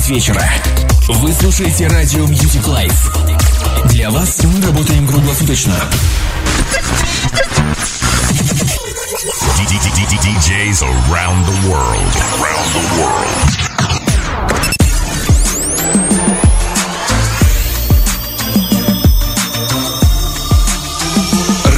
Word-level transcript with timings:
9 0.00 0.08
вечера. 0.08 0.48
Вы 1.08 1.30
слушаете 1.34 1.86
радио 1.86 2.24
Music 2.24 2.64
Life. 2.64 3.88
Для 3.88 4.10
вас 4.10 4.42
мы 4.44 4.62
работаем 4.66 5.06
круглосуточно. 5.06 5.74
DJs 10.22 10.82
around 10.82 11.44
the 11.44 11.52
world. 11.68 12.16
Around 12.40 12.72
the 12.72 12.84
world. 12.98 13.48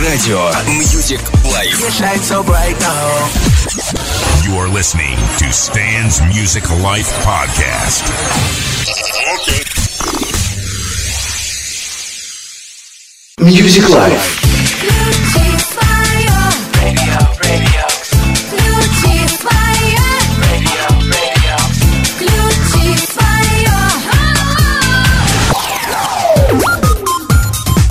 Радио 0.01 0.53
Music 0.69 1.21
Life. 1.45 1.81
You 1.81 1.91
shine 1.91 2.23
so 2.23 2.43
bright 2.45 2.79
now. 2.79 3.52
You 4.53 4.59
are 4.59 4.69
listening 4.69 5.17
to 5.39 5.51
Stan's 5.51 6.21
Music 6.21 6.69
Life 6.83 7.09
Podcast. 7.25 8.05
Music 13.41 13.89
Life. 13.89 14.43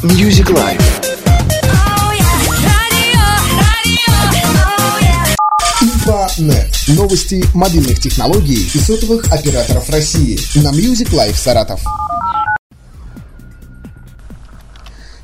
Music 0.04 0.50
Life. 0.52 0.91
Инфонет. 6.42 6.66
Новости 6.88 7.44
мобильных 7.54 8.00
технологий 8.00 8.66
и 8.74 8.78
сотовых 8.80 9.32
операторов 9.32 9.90
России 9.90 10.40
на 10.64 10.70
Music 10.70 11.12
Life 11.12 11.36
Саратов. 11.36 11.82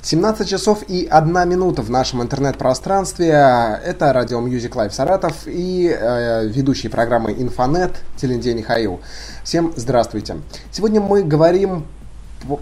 17 0.04 0.48
часов 0.48 0.84
и 0.88 1.08
1 1.10 1.50
минута 1.50 1.82
в 1.82 1.90
нашем 1.90 2.22
интернет-пространстве. 2.22 3.30
Это 3.30 4.14
радио 4.14 4.40
Music 4.42 4.72
Live 4.72 4.92
Саратов 4.92 5.48
и 5.48 5.90
э, 5.90 6.48
ведущий 6.48 6.88
программы 6.88 7.34
Инфонет 7.34 7.96
Телендей 8.16 8.54
Михаил. 8.54 9.02
Всем 9.44 9.74
здравствуйте. 9.76 10.38
Сегодня 10.72 11.02
мы 11.02 11.24
говорим 11.24 11.86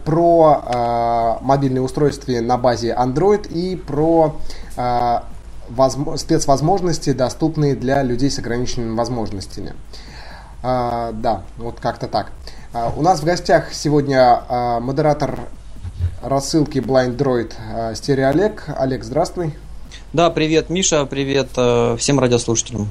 про 0.05 1.39
э, 1.41 1.43
мобильные 1.43 1.81
устройства 1.81 2.31
на 2.31 2.57
базе 2.57 2.95
Android 2.97 3.51
и 3.51 3.75
про 3.75 4.39
э, 4.77 5.19
спецвозможности, 6.17 7.13
доступные 7.13 7.75
для 7.75 8.03
людей 8.03 8.29
с 8.29 8.39
ограниченными 8.39 8.95
возможностями. 8.95 9.73
А, 10.63 11.11
да, 11.13 11.43
вот 11.57 11.79
как-то 11.79 12.07
так. 12.07 12.31
А, 12.73 12.91
у 12.95 13.01
нас 13.01 13.19
в 13.19 13.23
гостях 13.23 13.73
сегодня 13.73 14.43
а, 14.47 14.79
модератор 14.79 15.39
рассылки 16.21 16.79
Blind 16.79 17.17
Droid 17.17 17.53
а, 17.73 17.93
Стерео 17.95 18.29
Олег. 18.29 18.65
Олег, 18.77 19.03
здравствуй. 19.03 19.53
Да, 20.13 20.29
привет, 20.29 20.69
Миша, 20.69 21.05
привет 21.05 21.49
э, 21.57 21.97
всем 21.97 22.19
радиослушателям. 22.19 22.89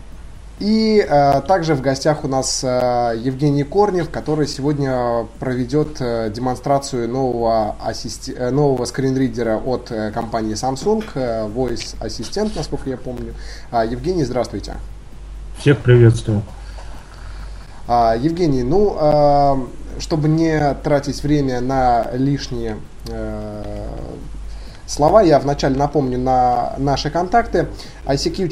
И 0.61 1.05
а, 1.09 1.41
также 1.41 1.75
в 1.75 1.81
гостях 1.81 2.23
у 2.25 2.29
нас 2.29 2.63
а, 2.65 3.13
Евгений 3.13 3.65
Корнев, 3.65 4.09
который 4.11 4.47
сегодня 4.47 5.27
проведет 5.41 5.97
а, 6.01 6.31
демонстрацию 6.31 7.09
нового, 7.09 7.75
ассисти- 7.85 8.35
э, 8.37 8.51
нового 8.51 8.85
скринридера 8.85 9.57
от 9.57 9.91
э, 9.91 10.13
компании 10.13 10.55
Samsung, 10.55 11.05
э, 11.15 11.49
Voice 11.49 11.97
Assistant, 12.01 12.53
насколько 12.55 12.89
я 12.89 12.97
помню. 12.97 13.35
А, 13.73 13.85
Евгений, 13.85 14.23
здравствуйте. 14.25 14.75
Всех 15.59 15.79
приветствую. 15.79 16.43
А, 17.89 18.15
Евгений, 18.17 18.63
ну, 18.63 18.97
а, 18.97 19.59
чтобы 19.99 20.29
не 20.29 20.75
тратить 20.83 21.23
время 21.23 21.61
на 21.61 22.11
лишние 22.13 22.77
э, 23.09 23.63
слова, 24.87 25.23
я 25.23 25.39
вначале 25.39 25.77
напомню 25.77 26.19
на 26.19 26.75
наши 26.79 27.11
контакты. 27.11 27.69
ICQ 28.07 28.49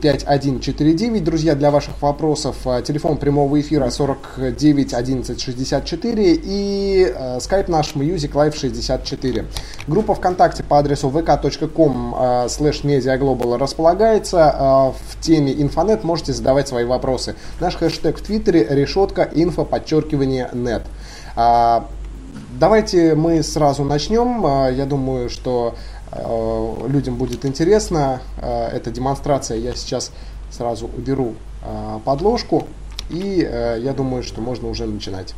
438-5149, 0.00 1.20
друзья, 1.20 1.54
для 1.54 1.70
ваших 1.70 2.00
вопросов. 2.02 2.56
а, 2.64 2.82
Телефон 2.82 3.16
прямого 3.16 3.60
эфира 3.60 3.90
49 3.90 4.94
11 4.94 5.40
64 5.40 6.34
и 6.42 7.12
э, 7.14 7.40
скайп 7.40 7.68
наш 7.68 7.94
Music 7.94 8.32
Live 8.32 8.56
64. 8.56 9.46
Группа 9.88 10.14
ВКонтакте 10.14 10.62
по 10.62 10.78
адресу 10.78 11.08
vk.com 11.10 12.14
э, 12.14 12.46
slash 12.46 12.84
mediaglobal 12.84 13.56
располагается. 13.58 14.54
Э, 14.56 14.92
В 15.08 15.20
теме 15.20 15.52
инфонет 15.60 16.04
можете 16.04 16.32
задавать 16.32 16.68
свои 16.68 16.84
вопросы. 16.84 17.34
Наш 17.58 17.74
хэштег 17.76 18.18
в 18.18 18.22
Твиттере 18.22 18.66
решетка 18.70 19.28
инфо 19.34 19.64
подчеркивание 19.64 20.48
нет. 20.52 20.82
А, 22.60 22.66
Давайте 22.70 23.14
мы 23.14 23.42
сразу 23.42 23.84
начнем. 23.84 24.44
А, 24.46 24.68
Я 24.68 24.86
думаю, 24.86 25.30
что 25.30 25.74
э, 26.12 26.88
людям 26.88 27.16
будет 27.16 27.44
интересно 27.44 28.20
э, 28.40 28.68
эта 28.68 28.90
демонстрация. 28.90 29.58
Я 29.58 29.74
сейчас 29.74 30.12
сразу 30.50 30.86
уберу 30.86 31.34
подложку. 32.04 32.66
И 33.10 33.40
я 33.82 33.92
думаю, 33.92 34.22
что 34.22 34.40
можно 34.40 34.68
уже 34.68 34.86
начинать. 34.86 35.34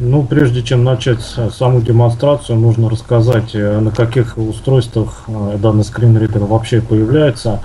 Ну, 0.00 0.24
прежде 0.24 0.62
чем 0.62 0.82
начать 0.82 1.20
саму 1.20 1.80
демонстрацию, 1.80 2.58
нужно 2.58 2.90
рассказать, 2.90 3.54
э, 3.54 3.78
на 3.78 3.92
каких 3.92 4.36
устройствах 4.36 5.24
э, 5.28 5.56
данный 5.58 5.84
скринридер 5.84 6.40
вообще 6.40 6.80
появляется. 6.80 7.60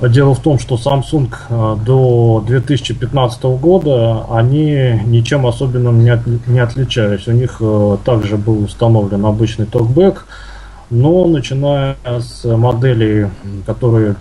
Дело 0.00 0.34
в 0.34 0.40
том, 0.40 0.58
что 0.58 0.74
Samsung 0.74 1.32
э, 1.48 1.76
до 1.86 2.42
2015 2.46 3.44
года 3.44 4.26
они 4.28 5.00
ничем 5.06 5.46
особенным 5.46 6.00
не, 6.00 6.10
отли- 6.10 6.40
не 6.48 6.58
отличались. 6.58 7.28
У 7.28 7.32
них 7.32 7.58
э, 7.60 7.96
также 8.04 8.36
был 8.36 8.64
установлен 8.64 9.24
обычный 9.24 9.66
токбэк, 9.66 10.26
но 10.90 11.26
начиная 11.26 11.96
с 12.04 12.44
моделей, 12.44 13.28
которые 13.66 14.16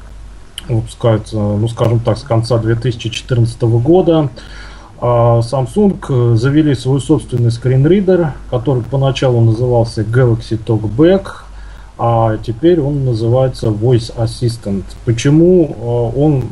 выпускаются, 0.69 1.37
ну 1.37 1.67
скажем 1.67 1.99
так, 1.99 2.19
с 2.19 2.23
конца 2.23 2.59
2014 2.59 3.61
года, 3.63 4.29
а, 5.05 5.41
Samsung 5.41 5.97
э, 6.07 6.35
завели 6.37 6.75
свой 6.75 7.01
собственный 7.01 7.51
скринридер, 7.51 8.33
который 8.49 8.83
поначалу 8.83 9.41
назывался 9.41 10.03
Galaxy 10.03 10.57
Talkback, 10.63 11.42
а 11.97 12.37
теперь 12.37 12.79
он 12.79 13.05
называется 13.05 13.67
Voice 13.67 14.15
Assistant. 14.17 14.83
Почему 15.05 16.11
э, 16.15 16.19
он 16.19 16.43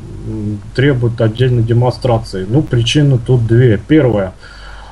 требует 0.75 1.19
отдельной 1.19 1.63
демонстрации? 1.63 2.46
Ну, 2.47 2.62
причины 2.62 3.18
тут 3.18 3.47
две. 3.47 3.78
Первое. 3.78 4.34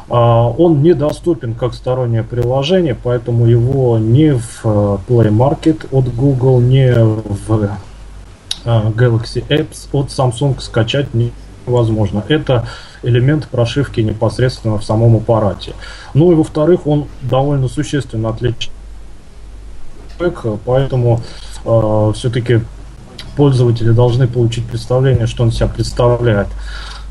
а, 0.10 0.50
Он 0.50 0.82
недоступен 0.82 1.54
как 1.54 1.74
стороннее 1.74 2.24
приложение, 2.24 2.96
поэтому 2.96 3.46
его 3.46 4.00
ни 4.00 4.32
в 4.32 4.62
э, 4.64 4.98
Play 5.08 5.30
Market 5.30 5.88
от 5.92 6.14
Google, 6.16 6.62
ни 6.62 6.92
в 6.92 7.70
а, 8.66 8.90
Galaxy 8.90 9.46
Apps 9.50 9.88
от 9.92 10.08
Samsung 10.08 10.60
скачать 10.60 11.10
невозможно. 11.14 12.24
Это 12.28 12.68
элемент 13.04 13.48
прошивки 13.48 14.02
непосредственно 14.02 14.80
в 14.80 14.84
самом 14.84 15.16
аппарате. 15.18 15.74
Ну 16.16 16.32
и 16.32 16.36
во-вторых, 16.36 16.88
он 16.88 17.06
довольно 17.22 17.68
существенно 17.68 18.30
отличается, 18.30 18.79
поэтому 20.66 21.22
все-таки 22.16 22.62
пользователи 23.36 23.92
должны 23.92 24.28
получить 24.28 24.66
представление, 24.66 25.26
что 25.26 25.44
он 25.44 25.52
себя 25.52 25.68
представляет. 25.68 26.48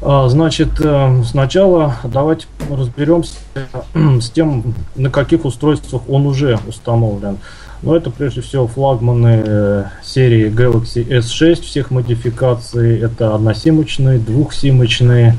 А, 0.00 0.28
Значит, 0.28 0.80
э, 0.80 1.22
сначала 1.24 1.96
давайте 2.04 2.46
разберемся 2.70 3.34
э, 3.54 4.20
с 4.20 4.30
тем, 4.30 4.74
на 4.94 5.10
каких 5.10 5.44
устройствах 5.44 6.02
он 6.08 6.26
уже 6.26 6.58
установлен. 6.66 7.38
Но 7.82 7.96
это 7.96 8.10
прежде 8.10 8.40
всего 8.40 8.66
флагманы 8.66 9.42
э, 9.44 9.84
серии 10.04 10.50
Galaxy 10.50 11.06
S6 11.08 11.62
всех 11.62 11.90
модификаций. 11.90 12.98
Это 13.00 13.34
односимочные, 13.34 14.18
двухсимочные, 14.18 15.36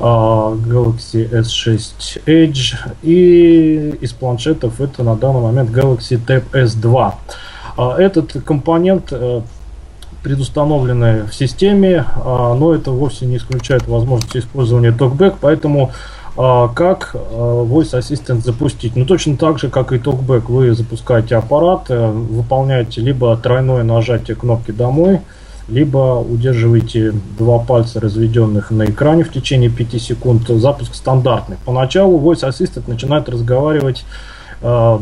Galaxy 0.00 1.28
S6 1.30 2.22
Edge. 2.26 2.76
И 3.02 3.96
из 4.00 4.12
планшетов 4.12 4.80
это 4.80 5.02
на 5.02 5.16
данный 5.16 5.40
момент 5.40 5.70
Galaxy 5.70 6.20
Tab 6.24 6.44
S2. 6.52 7.12
А, 7.76 7.96
Этот 7.98 8.32
компонент 8.44 9.08
э, 9.12 9.40
предустановлены 10.22 11.24
в 11.24 11.34
системе, 11.34 12.04
а, 12.16 12.54
но 12.54 12.74
это 12.74 12.90
вовсе 12.90 13.26
не 13.26 13.36
исключает 13.36 13.86
возможность 13.86 14.36
использования 14.36 14.90
TalkBack, 14.90 15.36
поэтому 15.40 15.92
а, 16.36 16.68
как 16.68 17.14
а, 17.14 17.64
Voice 17.64 17.98
Assistant 17.98 18.42
запустить? 18.42 18.94
Ну, 18.94 19.04
точно 19.04 19.36
так 19.36 19.58
же, 19.58 19.68
как 19.68 19.92
и 19.92 19.96
TalkBack, 19.96 20.42
вы 20.48 20.74
запускаете 20.74 21.36
аппарат, 21.36 21.86
э, 21.88 22.10
выполняете 22.10 23.00
либо 23.00 23.36
тройное 23.36 23.82
нажатие 23.82 24.36
кнопки 24.36 24.70
«Домой», 24.70 25.20
либо 25.68 26.20
удерживаете 26.20 27.12
два 27.38 27.58
пальца, 27.58 28.00
разведенных 28.00 28.70
на 28.70 28.86
экране 28.86 29.24
в 29.24 29.32
течение 29.32 29.70
5 29.70 30.00
секунд. 30.00 30.48
Запуск 30.48 30.94
стандартный. 30.94 31.56
Поначалу 31.64 32.18
Voice 32.18 32.48
Assistant 32.48 32.84
начинает 32.86 33.28
разговаривать 33.28 34.04
э, 34.62 34.98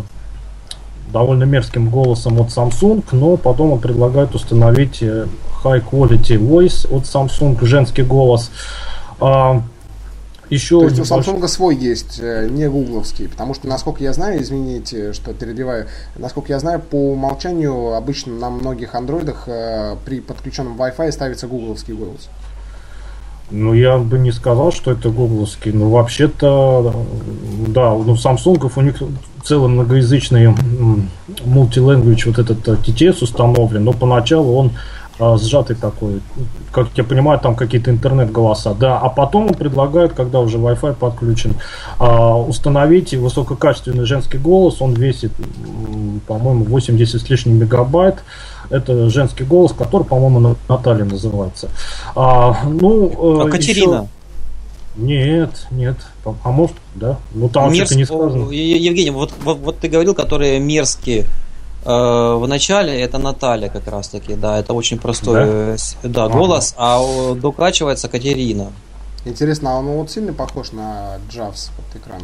довольно 1.13 1.45
мерзким 1.45 1.89
голосом 1.89 2.41
от 2.41 2.49
Samsung, 2.49 3.05
но 3.13 3.37
потом 3.37 3.73
он 3.73 3.79
предлагает 3.81 4.35
установить 4.35 5.03
э, 5.03 5.27
High 5.63 5.85
Quality 5.89 6.39
Voice 6.39 6.87
от 6.93 7.05
Samsung, 7.05 7.65
женский 7.65 8.03
голос. 8.03 8.51
А, 9.21 9.63
еще 10.51 10.81
То 10.81 10.87
есть 10.87 10.99
у 11.01 11.03
Samsung 11.03 11.47
свой 11.49 11.77
есть, 11.77 12.19
э, 12.21 12.49
не 12.49 12.69
гугловский, 12.69 13.29
потому 13.29 13.55
что, 13.55 13.69
насколько 13.69 14.03
я 14.03 14.13
знаю, 14.13 14.43
извините, 14.43 15.13
что 15.13 15.33
перебиваю, 15.33 15.87
насколько 16.17 16.53
я 16.53 16.59
знаю, 16.59 16.81
по 16.81 17.13
умолчанию 17.13 17.95
обычно 17.95 18.35
на 18.35 18.51
многих 18.51 18.95
андроидах 18.95 19.45
э, 19.47 19.97
при 20.05 20.21
подключенном 20.21 20.81
Wi-Fi 20.81 21.11
ставится 21.11 21.47
гугловский 21.47 21.95
голос. 21.95 22.29
Ну, 23.51 23.75
я 23.75 23.99
бы 23.99 24.19
не 24.19 24.33
сказал, 24.33 24.73
что 24.73 24.91
это 24.91 25.11
гугловский. 25.11 25.71
Но 25.71 25.89
вообще-то, 25.89 27.07
да, 27.69 27.91
ну, 27.95 28.15
Samsung 28.15 28.71
у 28.75 28.81
них 28.81 28.97
целый 29.45 29.69
многоязычный 29.69 30.47
м, 30.47 31.09
multi-language 31.29 32.23
вот 32.27 32.39
этот 32.39 32.69
э, 32.69 32.73
TTS 32.73 33.23
установлен, 33.23 33.85
но 33.85 33.93
поначалу 33.93 34.57
он 34.57 34.73
а, 35.19 35.37
сжатый 35.39 35.77
такой. 35.77 36.21
Как 36.73 36.89
я 36.97 37.05
понимаю, 37.05 37.39
там 37.41 37.55
какие-то 37.55 37.91
интернет-голоса. 37.91 38.75
Да, 38.75 38.99
а 38.99 39.09
потом 39.09 39.47
он 39.47 39.55
предлагает, 39.55 40.13
когда 40.13 40.41
уже 40.41 40.59
Wi-Fi 40.59 40.95
подключен, 40.95 41.55
а, 41.99 42.37
установить 42.39 43.15
высококачественный 43.15 44.05
женский 44.05 44.39
голос. 44.39 44.81
Он 44.83 44.93
весит, 44.95 45.33
по-моему, 46.27 46.65
80 46.65 47.21
с 47.21 47.29
лишним 47.31 47.59
мегабайт. 47.59 48.17
Это 48.69 49.09
женский 49.11 49.45
голос, 49.45 49.73
который, 49.73 50.03
по-моему, 50.05 50.41
На- 50.41 50.57
Наталья 50.69 51.05
называется. 51.05 51.69
А, 52.15 52.57
ну, 52.65 53.41
э, 53.43 53.47
А 53.47 53.51
Катерина? 53.51 53.95
еще- 53.95 54.07
Нет, 54.97 55.67
нет. 55.71 55.97
А, 56.43 56.51
может, 56.51 56.75
да? 56.95 57.19
Ну 57.35 57.49
там 57.49 57.71
Мерз- 57.71 57.77
что-то 57.77 57.95
не 57.97 58.05
сказано. 58.07 58.51
Евгений, 58.51 59.11
вот, 59.11 59.33
вот, 59.45 59.59
вот 59.59 59.79
ты 59.79 59.89
говорил, 59.89 60.15
которые 60.15 60.59
мерзкие 60.59 61.21
э, 61.21 61.27
в 61.93 62.47
начале, 62.49 63.01
это 63.01 63.19
Наталья 63.19 63.69
как 63.69 63.87
раз 63.89 64.09
таки, 64.09 64.35
да, 64.35 64.59
это 64.59 64.73
очень 64.75 64.99
простой 64.99 65.35
Да? 65.35 65.43
э, 65.47 65.77
с- 65.79 65.97
да, 66.03 66.25
Ага. 66.25 66.35
голос, 66.39 66.75
а 66.77 67.01
о, 67.01 67.35
докачивается 67.35 68.09
Катерина. 68.09 68.73
Интересно, 69.25 69.71
а 69.73 69.75
он 69.79 69.87
вот 69.87 70.11
сильно 70.11 70.33
похож 70.33 70.73
на 70.73 71.17
JAWS 71.31 71.71
вот 71.77 72.03
экран 72.03 72.23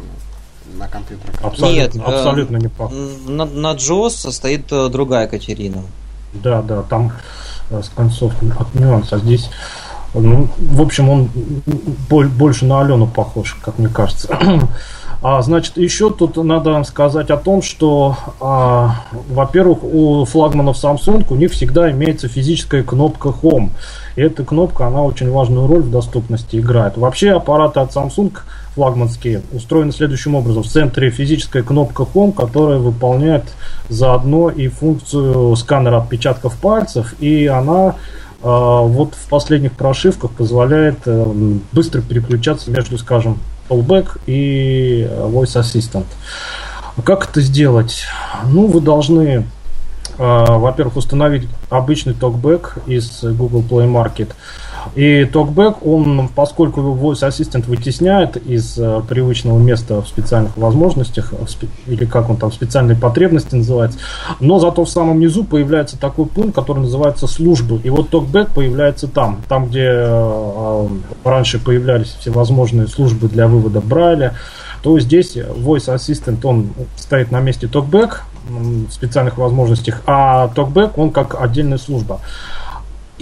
на 0.77 0.87
компьютерах? 0.87 1.35
Абсолютно, 1.43 1.75
Нет, 1.75 1.95
э, 1.95 1.99
абсолютно 1.99 2.57
не 2.57 2.67
похож. 2.69 2.95
На, 3.27 3.45
на 3.45 3.73
Джос 3.73 4.15
стоит 4.35 4.71
э, 4.71 4.87
другая 4.89 5.27
Катерина. 5.27 5.81
Да, 6.33 6.61
да, 6.61 6.81
там 6.83 7.11
э, 7.69 7.81
с 7.83 7.89
концов 7.89 8.33
от 8.59 8.73
нюанса. 8.75 9.17
Здесь, 9.19 9.49
ну, 10.13 10.47
в 10.57 10.81
общем, 10.81 11.09
он 11.09 11.29
боль- 12.09 12.27
больше 12.29 12.65
на 12.65 12.81
Алену 12.81 13.07
похож, 13.07 13.57
как 13.63 13.77
мне 13.79 13.87
кажется. 13.89 14.27
А, 15.23 15.41
значит, 15.41 15.77
еще 15.77 16.11
тут 16.11 16.35
надо 16.35 16.83
сказать 16.83 17.31
о 17.31 17.37
том, 17.37 17.61
что, 17.61 18.17
а, 18.41 19.05
во-первых, 19.29 19.77
у 19.81 20.25
флагманов 20.25 20.75
Samsung 20.75 21.25
у 21.29 21.35
них 21.35 21.53
всегда 21.53 21.89
имеется 21.91 22.27
физическая 22.27 22.83
кнопка 22.83 23.29
Home. 23.29 23.69
И 24.17 24.21
эта 24.21 24.43
кнопка, 24.43 24.87
она 24.87 25.01
очень 25.01 25.31
важную 25.31 25.67
роль 25.67 25.81
в 25.81 25.89
доступности 25.89 26.57
играет. 26.57 26.97
Вообще 26.97 27.31
аппараты 27.31 27.79
от 27.79 27.95
Samsung 27.95 28.37
флагманские 28.75 29.43
устроены 29.53 29.93
следующим 29.93 30.35
образом. 30.35 30.63
В 30.63 30.67
центре 30.67 31.09
физическая 31.09 31.63
кнопка 31.63 32.03
Home, 32.03 32.33
которая 32.33 32.79
выполняет 32.79 33.45
заодно 33.87 34.49
и 34.49 34.67
функцию 34.67 35.55
сканера 35.55 35.99
отпечатков 35.99 36.57
пальцев, 36.57 37.15
и 37.21 37.47
она 37.47 37.95
а, 38.41 38.81
вот 38.81 39.15
в 39.15 39.29
последних 39.29 39.71
прошивках 39.71 40.31
позволяет 40.31 40.97
э, 41.05 41.53
быстро 41.71 42.01
переключаться 42.01 42.71
между, 42.71 42.97
скажем, 42.97 43.37
Callback 43.69 44.19
и 44.25 45.07
э, 45.09 45.27
Voice 45.27 45.59
Assistant. 45.59 46.05
Как 47.03 47.29
это 47.29 47.41
сделать? 47.41 48.03
Ну, 48.45 48.67
вы 48.67 48.81
должны, 48.81 49.25
э, 49.27 49.43
во-первых, 50.17 50.97
установить 50.97 51.47
обычный 51.69 52.13
TalkBack 52.13 52.83
из 52.87 53.23
Google 53.23 53.61
Play 53.61 53.87
Market. 53.87 54.29
И 54.95 55.23
TalkBack, 55.23 55.77
он, 55.83 56.29
поскольку 56.35 56.81
Voice 56.81 57.27
Assistant 57.27 57.65
вытесняет 57.67 58.37
из 58.37 58.77
э, 58.77 59.01
привычного 59.07 59.59
места 59.59 60.01
в 60.01 60.07
специальных 60.07 60.57
возможностях, 60.57 61.31
в 61.31 61.45
спе- 61.45 61.69
или 61.87 62.05
как 62.05 62.29
он 62.29 62.37
там, 62.37 62.51
специальные 62.51 62.95
потребности 62.97 63.55
называется, 63.55 63.99
но 64.39 64.59
зато 64.59 64.85
в 64.85 64.89
самом 64.89 65.19
низу 65.19 65.43
появляется 65.43 65.97
такой 65.97 66.25
пункт, 66.25 66.55
который 66.55 66.79
называется 66.79 67.27
службы. 67.27 67.79
И 67.83 67.89
вот 67.89 68.09
TalkBack 68.11 68.53
появляется 68.53 69.07
там, 69.07 69.41
там, 69.47 69.67
где 69.67 69.85
э, 69.85 69.95
э, 70.03 70.87
раньше 71.23 71.59
появлялись 71.59 72.15
всевозможные 72.19 72.87
службы 72.87 73.27
для 73.27 73.47
вывода 73.47 73.81
Брайля, 73.81 74.35
то 74.81 74.99
здесь 74.99 75.37
Voice 75.37 75.93
Assistant, 75.95 76.45
он 76.45 76.69
стоит 76.97 77.31
на 77.31 77.39
месте 77.39 77.67
м, 77.67 78.87
в 78.89 78.93
специальных 78.93 79.37
возможностях, 79.37 80.01
а 80.05 80.49
TalkBack, 80.53 80.91
он 80.97 81.11
как 81.11 81.41
отдельная 81.41 81.77
служба. 81.77 82.19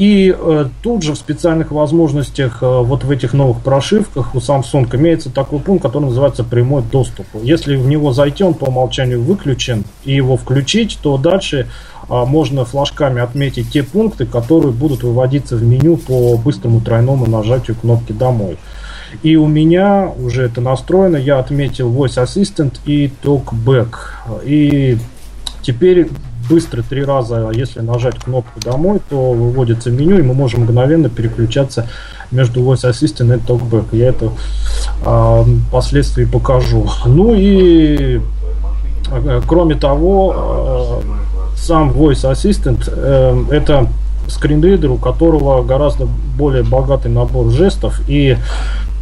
И 0.02 0.36
э, 0.36 0.66
тут 0.82 1.04
же 1.04 1.14
в 1.14 1.16
специальных 1.16 1.70
возможностях, 1.70 2.64
э, 2.64 2.66
вот 2.66 3.04
в 3.04 3.12
этих 3.12 3.34
новых 3.34 3.60
прошивках 3.62 4.34
у 4.34 4.40
Samsung 4.40 4.90
имеется 4.96 5.30
такой 5.30 5.60
пункт, 5.60 5.84
который 5.84 6.06
называется 6.06 6.44
прямой 6.44 6.82
доступ. 6.82 7.28
Если 7.44 7.76
в 7.76 7.86
него 7.86 8.12
зайти, 8.12 8.44
он 8.44 8.56
по 8.56 8.66
умолчанию 8.66 9.22
выключен, 9.22 9.84
и 10.04 10.16
его 10.16 10.38
включить, 10.38 10.98
то 11.04 11.20
дальше 11.20 11.68
а, 12.10 12.26
можно 12.26 12.66
флажками 12.66 13.22
отметить 13.22 13.70
те 13.70 13.84
пункты, 13.84 14.26
которые 14.26 14.72
будут 14.74 15.04
выводиться 15.04 15.56
в 15.56 15.62
меню 15.62 15.98
по 15.98 16.36
быстрому 16.36 16.82
тройному 16.82 17.28
нажатию 17.28 17.78
кнопки 17.80 18.12
«Домой». 18.12 18.58
И 19.22 19.36
у 19.36 19.46
меня 19.46 20.12
уже 20.18 20.46
это 20.46 20.62
настроено, 20.62 21.18
я 21.18 21.38
отметил 21.38 21.94
Voice 21.94 22.24
Assistant 22.24 22.80
и 22.88 23.12
TalkBack. 23.22 23.94
И 24.46 24.98
теперь 25.62 26.08
быстро 26.52 26.84
три 26.84 27.04
раза, 27.04 27.50
если 27.54 27.80
нажать 27.80 28.20
кнопку 28.20 28.60
«Домой», 28.60 29.00
то 29.10 29.32
выводится 29.32 29.90
меню, 29.90 30.20
и 30.20 30.22
мы 30.22 30.34
можем 30.34 30.64
мгновенно 30.64 31.10
переключаться 31.10 31.88
между 32.30 32.62
Voice 32.62 32.90
Assistant 32.90 33.36
и 33.36 33.40
TalkBack. 33.40 33.86
Я 33.94 34.10
это 34.10 34.32
а, 35.06 35.46
впоследствии 35.70 36.26
покажу. 36.26 36.90
Ну 37.06 37.34
и 37.36 38.20
э, 39.12 39.42
кроме 39.48 39.76
того, 39.76 41.02
э, 41.04 41.58
сам 41.58 41.92
Voice 41.92 42.30
Assistant 42.30 42.84
э, 42.88 43.46
это 43.52 43.88
скринридер, 44.28 44.92
у 44.92 44.98
которого 44.98 45.64
гораздо 45.64 46.08
более 46.38 46.64
богатый 46.64 47.10
набор 47.12 47.52
жестов 47.52 48.02
и 48.08 48.38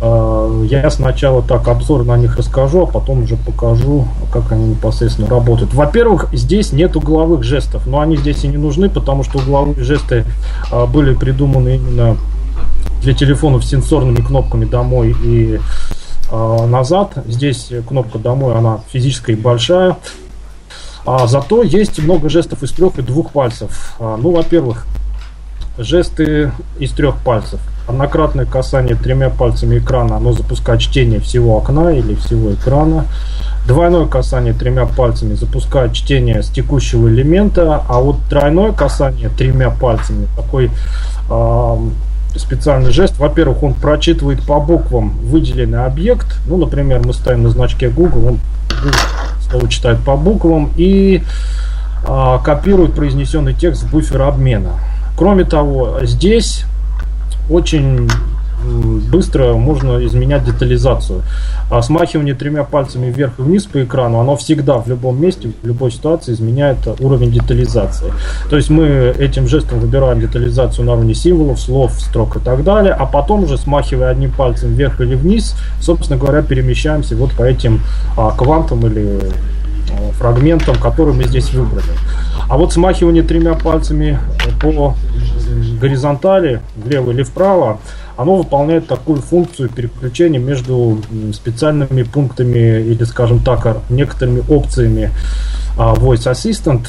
э, 0.01 0.65
я 0.69 0.89
сначала 0.89 1.41
так 1.41 1.67
обзор 1.67 2.03
на 2.03 2.17
них 2.17 2.37
расскажу, 2.37 2.83
а 2.83 2.85
потом 2.85 3.23
уже 3.23 3.37
покажу, 3.37 4.07
как 4.31 4.51
они 4.51 4.69
непосредственно 4.69 5.27
работают. 5.27 5.73
Во-первых, 5.73 6.29
здесь 6.33 6.71
нет 6.71 6.95
угловых 6.95 7.43
жестов, 7.43 7.85
но 7.87 7.99
они 7.99 8.17
здесь 8.17 8.43
и 8.43 8.47
не 8.47 8.57
нужны, 8.57 8.89
потому 8.89 9.23
что 9.23 9.39
угловые 9.39 9.83
жесты 9.83 10.25
э, 10.71 10.85
были 10.85 11.13
придуманы 11.13 11.75
именно 11.75 12.17
для 13.01 13.13
телефонов 13.13 13.63
с 13.63 13.69
сенсорными 13.69 14.21
кнопками 14.21 14.65
домой 14.65 15.15
и 15.23 15.59
э, 16.31 16.65
назад. 16.67 17.13
Здесь 17.27 17.71
кнопка 17.87 18.19
домой, 18.19 18.55
она 18.55 18.81
физическая 18.91 19.35
и 19.35 19.39
большая. 19.39 19.97
А 21.05 21.27
зато 21.27 21.63
есть 21.63 21.99
много 21.99 22.29
жестов 22.29 22.61
из 22.63 22.71
трех 22.71 22.99
и 22.99 23.01
двух 23.01 23.31
пальцев. 23.31 23.95
А, 23.99 24.17
ну, 24.17 24.31
во-первых, 24.31 24.85
жесты 25.79 26.51
из 26.77 26.91
трех 26.91 27.17
пальцев. 27.17 27.59
Однократное 27.87 28.45
касание 28.45 28.95
тремя 28.95 29.29
пальцами 29.29 29.79
экрана, 29.79 30.17
оно 30.17 30.31
запускает 30.33 30.81
чтение 30.81 31.19
всего 31.19 31.57
окна 31.57 31.89
или 31.89 32.13
всего 32.15 32.53
экрана. 32.53 33.05
Двойное 33.65 34.05
касание 34.05 34.53
тремя 34.53 34.85
пальцами 34.85 35.33
запускает 35.33 35.93
чтение 35.93 36.43
с 36.43 36.49
текущего 36.49 37.07
элемента, 37.07 37.83
а 37.87 37.99
вот 37.99 38.17
тройное 38.29 38.73
касание 38.73 39.29
тремя 39.29 39.69
пальцами 39.69 40.27
такой 40.35 40.69
а, 41.29 41.79
специальный 42.35 42.91
жест. 42.91 43.17
Во-первых, 43.17 43.63
он 43.63 43.73
прочитывает 43.73 44.43
по 44.43 44.59
буквам 44.59 45.17
выделенный 45.23 45.85
объект. 45.85 46.39
Ну, 46.47 46.57
например, 46.57 47.01
мы 47.05 47.13
ставим 47.13 47.43
на 47.43 47.49
значке 47.49 47.89
Google, 47.89 48.27
он 48.27 48.39
слово 49.49 49.67
читает 49.67 49.99
по 49.99 50.15
буквам 50.15 50.71
и 50.77 51.23
а, 52.07 52.37
копирует 52.39 52.93
произнесенный 52.93 53.53
текст 53.53 53.81
с 53.81 53.85
буфера 53.85 54.27
обмена. 54.27 54.73
Кроме 55.19 55.43
того, 55.43 55.99
здесь 56.03 56.63
очень 57.49 58.09
быстро 59.11 59.55
можно 59.55 60.05
изменять 60.05 60.45
детализацию. 60.45 61.23
А 61.69 61.81
смахивание 61.81 62.35
тремя 62.35 62.63
пальцами 62.63 63.11
вверх 63.11 63.33
и 63.37 63.41
вниз 63.41 63.65
по 63.65 63.83
экрану, 63.83 64.21
оно 64.21 64.37
всегда 64.37 64.77
в 64.77 64.87
любом 64.87 65.21
месте, 65.21 65.51
в 65.61 65.67
любой 65.67 65.91
ситуации 65.91 66.31
изменяет 66.31 66.77
уровень 67.01 67.31
детализации. 67.31 68.13
То 68.49 68.55
есть 68.55 68.69
мы 68.69 69.13
этим 69.19 69.49
жестом 69.49 69.81
выбираем 69.81 70.21
детализацию 70.21 70.85
на 70.85 70.93
уровне 70.93 71.13
символов, 71.13 71.59
слов, 71.59 71.99
строк 71.99 72.37
и 72.37 72.39
так 72.39 72.63
далее, 72.63 72.93
а 72.93 73.05
потом 73.05 73.43
уже 73.43 73.57
смахивая 73.57 74.11
одним 74.11 74.31
пальцем 74.31 74.73
вверх 74.73 75.01
или 75.01 75.15
вниз, 75.15 75.53
собственно 75.81 76.17
говоря, 76.17 76.43
перемещаемся 76.43 77.17
вот 77.17 77.33
по 77.33 77.43
этим 77.43 77.81
а, 78.15 78.31
квантам 78.31 78.87
или 78.87 79.19
а, 79.91 80.13
фрагментам, 80.13 80.77
которые 80.77 81.13
мы 81.13 81.25
здесь 81.25 81.51
выбрали. 81.51 81.91
А 82.49 82.57
вот 82.57 82.73
смахивание 82.73 83.21
тремя 83.21 83.53
пальцами 83.53 84.19
по 84.59 84.95
горизонтали, 85.79 86.61
влево 86.75 87.11
или 87.11 87.21
вправо, 87.23 87.79
оно 88.17 88.35
выполняет 88.35 88.87
такую 88.87 89.21
функцию 89.21 89.69
переключения 89.69 90.39
между 90.39 90.99
специальными 91.33 92.03
пунктами 92.03 92.81
или, 92.81 93.03
скажем 93.03 93.39
так, 93.39 93.77
некоторыми 93.89 94.43
опциями 94.49 95.11
а, 95.77 95.93
Voice 95.93 96.29
Assistant. 96.29 96.87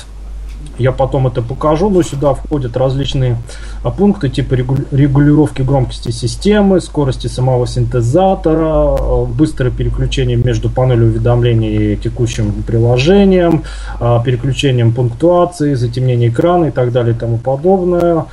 Я 0.80 0.92
потом 0.92 1.26
это 1.26 1.42
покажу, 1.42 1.90
но 1.90 2.02
сюда 2.02 2.32
входят 2.32 2.74
различные 2.76 3.36
а, 3.84 3.90
пункты 3.90 4.30
типа 4.30 4.54
регу- 4.54 4.86
регулировки 4.90 5.60
громкости 5.60 6.10
системы, 6.10 6.80
скорости 6.80 7.26
самого 7.26 7.66
синтезатора, 7.66 8.96
а, 8.98 9.24
быстрое 9.26 9.70
переключение 9.70 10.36
между 10.38 10.70
панелью 10.70 11.08
уведомлений 11.08 11.92
и 11.92 11.96
текущим 11.96 12.62
приложением, 12.66 13.62
а, 14.00 14.22
переключением 14.22 14.92
пунктуации, 14.92 15.74
затемнение 15.74 16.30
экрана 16.30 16.66
и 16.66 16.70
так 16.70 16.92
далее 16.92 17.14
и 17.14 17.18
тому 17.18 17.36
подобное. 17.36 18.24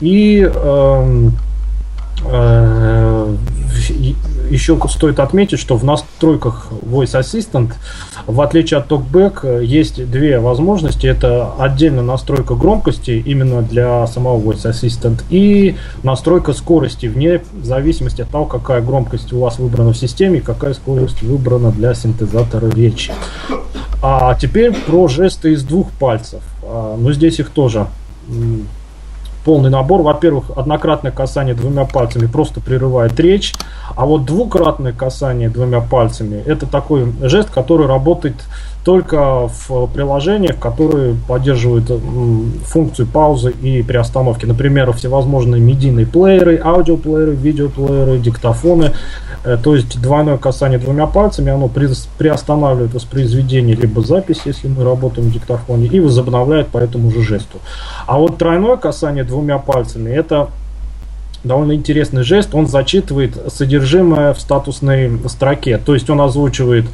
И 0.00 0.40
эм, 0.42 1.34
Э, 2.26 3.34
и- 3.88 4.14
Еще 4.50 4.76
стоит 4.88 5.20
отметить, 5.20 5.60
что 5.60 5.76
в 5.76 5.84
настройках 5.84 6.66
Voice 6.82 7.18
Assistant, 7.18 7.72
в 8.26 8.40
отличие 8.40 8.80
от 8.80 8.90
TalkBack, 8.90 9.64
есть 9.64 10.10
две 10.10 10.40
возможности. 10.40 11.06
Это 11.06 11.52
отдельно 11.56 12.02
настройка 12.02 12.56
громкости 12.56 13.22
именно 13.24 13.62
для 13.62 14.04
самого 14.08 14.40
Voice 14.40 14.68
Assistant 14.68 15.22
и 15.30 15.76
настройка 16.02 16.52
скорости 16.52 17.06
вне 17.06 17.42
зависимости 17.62 18.22
от 18.22 18.30
того, 18.30 18.44
какая 18.44 18.80
громкость 18.80 19.32
у 19.32 19.38
вас 19.38 19.60
выбрана 19.60 19.92
в 19.92 19.96
системе 19.96 20.38
и 20.38 20.42
какая 20.42 20.74
скорость 20.74 21.22
выбрана 21.22 21.70
для 21.70 21.94
синтезатора 21.94 22.68
речи. 22.70 23.12
А 24.02 24.34
теперь 24.34 24.74
про 24.74 25.06
жесты 25.06 25.52
из 25.52 25.62
двух 25.62 25.90
пальцев. 25.92 26.40
А, 26.62 26.96
Ну, 26.98 27.12
здесь 27.12 27.38
их 27.38 27.50
тоже 27.50 27.86
полный 29.44 29.70
набор. 29.70 30.02
Во-первых, 30.02 30.50
однократное 30.56 31.12
касание 31.12 31.54
двумя 31.54 31.84
пальцами 31.84 32.26
просто 32.26 32.60
прерывает 32.60 33.18
речь, 33.18 33.54
а 33.96 34.06
вот 34.06 34.24
двукратное 34.24 34.92
касание 34.92 35.48
двумя 35.48 35.80
пальцами 35.80 36.42
это 36.46 36.66
такой 36.66 37.12
жест, 37.22 37.50
который 37.50 37.86
работает 37.86 38.36
только 38.84 39.48
в 39.48 39.86
приложениях, 39.88 40.58
которые 40.58 41.14
поддерживают 41.28 41.90
функцию 42.64 43.06
паузы 43.06 43.50
и 43.50 43.82
приостановки. 43.82 44.46
Например, 44.46 44.92
всевозможные 44.92 45.60
медийные 45.60 46.06
плееры, 46.06 46.60
аудиоплееры, 46.62 47.32
видеоплееры, 47.32 48.18
диктофоны. 48.18 48.92
Э, 49.44 49.56
То 49.62 49.74
есть 49.74 50.00
двойное 50.00 50.38
касание 50.38 50.78
двумя 50.78 51.06
пальцами, 51.06 51.52
оно 51.52 51.68
при- 51.68 51.88
приостанавливает 52.18 52.94
воспроизведение 52.94 53.76
либо 53.76 54.02
запись, 54.02 54.40
если 54.44 54.68
мы 54.68 54.84
работаем 54.84 55.28
в 55.28 55.32
диктофоне, 55.32 55.86
и 55.86 56.00
возобновляет 56.00 56.68
по 56.68 56.78
этому 56.78 57.10
же 57.10 57.22
жесту. 57.22 57.58
А 58.06 58.18
вот 58.18 58.38
тройное 58.38 58.76
касание 58.76 59.24
двумя 59.24 59.58
пальцами 59.58 60.10
это 60.10 60.48
довольно 61.44 61.72
интересный 61.72 62.22
жест. 62.22 62.54
Он 62.54 62.66
зачитывает 62.66 63.36
содержимое 63.52 64.34
в 64.34 64.40
статусной 64.40 65.10
строке. 65.26 65.78
То 65.78 65.94
есть 65.94 66.10
он 66.10 66.20
озвучивает 66.20 66.86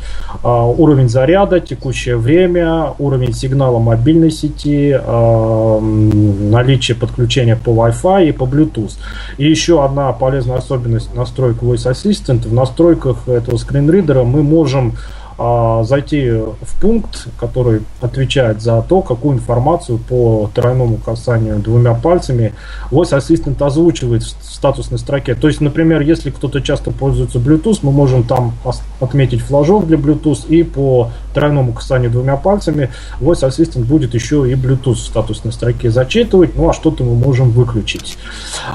а, 0.42 0.64
уровень 0.64 1.08
заряда, 1.08 1.60
текущее 1.60 2.16
время, 2.16 2.94
уровень 2.98 3.32
сигнала 3.32 3.78
мобильной 3.78 4.30
сети, 4.30 4.92
м, 4.92 6.50
наличие 6.50 6.96
подключения 6.96 7.56
по 7.56 7.70
Wi-Fi 7.70 8.28
и 8.28 8.32
по 8.32 8.44
Bluetooth. 8.44 8.92
И 9.38 9.48
еще 9.48 9.84
одна 9.84 10.12
полезная 10.12 10.58
особенность 10.58 11.14
настроек 11.14 11.62
Voice 11.62 11.90
Assistant. 11.90 12.48
В 12.48 12.52
настройках 12.52 13.28
этого 13.28 13.56
скринридера 13.56 14.22
мы 14.22 14.42
можем 14.42 14.94
а, 15.38 15.84
зайти 15.84 16.30
в 16.30 16.80
пункт, 16.80 17.28
который 17.38 17.82
отвечает 18.00 18.62
за 18.62 18.80
то, 18.80 19.02
какую 19.02 19.36
информацию 19.36 19.98
по 19.98 20.50
тройному 20.54 20.96
касанию 20.96 21.58
двумя 21.58 21.92
пальцами 21.92 22.54
Voice 22.90 23.16
Assistant 23.16 23.62
озвучивает 23.62 24.22
в 24.22 24.28
статусной 24.28 24.98
строке. 24.98 25.34
То 25.34 25.48
есть, 25.48 25.60
например, 25.60 26.00
если 26.00 26.30
кто-то 26.30 26.62
часто 26.62 26.90
пользуется 26.90 27.38
Bluetooth, 27.38 27.80
мы 27.82 27.92
можем 27.92 28.22
там 28.22 28.54
отметить 28.98 29.42
флажок 29.42 29.86
для 29.86 29.98
Bluetooth 29.98 30.48
и 30.48 30.62
по 30.62 31.10
тройному 31.34 31.74
касанию 31.74 32.10
двумя 32.10 32.36
пальцами 32.36 32.90
Voice 33.20 33.46
Assistant 33.46 33.84
будет 33.84 34.14
еще 34.14 34.50
и 34.50 34.54
Bluetooth 34.54 34.94
в 34.94 34.98
статусной 34.98 35.52
строке 35.52 35.90
зачитывать, 35.90 36.56
ну 36.56 36.70
а 36.70 36.72
что-то 36.72 37.04
мы 37.04 37.14
можем 37.14 37.50
выключить. 37.50 38.16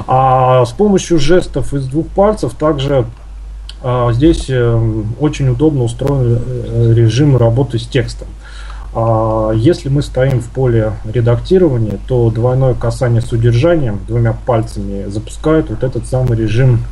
А 0.05 0.63
с 0.63 0.71
помощью 0.71 1.17
жестов 1.17 1.73
из 1.73 1.87
двух 1.87 2.05
пальцев 2.07 2.53
также 2.53 3.05
Здесь 4.11 4.45
э, 4.50 5.03
очень 5.19 5.50
удобно 5.50 5.83
устроен 5.83 6.38
э, 6.38 6.93
режим 6.93 7.35
работы 7.35 7.79
с 7.79 7.88
текстом. 7.88 8.27
А, 8.93 9.51
Если 9.51 9.89
мы 9.89 10.01
стоим 10.01 10.39
в 10.41 10.50
поле 10.50 10.93
редактирования, 11.05 11.97
то 12.07 12.29
двойное 12.29 12.73
касание 12.73 13.21
с 13.21 13.31
удержанием 13.31 14.00
двумя 14.07 14.33
пальцами 14.33 15.09
запускает 15.09 15.69
вот 15.69 15.83
этот 15.83 16.05
самый 16.05 16.38
режим 16.38 16.83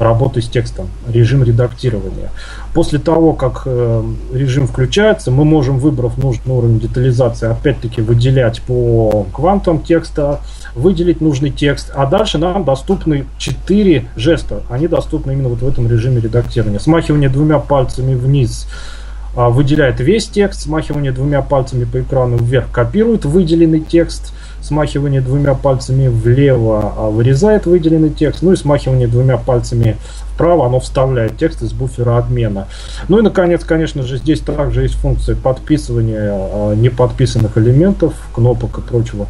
работы 0.00 0.40
с 0.40 0.48
текстом, 0.48 0.88
режим 1.06 1.44
редактирования. 1.44 2.30
После 2.72 2.98
того, 2.98 3.34
как 3.34 3.62
э, 3.66 4.04
режим 4.32 4.66
включается, 4.66 5.30
мы 5.30 5.44
можем, 5.44 5.78
выбрав 5.78 6.16
нужный 6.18 6.54
уровень 6.54 6.80
детализации, 6.80 7.50
опять-таки 7.50 8.00
выделять 8.00 8.62
по 8.62 9.26
квантам 9.32 9.80
текста, 9.80 10.40
выделить 10.74 11.20
нужный 11.20 11.50
текст, 11.50 11.92
а 11.94 12.06
дальше 12.06 12.38
нам 12.38 12.64
доступны 12.64 13.26
4 13.38 14.06
жеста. 14.16 14.62
Они 14.70 14.88
доступны 14.88 15.32
именно 15.32 15.50
вот 15.50 15.60
в 15.60 15.68
этом 15.68 15.88
режиме 15.88 16.20
редактирования. 16.20 16.80
Смахивание 16.80 17.28
двумя 17.28 17.58
пальцами 17.58 18.14
вниз 18.14 18.66
а, 19.36 19.50
выделяет 19.50 20.00
весь 20.00 20.28
текст, 20.28 20.62
смахивание 20.62 21.12
двумя 21.12 21.42
пальцами 21.42 21.84
по 21.84 22.00
экрану 22.00 22.36
вверх 22.38 22.70
копирует 22.72 23.24
выделенный 23.24 23.80
текст, 23.80 24.32
смахивание 24.62 25.20
двумя 25.20 25.54
пальцами 25.54 26.08
влево 26.08 26.92
а, 26.96 27.10
вырезает 27.10 27.66
выделенный 27.66 28.10
текст, 28.10 28.42
ну 28.42 28.52
и 28.52 28.56
смахивание 28.56 29.08
двумя 29.08 29.36
пальцами 29.36 29.96
вправо 30.34 30.66
оно 30.66 30.80
вставляет 30.80 31.36
текст 31.36 31.62
из 31.62 31.72
буфера 31.72 32.16
обмена. 32.16 32.66
Ну 33.08 33.18
и 33.18 33.22
наконец, 33.22 33.64
конечно 33.64 34.02
же, 34.02 34.16
здесь 34.16 34.40
также 34.40 34.82
есть 34.82 34.94
функция 34.94 35.36
подписывания 35.36 36.30
а, 36.32 36.74
неподписанных 36.74 37.58
элементов, 37.58 38.14
кнопок 38.34 38.78
и 38.78 38.80
прочего. 38.80 39.26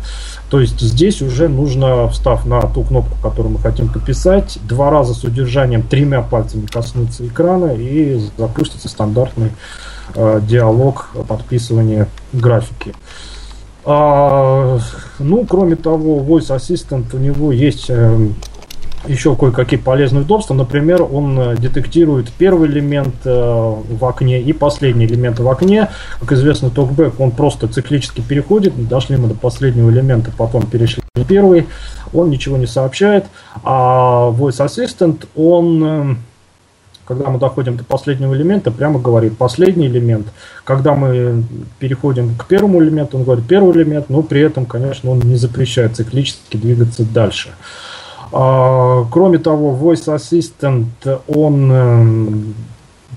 То 0.50 0.60
есть 0.60 0.80
здесь 0.80 1.22
уже 1.22 1.48
нужно, 1.48 2.08
встав 2.08 2.44
на 2.44 2.60
ту 2.62 2.82
кнопку, 2.82 3.16
которую 3.22 3.52
мы 3.52 3.60
хотим 3.60 3.88
подписать, 3.88 4.58
два 4.68 4.90
раза 4.90 5.14
с 5.14 5.22
удержанием 5.22 5.82
тремя 5.82 6.22
пальцами 6.22 6.66
коснуться 6.66 7.26
экрана 7.26 7.72
и 7.74 8.20
запустится 8.36 8.88
стандартный 8.88 9.52
э, 10.16 10.40
диалог 10.42 11.10
подписывания 11.28 12.08
графики. 12.32 12.94
А, 13.84 14.78
ну, 15.18 15.46
кроме 15.46 15.76
того, 15.76 16.20
Voice 16.20 16.54
Assistant 16.54 17.14
у 17.14 17.18
него 17.18 17.52
есть 17.52 17.86
э, 17.88 18.28
еще 19.06 19.34
кое-какие 19.34 19.78
полезные 19.78 20.22
удобства. 20.22 20.54
Например, 20.54 21.02
он 21.02 21.38
э, 21.38 21.56
детектирует 21.56 22.30
первый 22.32 22.68
элемент 22.68 23.14
э, 23.24 23.30
в 23.30 24.04
окне 24.04 24.40
и 24.40 24.52
последний 24.52 25.06
элемент 25.06 25.38
в 25.38 25.48
окне. 25.48 25.88
Как 26.20 26.32
известно, 26.32 26.66
TalkBack, 26.66 27.14
он 27.18 27.30
просто 27.30 27.68
циклически 27.68 28.20
переходит. 28.20 28.88
Дошли 28.88 29.16
мы 29.16 29.28
до 29.28 29.34
последнего 29.34 29.90
элемента, 29.90 30.30
потом 30.36 30.66
перешли 30.66 31.02
на 31.14 31.24
первый. 31.24 31.66
Он 32.12 32.30
ничего 32.30 32.56
не 32.56 32.66
сообщает. 32.66 33.26
А 33.64 34.30
Voice 34.30 34.64
Assistant, 34.64 35.26
он... 35.34 35.84
э, 35.84 36.16
когда 37.10 37.28
мы 37.28 37.40
доходим 37.40 37.76
до 37.76 37.82
последнего 37.82 38.36
элемента, 38.36 38.70
прямо 38.70 39.00
говорит 39.00 39.36
последний 39.36 39.88
элемент. 39.88 40.28
Когда 40.62 40.94
мы 40.94 41.42
переходим 41.80 42.36
к 42.36 42.46
первому 42.46 42.80
элементу, 42.84 43.18
он 43.18 43.24
говорит 43.24 43.48
первый 43.48 43.74
элемент, 43.74 44.10
но 44.10 44.22
при 44.22 44.42
этом, 44.42 44.64
конечно, 44.64 45.10
он 45.10 45.18
не 45.18 45.34
запрещает 45.34 45.96
циклически 45.96 46.56
двигаться 46.56 47.04
дальше. 47.04 47.48
А, 48.32 49.04
Кроме 49.10 49.38
того, 49.38 49.76
Voice 49.76 50.06
Assistant, 50.06 50.86
он 51.26 51.72
эм, 51.72 52.54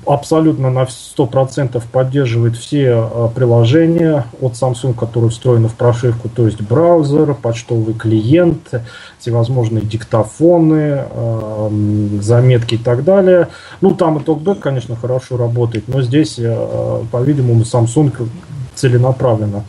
абсолютно 0.05 0.69
на 0.69 0.83
100% 0.83 1.81
поддерживает 1.91 2.55
все 2.55 3.09
э, 3.11 3.29
приложения 3.33 4.25
от 4.41 4.53
Samsung, 4.53 4.93
которые 4.93 5.29
встроены 5.31 5.67
в 5.67 5.75
прошивку, 5.75 6.29
то 6.29 6.45
есть 6.45 6.61
браузер, 6.61 7.33
почтовый 7.33 7.93
клиент, 7.93 8.71
всевозможные 9.19 9.83
диктофоны, 9.83 11.05
эм, 11.09 12.21
заметки 12.21 12.75
и 12.75 12.77
так 12.77 13.03
далее. 13.03 13.49
Ну, 13.81 13.93
там 13.93 14.17
и 14.17 14.21
TalkBack, 14.21 14.59
конечно, 14.59 14.95
хорошо 14.95 15.37
работает, 15.37 15.87
но 15.87 16.01
здесь, 16.01 16.35
э, 16.37 17.03
по-видимому, 17.11 17.61
Samsung 17.63 18.29
целенаправленно 18.75 19.63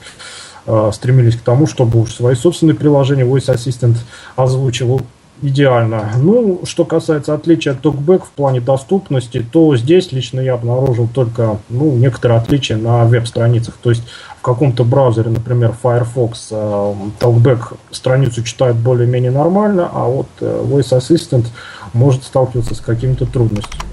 стремились 0.92 1.36
к 1.36 1.42
тому, 1.42 1.66
чтобы 1.66 2.00
уж 2.00 2.14
свои 2.14 2.34
собственные 2.34 2.74
приложения 2.74 3.24
Voice 3.24 3.54
Assistant 3.54 3.96
озвучивал 4.34 5.02
идеально. 5.44 6.12
Ну, 6.16 6.60
что 6.64 6.84
касается 6.84 7.34
отличия 7.34 7.72
от 7.72 7.84
TalkBack 7.84 8.22
в 8.24 8.30
плане 8.30 8.60
доступности, 8.60 9.44
то 9.52 9.76
здесь 9.76 10.10
лично 10.10 10.40
я 10.40 10.54
обнаружил 10.54 11.06
только 11.06 11.58
ну, 11.68 11.92
некоторые 11.96 12.38
отличия 12.38 12.76
на 12.76 13.04
веб-страницах. 13.04 13.74
То 13.82 13.90
есть 13.90 14.02
в 14.38 14.42
каком-то 14.42 14.84
браузере, 14.84 15.30
например, 15.30 15.74
Firefox, 15.80 16.48
э, 16.50 16.94
TalkBack 17.20 17.76
страницу 17.90 18.42
читает 18.42 18.76
более-менее 18.76 19.30
нормально, 19.30 19.90
а 19.92 20.08
вот 20.08 20.28
э, 20.40 20.64
Voice 20.64 20.98
Assistant 20.98 21.46
может 21.92 22.24
сталкиваться 22.24 22.74
с 22.74 22.80
какими-то 22.80 23.26
трудностями. 23.26 23.84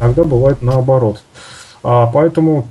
Иногда 0.00 0.24
бывает 0.24 0.60
наоборот. 0.60 1.22
А, 1.82 2.06
поэтому 2.06 2.68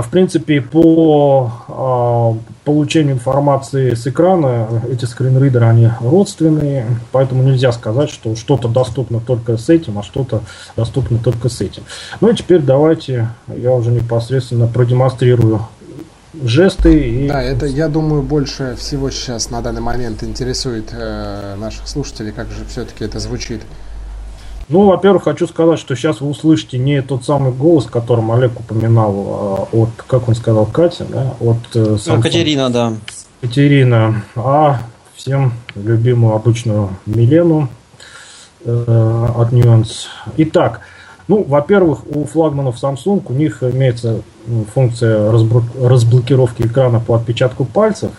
в 0.00 0.08
принципе, 0.08 0.60
по 0.60 1.52
а, 1.68 2.36
получению 2.64 3.14
информации 3.14 3.94
с 3.94 4.06
экрана 4.06 4.82
эти 4.90 5.04
скринридеры, 5.04 5.66
они 5.66 5.90
родственные, 6.00 6.86
поэтому 7.10 7.42
нельзя 7.42 7.72
сказать, 7.72 8.08
что 8.08 8.34
что-то 8.36 8.68
доступно 8.68 9.20
только 9.20 9.56
с 9.56 9.68
этим, 9.68 9.98
а 9.98 10.02
что-то 10.02 10.42
доступно 10.76 11.18
только 11.18 11.48
с 11.48 11.60
этим. 11.60 11.82
Ну 12.20 12.30
и 12.30 12.36
теперь 12.36 12.60
давайте 12.60 13.28
я 13.48 13.72
уже 13.72 13.90
непосредственно 13.90 14.66
продемонстрирую 14.66 15.66
жесты 16.42 16.98
и 16.98 17.28
Да, 17.28 17.42
это, 17.42 17.66
я 17.66 17.88
думаю, 17.88 18.22
больше 18.22 18.76
всего 18.78 19.10
сейчас 19.10 19.50
на 19.50 19.60
данный 19.60 19.82
момент 19.82 20.22
интересует 20.22 20.88
э, 20.92 21.56
наших 21.56 21.88
слушателей, 21.88 22.32
как 22.32 22.48
же 22.48 22.64
все-таки 22.68 23.04
это 23.04 23.18
звучит. 23.18 23.62
Ну, 24.72 24.86
во-первых, 24.86 25.24
хочу 25.24 25.46
сказать, 25.46 25.78
что 25.78 25.94
сейчас 25.94 26.22
вы 26.22 26.30
услышите 26.30 26.78
не 26.78 27.02
тот 27.02 27.26
самый 27.26 27.52
голос, 27.52 27.84
которым 27.84 28.32
Олег 28.32 28.58
упоминал 28.58 29.68
а, 29.70 29.76
от, 29.76 29.90
как 30.06 30.28
он 30.28 30.34
сказал, 30.34 30.64
Катя, 30.64 31.04
да, 31.10 31.34
от 31.40 31.58
э, 31.74 31.84
Ну, 31.84 31.96
Samsung. 31.96 32.22
Катерина, 32.22 32.70
да. 32.70 32.94
Катерина, 33.42 34.22
а 34.34 34.80
всем 35.14 35.52
любимую 35.74 36.34
обычную 36.34 36.88
Милену 37.04 37.68
э, 38.64 39.26
от 39.36 39.52
Nuance. 39.52 40.06
Итак, 40.38 40.80
ну, 41.28 41.44
во-первых, 41.46 42.06
у 42.06 42.24
флагманов 42.24 42.82
Samsung 42.82 43.22
у 43.28 43.32
них 43.34 43.62
имеется 43.62 44.22
м, 44.46 44.64
функция 44.72 45.30
разблокировки 45.30 46.62
экрана 46.62 46.98
по 46.98 47.14
отпечатку 47.14 47.66
пальцев. 47.66 48.12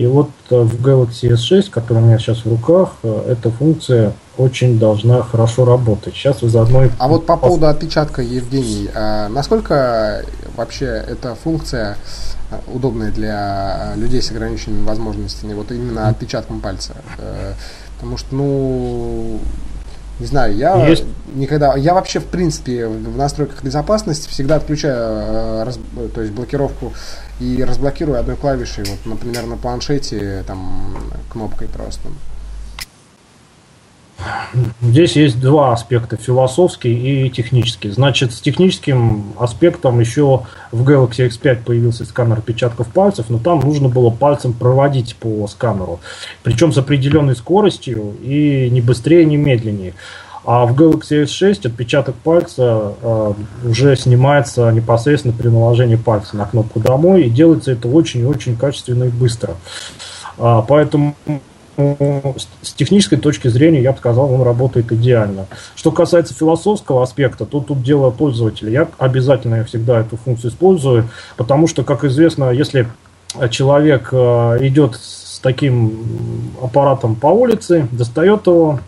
И 0.00 0.06
вот 0.06 0.30
э, 0.48 0.58
в 0.58 0.80
Galaxy 0.80 1.30
S6, 1.30 1.70
который 1.70 1.98
у 1.98 2.06
меня 2.06 2.18
сейчас 2.18 2.38
в 2.38 2.48
руках, 2.48 2.94
э, 3.02 3.32
эта 3.32 3.50
функция 3.50 4.14
очень 4.38 4.78
должна 4.78 5.22
хорошо 5.22 5.66
работать. 5.66 6.14
Сейчас 6.14 6.40
вы 6.40 6.48
заодно... 6.48 6.86
и 6.86 6.90
А 6.98 7.06
вот 7.06 7.26
по 7.26 7.36
поводу 7.36 7.66
отпечатка, 7.66 8.22
Евгений, 8.22 8.88
а 8.94 9.28
насколько 9.28 10.24
вообще 10.56 10.86
эта 10.86 11.34
функция 11.34 11.98
а, 12.50 12.60
удобная 12.72 13.10
для 13.10 13.92
людей 13.96 14.22
с 14.22 14.30
ограниченными 14.30 14.86
возможностями, 14.86 15.52
вот 15.52 15.70
именно 15.70 16.08
отпечатком 16.08 16.62
пальца? 16.62 16.94
Э, 17.18 17.52
Потому 17.96 18.16
что, 18.16 18.34
ну, 18.34 19.38
не 20.18 20.24
знаю, 20.26 20.56
я 20.56 20.86
Есть. 20.86 21.04
никогда, 21.34 21.76
я 21.76 21.92
вообще 21.92 22.20
в 22.20 22.24
принципе 22.24 22.86
в 22.86 23.18
настройках 23.18 23.62
безопасности 23.62 24.30
всегда 24.30 24.56
отключаю, 24.56 24.96
э, 24.96 25.62
раз- 25.64 25.78
то 26.14 26.22
есть 26.22 26.32
блокировку 26.32 26.94
и 27.40 27.64
разблокирую 27.64 28.20
одной 28.20 28.36
клавишей, 28.36 28.84
вот, 28.84 28.98
например, 29.06 29.46
на 29.46 29.56
планшете 29.56 30.44
там 30.46 30.96
кнопкой 31.30 31.68
просто. 31.68 32.08
Здесь 34.82 35.16
есть 35.16 35.40
два 35.40 35.72
аспекта, 35.72 36.16
философский 36.16 37.26
и 37.26 37.30
технический. 37.30 37.90
Значит, 37.90 38.32
с 38.32 38.40
техническим 38.40 39.32
аспектом 39.38 39.98
еще 40.00 40.42
в 40.72 40.88
Galaxy 40.88 41.28
X5 41.28 41.64
появился 41.64 42.04
сканер 42.04 42.38
отпечатков 42.38 42.88
пальцев, 42.88 43.26
но 43.30 43.38
там 43.38 43.60
нужно 43.60 43.88
было 43.88 44.10
пальцем 44.10 44.52
проводить 44.52 45.16
по 45.16 45.46
сканеру. 45.46 46.00
Причем 46.42 46.72
с 46.72 46.78
определенной 46.78 47.36
скоростью 47.36 48.14
и 48.22 48.68
не 48.70 48.80
быстрее, 48.80 49.24
не 49.24 49.36
медленнее. 49.36 49.94
А 50.52 50.66
в 50.66 50.74
Galaxy 50.74 51.22
S6 51.26 51.68
отпечаток 51.68 52.16
пальца 52.16 52.94
э, 53.00 53.32
уже 53.66 53.94
снимается 53.94 54.68
непосредственно 54.72 55.32
при 55.32 55.46
наложении 55.46 55.94
пальца 55.94 56.36
на 56.36 56.44
кнопку 56.44 56.80
«Домой», 56.80 57.22
и 57.22 57.30
делается 57.30 57.70
это 57.70 57.86
очень 57.86 58.22
и 58.22 58.24
очень 58.24 58.56
качественно 58.56 59.04
и 59.04 59.10
быстро. 59.10 59.54
А, 60.38 60.62
поэтому 60.62 61.14
с- 61.76 62.72
технической 62.72 63.18
точки 63.18 63.46
зрения, 63.46 63.80
я 63.80 63.92
бы 63.92 63.98
сказал, 63.98 64.28
он 64.34 64.42
работает 64.42 64.90
идеально. 64.90 65.46
Что 65.76 65.92
касается 65.92 66.34
философского 66.34 67.04
аспекта, 67.04 67.46
то 67.46 67.60
тут 67.60 67.84
дело 67.84 68.10
пользователя. 68.10 68.72
Я 68.72 68.88
обязательно 68.98 69.62
всегда 69.62 70.00
эту 70.00 70.16
функцию 70.16 70.50
использую, 70.50 71.08
потому 71.36 71.68
что, 71.68 71.84
как 71.84 72.02
известно, 72.02 72.50
если 72.50 72.88
человек 73.50 74.08
э, 74.10 74.16
идет 74.62 74.96
с 74.96 75.38
таким 75.38 76.52
аппаратом 76.60 77.14
по 77.14 77.28
улице, 77.28 77.86
достает 77.92 78.48
его, 78.48 78.80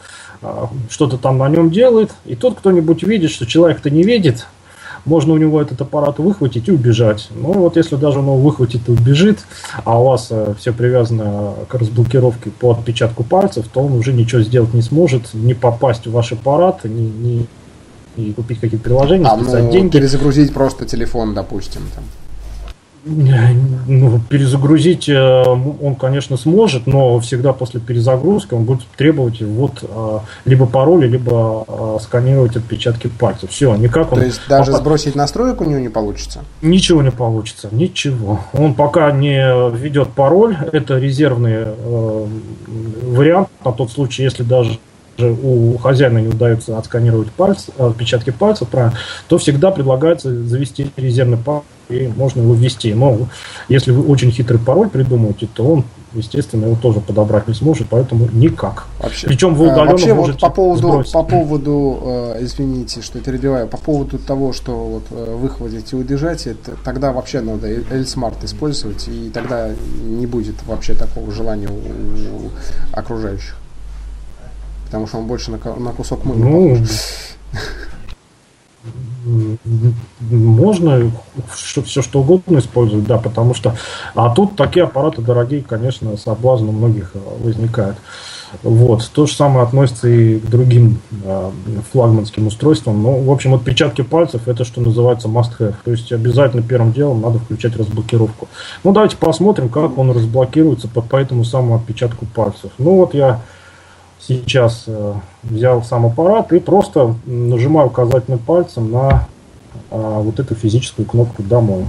что-то 0.91 1.19
там 1.19 1.39
на 1.39 1.49
нем 1.49 1.71
делает, 1.71 2.11
и 2.25 2.35
тот 2.35 2.59
кто-нибудь 2.59 3.03
видит, 3.03 3.31
что 3.31 3.47
человек-то 3.47 3.91
не 3.91 4.03
видит, 4.03 4.47
можно 5.05 5.33
у 5.33 5.37
него 5.37 5.61
этот 5.61 5.81
аппарат 5.81 6.19
выхватить 6.19 6.69
и 6.69 6.73
убежать. 6.73 7.29
Ну 7.35 7.53
вот 7.53 7.77
если 7.77 7.97
даже 7.97 8.21
он 8.21 8.27
его 8.27 8.37
выхватит 8.37 8.89
и 8.89 8.93
убежит, 8.93 9.41
а 9.85 10.01
у 10.01 10.05
вас 10.07 10.29
э, 10.31 10.55
все 10.59 10.73
привязано 10.73 11.55
к 11.69 11.75
разблокировке 11.75 12.51
по 12.51 12.71
отпечатку 12.73 13.25
пальцев, 13.25 13.67
то 13.73 13.81
он 13.81 13.93
уже 13.95 14.13
ничего 14.13 14.43
сделать 14.43 14.75
не 14.75 14.83
сможет, 14.83 15.35
не 15.35 15.55
попасть 15.55 16.07
в 16.07 16.13
ваш 16.13 16.33
аппарат, 16.33 16.85
не, 16.85 17.09
не- 17.09 17.47
не 18.17 18.33
купить 18.33 18.61
какие-то 18.61 18.85
приложения, 18.85 19.27
А, 19.27 19.37
ну, 19.37 19.71
деньги. 19.71 19.91
перезагрузить 19.97 20.53
просто 20.53 20.85
телефон, 20.85 21.35
допустим. 21.35 21.81
Там. 21.95 22.05
Ну, 23.05 24.21
перезагрузить 24.29 25.09
э, 25.09 25.43
он, 25.45 25.97
конечно, 25.97 26.37
сможет, 26.37 26.87
но 26.87 27.19
всегда 27.19 27.53
после 27.53 27.81
перезагрузки 27.81 28.55
он 28.55 28.65
будет 28.65 28.83
требовать 28.97 29.43
вот 29.43 29.83
э, 29.83 30.19
либо 30.45 30.67
пароли, 30.67 31.09
либо 31.09 31.65
э, 31.67 31.99
сканировать 32.01 32.57
отпечатки 32.57 33.09
пальцев. 33.09 33.51
Все, 33.51 33.75
никак 33.75 34.13
он... 34.13 34.21
То 34.21 34.25
есть 34.25 34.41
даже 34.49 34.71
пока- 34.71 34.83
сбросить 34.83 35.15
настроек 35.17 35.61
у 35.61 35.65
него 35.65 35.81
не 35.81 35.89
получится? 35.89 36.45
Ничего 36.63 37.03
не 37.03 37.11
получится, 37.11 37.69
ничего. 37.73 38.41
Он 38.53 38.75
пока 38.75 39.11
не 39.11 39.71
введет 39.71 40.11
пароль, 40.11 40.57
это 40.71 40.99
резервный 40.99 41.65
э, 41.67 42.27
вариант 43.03 43.49
на 43.65 43.73
тот 43.73 43.91
случай, 43.91 44.23
если 44.23 44.45
даже 44.45 44.79
у 45.19 45.77
хозяина 45.79 46.19
не 46.19 46.29
удается 46.29 46.79
отсканировать 46.79 47.31
пальцы, 47.33 47.73
отпечатки 47.79 48.31
пальцев, 48.31 48.69
правильно, 48.69 48.97
то 49.29 49.39
всегда 49.39 49.71
предлагается 49.71 50.31
завести 50.47 50.91
резервный 50.97 51.37
пароль, 51.37 51.63
и 51.89 52.09
можно 52.17 52.41
его 52.41 52.55
ввести. 52.55 52.95
Но 52.95 53.29
если 53.69 53.91
вы 53.91 54.07
очень 54.07 54.31
хитрый 54.31 54.59
пароль 54.59 54.89
придумаете, 54.89 55.49
то 55.53 55.65
он, 55.65 55.85
естественно, 56.13 56.67
его 56.67 56.77
тоже 56.77 57.01
подобрать 57.01 57.49
не 57.49 57.55
сможет, 57.55 57.89
поэтому 57.89 58.29
никак. 58.33 58.87
Вообще, 59.01 59.27
Причем 59.27 59.55
вы 59.55 59.69
а, 59.69 59.73
удаленно 59.73 59.91
вообще 59.93 60.13
вот 60.13 60.21
можете 60.21 60.39
по 60.41 60.51
поводу, 60.51 60.89
сбросить. 60.89 61.13
по 61.13 61.23
поводу, 61.23 61.99
э, 62.05 62.39
извините, 62.41 63.03
что 63.03 63.19
перебиваю, 63.21 63.69
по 63.69 63.79
поводу 63.79 64.19
того, 64.19 64.53
что 64.53 64.73
вот 64.73 65.05
э, 65.11 65.37
выхватить 65.37 65.93
и 65.93 65.97
убежать, 65.97 66.47
это, 66.47 66.73
тогда 66.85 67.13
вообще 67.13 67.41
надо 67.41 67.69
L-Smart 67.69 68.45
использовать, 68.45 69.09
и 69.09 69.31
тогда 69.31 69.71
не 70.03 70.27
будет 70.27 70.57
вообще 70.67 70.95
такого 70.95 71.31
желания 71.33 71.69
у, 71.69 71.75
у 71.75 72.51
окружающих. 72.93 73.57
Потому 74.87 75.07
что 75.07 75.19
он 75.19 75.27
больше 75.27 75.51
на, 75.51 75.59
на 75.77 75.93
кусок 75.93 76.25
мыла 76.25 76.39
Ну, 76.39 76.71
похож. 76.75 76.89
Можно 80.31 81.11
все, 81.55 81.83
все 81.83 82.03
что 82.03 82.21
угодно 82.21 82.59
использовать, 82.59 83.07
да, 83.07 83.19
потому 83.19 83.55
что... 83.55 83.77
А 84.15 84.35
тут 84.35 84.57
такие 84.57 84.85
аппараты 84.85 85.23
дорогие, 85.23 85.63
конечно, 85.63 86.17
соблазн 86.17 86.69
у 86.69 86.73
многих 86.73 87.13
э, 87.15 87.19
возникает. 87.43 87.97
Вот. 88.63 89.09
То 89.15 89.27
же 89.27 89.35
самое 89.35 89.65
относится 89.65 90.09
и 90.09 90.39
к 90.39 90.47
другим 90.47 90.99
э, 91.25 91.51
флагманским 91.93 92.47
устройствам. 92.49 93.03
Ну, 93.03 93.23
в 93.23 93.31
общем, 93.31 93.55
отпечатки 93.55 94.03
пальцев 94.03 94.47
это 94.47 94.65
что 94.65 94.81
называется 94.81 95.29
must 95.29 95.53
have. 95.59 95.75
То 95.85 95.93
есть 95.93 96.13
обязательно 96.13 96.63
первым 96.63 96.93
делом 96.93 97.23
надо 97.23 97.39
включать 97.39 97.77
разблокировку. 97.77 98.49
Ну, 98.85 98.93
давайте 98.93 99.17
посмотрим, 99.17 99.69
как 99.69 99.97
он 99.97 100.11
разблокируется 100.11 100.89
по, 100.89 101.01
по 101.01 101.17
этому 101.17 101.45
самому 101.45 101.77
отпечатку 101.77 102.27
пальцев. 102.27 102.73
Ну, 102.79 102.97
вот 102.97 103.15
я 103.15 103.41
сейчас 104.27 104.85
э, 104.87 105.15
взял 105.43 105.83
сам 105.83 106.07
аппарат 106.07 106.53
и 106.53 106.61
просто 106.61 107.15
нажимаю 107.27 107.89
указательным 107.89 108.39
пальцем 108.39 108.91
на 108.91 109.29
э, 109.91 110.21
вот 110.21 110.39
эту 110.39 110.55
физическую 110.55 111.07
кнопку 111.07 111.43
«Домой». 111.43 111.85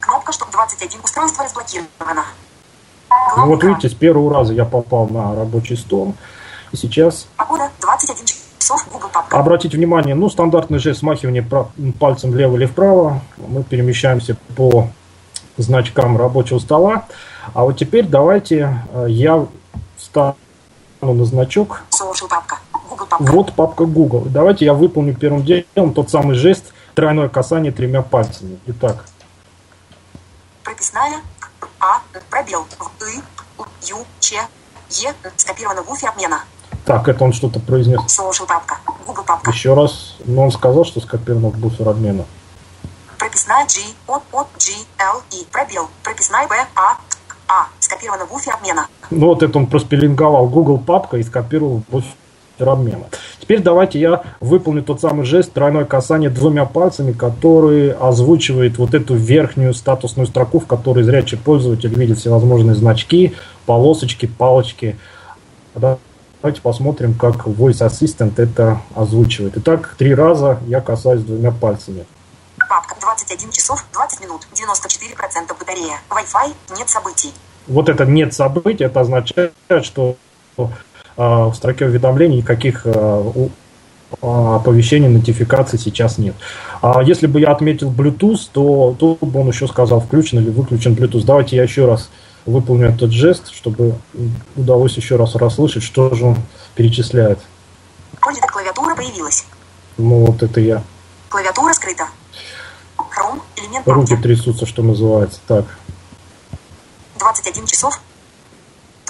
Кнопка 0.00 0.32
«Чтоб 0.32 0.48
21» 0.48 1.04
устройство 1.04 1.44
разблокировано. 1.44 2.24
Ну, 3.36 3.46
вот 3.46 3.62
видите, 3.62 3.88
с 3.88 3.94
первого 3.94 4.32
раза 4.32 4.54
я 4.54 4.64
попал 4.64 5.08
на 5.08 5.34
рабочий 5.34 5.76
стол. 5.76 6.14
И 6.72 6.76
сейчас 6.76 7.26
Погода 7.36 7.70
21 7.80 8.26
часов 8.58 8.86
Google 8.92 9.08
папка. 9.12 9.38
обратите 9.38 9.76
внимание, 9.76 10.14
ну, 10.14 10.28
стандартный 10.28 10.78
жест 10.78 11.00
смахивания 11.00 11.46
пальцем 11.98 12.30
влево 12.30 12.56
или 12.56 12.66
вправо. 12.66 13.20
Мы 13.36 13.62
перемещаемся 13.62 14.36
по 14.56 14.88
значкам 15.56 16.16
рабочего 16.16 16.58
стола. 16.58 17.06
А 17.54 17.64
вот 17.64 17.78
теперь 17.78 18.06
давайте 18.06 18.82
э, 18.92 19.06
я 19.08 19.46
встану 19.96 20.36
на 21.00 21.24
значок 21.24 21.82
папка. 22.28 22.58
Папка. 23.10 23.16
Вот 23.20 23.54
папка 23.54 23.84
Google. 23.86 24.24
Давайте 24.26 24.64
я 24.64 24.74
выполню 24.74 25.14
первым 25.14 25.44
делом 25.44 25.94
тот 25.94 26.10
самый 26.10 26.34
жест 26.34 26.72
тройное 26.94 27.28
касание 27.28 27.72
тремя 27.72 28.02
пальцами. 28.02 28.58
Итак, 28.66 29.04
Прописная. 30.78 31.20
А. 31.80 32.02
Пробел. 32.30 32.66
И. 33.10 33.22
Ю. 33.88 33.96
Ч. 34.20 34.36
Е. 34.90 35.14
Скопировано 35.36 35.82
в 35.82 35.90
уфе 35.90 36.08
обмена. 36.08 36.42
Так, 36.84 37.08
это 37.08 37.24
он 37.24 37.32
что-то 37.32 37.58
произнес. 37.60 38.00
Social 38.06 38.46
папка. 38.46 38.78
Google 39.06 39.24
папка. 39.24 39.50
Еще 39.50 39.74
раз, 39.74 40.16
но 40.24 40.44
он 40.44 40.52
сказал, 40.52 40.84
что 40.84 41.00
скопировано 41.00 41.48
в 41.48 41.58
буфер 41.58 41.88
обмена. 41.88 42.24
Прописная 43.18 43.66
G, 43.66 43.80
от, 44.06 44.22
от, 44.32 44.48
G, 44.58 44.72
L, 44.98 45.22
I, 45.32 45.44
пробел. 45.50 45.88
Прописная 46.02 46.46
B, 46.46 46.54
А, 46.76 46.98
А. 47.48 47.66
Скопировано 47.80 48.26
в 48.26 48.30
буфер 48.30 48.54
обмена. 48.54 48.86
Ну 49.10 49.26
вот 49.26 49.42
это 49.42 49.58
он 49.58 49.66
проспеллинговал 49.66 50.46
Google 50.48 50.78
папка 50.78 51.16
и 51.16 51.22
скопировал 51.22 51.82
буфер 51.88 52.14
обмена. 52.60 53.06
Теперь 53.40 53.62
давайте 53.62 53.98
я 53.98 54.22
выполню 54.40 54.82
тот 54.82 55.00
самый 55.00 55.24
жест 55.24 55.52
тройное 55.52 55.86
касание 55.86 56.28
двумя 56.28 56.66
пальцами, 56.66 57.12
который 57.12 57.92
озвучивает 57.92 58.78
вот 58.78 58.94
эту 58.94 59.14
верхнюю 59.14 59.72
статусную 59.72 60.26
строку, 60.26 60.60
в 60.60 60.66
которой 60.66 61.04
зрячий 61.04 61.38
пользователь 61.38 61.94
видит 61.94 62.18
всевозможные 62.18 62.74
значки, 62.74 63.34
полосочки, 63.64 64.26
палочки. 64.26 64.96
Да, 65.74 65.98
Давайте 66.40 66.60
посмотрим, 66.60 67.14
как 67.14 67.48
Voice 67.48 67.84
Assistant 67.84 68.34
это 68.40 68.80
озвучивает. 68.94 69.54
Итак, 69.56 69.96
три 69.98 70.14
раза 70.14 70.58
я 70.68 70.80
касаюсь 70.80 71.22
двумя 71.22 71.50
пальцами. 71.50 72.06
Папка 72.68 72.94
21 73.16 73.50
часов 73.52 73.84
20 73.94 74.20
минут 74.20 74.46
94% 74.52 75.58
батарея. 75.58 75.98
Wi-Fi 76.10 76.52
нет 76.76 76.90
событий. 76.90 77.32
Вот 77.66 77.88
это 77.88 78.04
нет 78.04 78.34
событий, 78.34 78.84
это 78.84 79.00
означает, 79.00 79.54
что 79.82 80.16
а, 81.16 81.46
в 81.46 81.54
строке 81.54 81.86
уведомлений 81.86 82.38
никаких 82.38 82.82
а, 82.84 83.48
оповещений, 84.20 85.08
нотификаций 85.08 85.78
сейчас 85.78 86.18
нет. 86.18 86.34
А 86.82 87.02
если 87.02 87.26
бы 87.26 87.40
я 87.40 87.50
отметил 87.50 87.90
Bluetooth, 87.90 88.50
то 88.52 88.94
тут 88.98 89.20
бы 89.20 89.40
он 89.40 89.48
еще 89.48 89.66
сказал, 89.68 90.00
включен 90.00 90.40
или 90.40 90.50
выключен 90.50 90.92
Bluetooth. 90.92 91.24
Давайте 91.24 91.56
я 91.56 91.62
еще 91.62 91.86
раз 91.86 92.10
выполню 92.44 92.88
этот 92.88 93.10
жест, 93.10 93.54
чтобы 93.54 93.94
удалось 94.54 94.96
еще 94.98 95.16
раз 95.16 95.34
расслышать, 95.34 95.82
что 95.82 96.14
же 96.14 96.26
он 96.26 96.36
перечисляет. 96.74 97.38
Пользователь 98.20 98.52
клавиатура 98.52 98.94
появилась. 98.94 99.46
Ну 99.96 100.26
вот 100.26 100.42
это 100.42 100.60
я. 100.60 100.82
Клавиатура 101.30 101.72
скрыта. 101.72 102.08
Chrome, 103.18 103.40
элемент 103.56 103.86
Руки 103.88 104.16
трясутся, 104.16 104.66
что 104.66 104.82
называется. 104.82 105.40
Так. 105.46 105.64
21 107.18 107.66
часов 107.66 108.00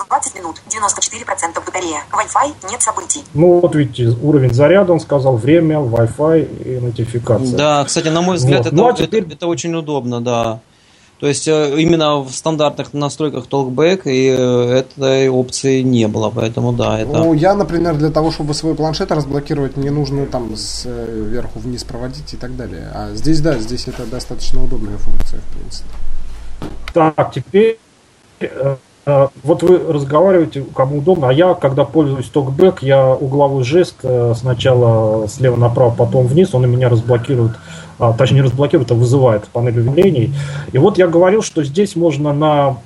20 0.08 0.34
минут 0.36 0.62
94% 0.68 1.64
батарея. 1.66 2.02
Wi-Fi 2.12 2.70
нет 2.70 2.80
событий. 2.82 3.22
Ну 3.34 3.60
вот 3.60 3.74
видите, 3.74 4.06
уровень 4.22 4.54
заряда, 4.54 4.92
он 4.92 5.00
сказал, 5.00 5.36
время, 5.36 5.76
Wi-Fi 5.78 6.64
и 6.64 6.80
нотификация. 6.80 7.56
Да, 7.56 7.84
кстати, 7.84 8.08
на 8.08 8.22
мой 8.22 8.36
взгляд, 8.36 8.60
Вот. 8.60 8.66
это, 8.68 8.76
Ну, 8.76 8.86
а 8.86 8.92
это- 8.92 9.06
теперь- 9.06 9.26
это 9.30 9.46
очень 9.46 9.74
удобно, 9.74 10.20
да. 10.22 10.60
То 11.20 11.26
есть 11.26 11.48
э, 11.48 11.80
именно 11.80 12.18
в 12.18 12.30
стандартных 12.30 12.94
настройках 12.94 13.46
Talkback 13.48 14.02
и 14.04 14.28
э, 14.28 14.78
этой 14.78 15.28
опции 15.28 15.82
не 15.82 16.06
было, 16.06 16.30
поэтому 16.30 16.72
да, 16.72 17.00
это... 17.00 17.10
Ну, 17.10 17.34
я, 17.34 17.54
например, 17.54 17.96
для 17.96 18.10
того, 18.10 18.30
чтобы 18.30 18.54
свой 18.54 18.76
планшет 18.76 19.10
разблокировать, 19.10 19.76
мне 19.76 19.90
нужно 19.90 20.26
там 20.26 20.56
сверху 20.56 21.58
вниз 21.58 21.82
проводить 21.82 22.34
и 22.34 22.36
так 22.36 22.56
далее. 22.56 22.88
А 22.94 23.14
здесь, 23.14 23.40
да, 23.40 23.58
здесь 23.58 23.88
это 23.88 24.06
достаточно 24.06 24.62
удобная 24.62 24.96
функция, 24.98 25.40
в 25.40 25.58
принципе. 25.58 25.88
Так, 26.94 27.32
теперь 27.34 27.78
э, 28.38 28.76
э, 29.06 29.28
вот 29.42 29.62
вы 29.64 29.92
разговариваете, 29.92 30.64
кому 30.74 30.98
удобно, 30.98 31.30
а 31.30 31.32
я, 31.32 31.54
когда 31.54 31.84
пользуюсь 31.84 32.28
токбэк, 32.28 32.82
я 32.82 33.08
угловой 33.08 33.64
жест 33.64 33.96
э, 34.04 34.34
сначала 34.36 35.26
слева 35.28 35.56
направо, 35.56 35.94
потом 35.94 36.28
вниз, 36.28 36.54
он 36.54 36.64
у 36.64 36.68
меня 36.68 36.88
разблокирует, 36.88 37.52
а, 37.98 38.12
точнее 38.12 38.36
не 38.36 38.42
разблокирует, 38.42 38.90
а 38.90 38.94
вызывает 38.94 39.48
панель 39.48 39.78
уведомлений. 39.78 40.34
И 40.72 40.78
вот 40.78 40.98
я 40.98 41.08
говорил, 41.08 41.42
что 41.42 41.64
здесь 41.64 41.96
можно 41.96 42.32
на 42.32 42.78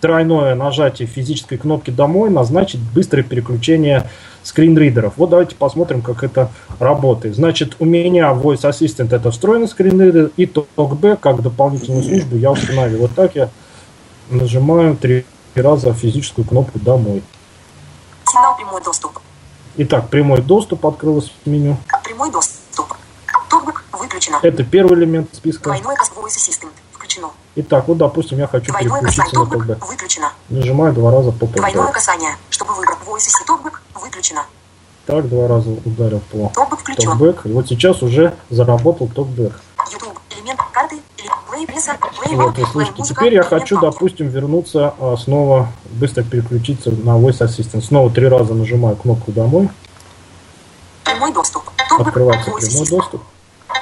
тройное 0.00 0.54
нажатие 0.54 1.08
физической 1.08 1.56
кнопки 1.56 1.90
«Домой» 1.90 2.30
назначить 2.30 2.80
быстрое 2.94 3.24
переключение 3.24 4.08
скринридеров. 4.42 5.14
Вот 5.16 5.30
давайте 5.30 5.56
посмотрим, 5.56 6.02
как 6.02 6.22
это 6.22 6.50
работает. 6.78 7.34
Значит, 7.34 7.76
у 7.80 7.84
меня 7.84 8.30
Voice 8.32 8.62
Assistant 8.62 9.14
это 9.14 9.30
встроенный 9.30 9.68
скринридер, 9.68 10.30
и 10.36 10.44
TalkBack 10.44 11.16
как 11.16 11.42
дополнительную 11.42 12.04
службу 12.04 12.36
я 12.36 12.52
установил. 12.52 13.00
Вот 13.00 13.14
так 13.14 13.34
я 13.34 13.50
нажимаю 14.30 14.96
три 14.96 15.24
раза 15.54 15.92
физическую 15.92 16.46
кнопку 16.46 16.78
«Домой». 16.78 17.22
Сигнал 18.28 18.56
прямой 18.56 18.82
доступ. 18.82 19.18
Итак, 19.78 20.08
прямой 20.08 20.42
доступ 20.42 20.86
открылось 20.86 21.32
в 21.44 21.48
меню. 21.48 21.76
Прямой 22.04 22.30
доступ. 22.30 22.65
Токбэк 24.16 24.32
выключено. 24.32 24.38
Это 24.42 24.64
первый 24.64 24.98
элемент 24.98 25.28
списка. 25.34 25.64
Двойной 25.64 25.96
кас 25.96 26.10
Voice 26.16 26.36
Assistant. 26.36 26.70
Включено. 26.92 27.30
Итак, 27.56 27.88
вот, 27.88 27.98
допустим, 27.98 28.38
я 28.38 28.46
хочу 28.46 28.72
Двойное 28.72 29.00
переключиться 29.00 29.38
на 29.38 29.42
TalkBack. 29.44 29.86
выключено. 29.86 30.32
Нажимаю 30.48 30.92
два 30.94 31.10
раза 31.10 31.32
по 31.32 31.46
Двойное 31.46 31.84
TalkBack. 31.84 31.92
касание. 31.92 32.36
Чтобы 32.50 32.74
выбрать 32.74 32.98
Voice 33.06 33.18
Assistant 33.18 33.46
Токбэк 33.46 33.82
выключено. 33.94 34.42
Так, 35.06 35.28
два 35.28 35.46
раза 35.48 35.70
ударил 35.84 36.20
по. 36.30 36.52
TalkBack. 36.54 37.48
И 37.48 37.52
вот 37.52 37.68
сейчас 37.68 38.02
уже 38.02 38.34
заработал 38.50 39.06
TalkBack. 39.06 39.52
YouTube. 39.92 40.18
Элемент 40.36 40.60
карты. 40.72 40.96
Вот, 42.32 42.56
вы 42.56 42.62
Play 42.62 42.72
слышите. 42.72 42.94
музыка. 42.98 43.20
Теперь 43.20 43.34
я 43.34 43.42
хочу, 43.42 43.80
допустим, 43.80 44.28
вернуться 44.28 44.94
а, 44.98 45.16
снова, 45.16 45.68
быстро 45.92 46.22
переключиться 46.22 46.90
на 46.90 47.16
Voice 47.18 47.38
Assistant. 47.40 47.82
Снова 47.82 48.10
три 48.10 48.28
раза 48.28 48.52
нажимаю 48.52 48.96
кнопку 48.96 49.32
«Домой». 49.32 49.70
Прямой 51.04 51.32
доступ. 51.32 51.62
Токбэк 51.88 52.08
Открывается 52.08 52.50
прямой 52.50 52.86
доступ. 52.88 53.22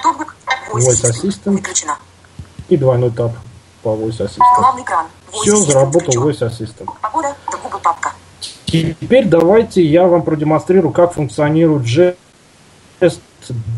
Токбэк 0.02 0.34
Voice 0.72 1.04
Assistant. 1.10 1.52
Выключено. 1.52 1.96
И 2.68 2.76
двойной 2.76 3.10
тап 3.10 3.32
по 3.82 3.90
Voice 3.90 4.18
Assistant. 4.20 4.38
Главный 4.58 4.82
экран. 4.82 5.06
Все, 5.32 5.56
заработал. 5.56 6.14
Voice 6.28 6.40
Assistant. 6.40 6.88
Погода. 7.00 7.34
Это 7.48 7.58
Google 7.62 7.80
папка. 7.80 8.12
Теперь 8.66 9.26
давайте 9.26 9.84
я 9.84 10.06
вам 10.06 10.22
продемонстрирую, 10.22 10.92
как 10.92 11.12
функционирует 11.12 11.86
жест 11.86 12.16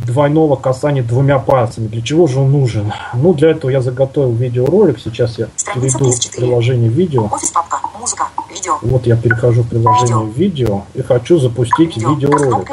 двойного 0.07 0.57
касания 0.57 1.03
двумя 1.03 1.39
пальцами. 1.39 1.89
Для 1.89 2.01
чего 2.01 2.27
же 2.27 2.41
он 2.41 2.53
нужен? 2.53 2.93
Ну, 3.15 3.35
для 3.35 3.51
этого 3.51 3.71
я 3.71 3.81
заготовил 3.81 4.33
видеоролик. 4.33 4.99
Сейчас 5.01 5.39
я 5.39 5.49
Страница 5.57 5.99
перейду 5.99 6.13
в 6.13 6.21
34. 6.21 6.47
приложение 6.47 6.89
видео. 6.89 7.29
Офис 7.33 7.51
папка. 7.51 7.81
Музыка. 7.99 8.29
Видео. 8.49 8.79
Вот 8.83 9.07
я 9.07 9.17
перехожу 9.17 9.63
в 9.63 9.69
приложение 9.69 10.33
видео 10.33 10.85
и 10.95 11.03
хочу 11.03 11.39
запустить 11.39 11.97
Видео. 11.97 12.15
видеоролик. 12.15 12.71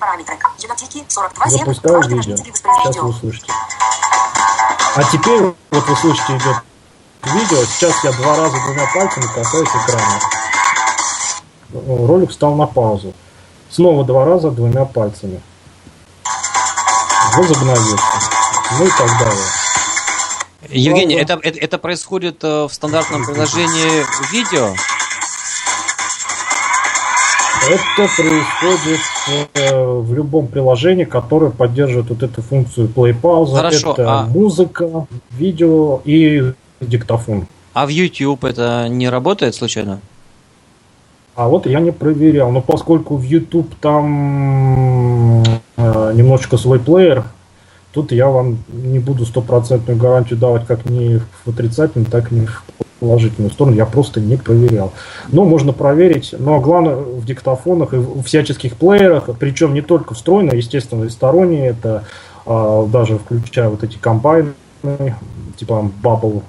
Параметры. 0.00 0.36
Генотики 0.58 1.04
42 1.06 1.46
7. 1.46 1.58
Запускаю 1.58 2.02
видео. 2.08 2.36
Сейчас 2.36 2.96
вы 2.96 3.08
услышите. 3.10 3.52
А 4.96 5.04
теперь, 5.04 5.42
вот 5.70 5.86
вы 5.86 5.96
слышите, 5.96 6.36
идет 6.36 6.56
видео. 7.24 7.64
Сейчас 7.64 8.02
я 8.02 8.12
два 8.12 8.36
раза 8.36 8.56
двумя 8.64 8.86
пальцами 8.92 9.26
касаюсь 9.32 9.68
экрана. 9.68 10.20
Ролик 12.08 12.30
встал 12.30 12.54
на 12.56 12.66
паузу. 12.66 13.14
Снова 13.68 14.04
два 14.04 14.24
раза 14.24 14.50
двумя 14.50 14.84
пальцами. 14.84 15.40
Возобновился. 17.36 17.96
Ну 18.78 18.86
и 18.86 18.90
так 18.90 19.18
далее. 19.18 19.46
Евгений, 20.68 21.14
это, 21.14 21.38
это, 21.42 21.58
это 21.58 21.78
происходит 21.78 22.42
э, 22.44 22.64
в 22.64 22.72
стандартном 22.72 23.24
приложении 23.24 24.04
видео? 24.32 24.74
Это 27.68 28.08
происходит 28.16 29.00
э, 29.54 29.84
в 30.00 30.14
любом 30.14 30.46
приложении, 30.46 31.04
которое 31.04 31.50
поддерживает 31.50 32.08
вот 32.08 32.22
эту 32.22 32.40
функцию 32.40 32.88
play 32.88 33.12
пауза. 33.14 33.56
Хорошо, 33.56 33.92
Это 33.92 34.20
а- 34.20 34.26
музыка, 34.26 35.06
видео 35.30 36.00
и 36.04 36.52
диктофон. 36.80 37.46
А 37.74 37.86
в 37.86 37.90
YouTube 37.90 38.44
это 38.44 38.88
не 38.88 39.08
работает 39.08 39.54
случайно? 39.54 40.00
А 41.36 41.48
вот 41.48 41.66
я 41.66 41.80
не 41.80 41.92
проверял, 41.92 42.50
но 42.50 42.60
поскольку 42.60 43.16
в 43.16 43.22
YouTube 43.22 43.74
там 43.80 45.42
э, 45.76 46.12
немножечко 46.14 46.56
свой 46.56 46.80
плеер, 46.80 47.24
тут 47.92 48.12
я 48.12 48.28
вам 48.28 48.58
не 48.68 48.98
буду 48.98 49.24
стопроцентную 49.26 49.98
гарантию 49.98 50.38
давать 50.38 50.66
как 50.66 50.88
ни 50.88 51.20
в 51.44 51.50
отрицательную, 51.50 52.10
так 52.10 52.32
и 52.32 52.46
в 52.46 52.62
положительную 53.00 53.50
сторону. 53.50 53.76
Я 53.76 53.86
просто 53.86 54.20
не 54.20 54.36
проверял. 54.36 54.92
Но 55.28 55.44
можно 55.44 55.72
проверить. 55.72 56.34
Но 56.38 56.60
главное 56.60 56.96
в 56.96 57.24
диктофонах 57.24 57.94
и 57.94 57.96
в 57.96 58.22
всяческих 58.22 58.76
плеерах, 58.76 59.30
причем 59.38 59.74
не 59.74 59.82
только 59.82 60.14
встроенные, 60.14 60.58
естественно, 60.58 61.04
и 61.04 61.08
сторонние, 61.08 61.68
это 61.68 62.04
а, 62.46 62.86
даже 62.86 63.18
включая 63.18 63.68
вот 63.68 63.82
эти 63.82 63.96
комбайны, 63.96 64.52
типа 65.56 65.90
Bubble, 66.02 66.42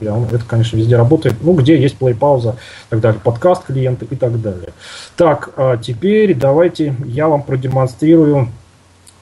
он- 0.00 0.24
это, 0.24 0.44
конечно, 0.46 0.76
везде 0.76 0.96
работает. 0.96 1.36
Ну, 1.40 1.54
где 1.54 1.80
есть 1.80 1.96
плей-пауза 1.98 2.56
так 2.90 3.00
далее, 3.00 3.20
подкаст 3.22 3.64
клиенты 3.64 4.06
и 4.10 4.16
так 4.16 4.40
далее. 4.40 4.70
Так, 5.16 5.50
а 5.56 5.76
теперь 5.76 6.34
давайте 6.34 6.94
я 7.04 7.28
вам 7.28 7.42
продемонстрирую, 7.42 8.48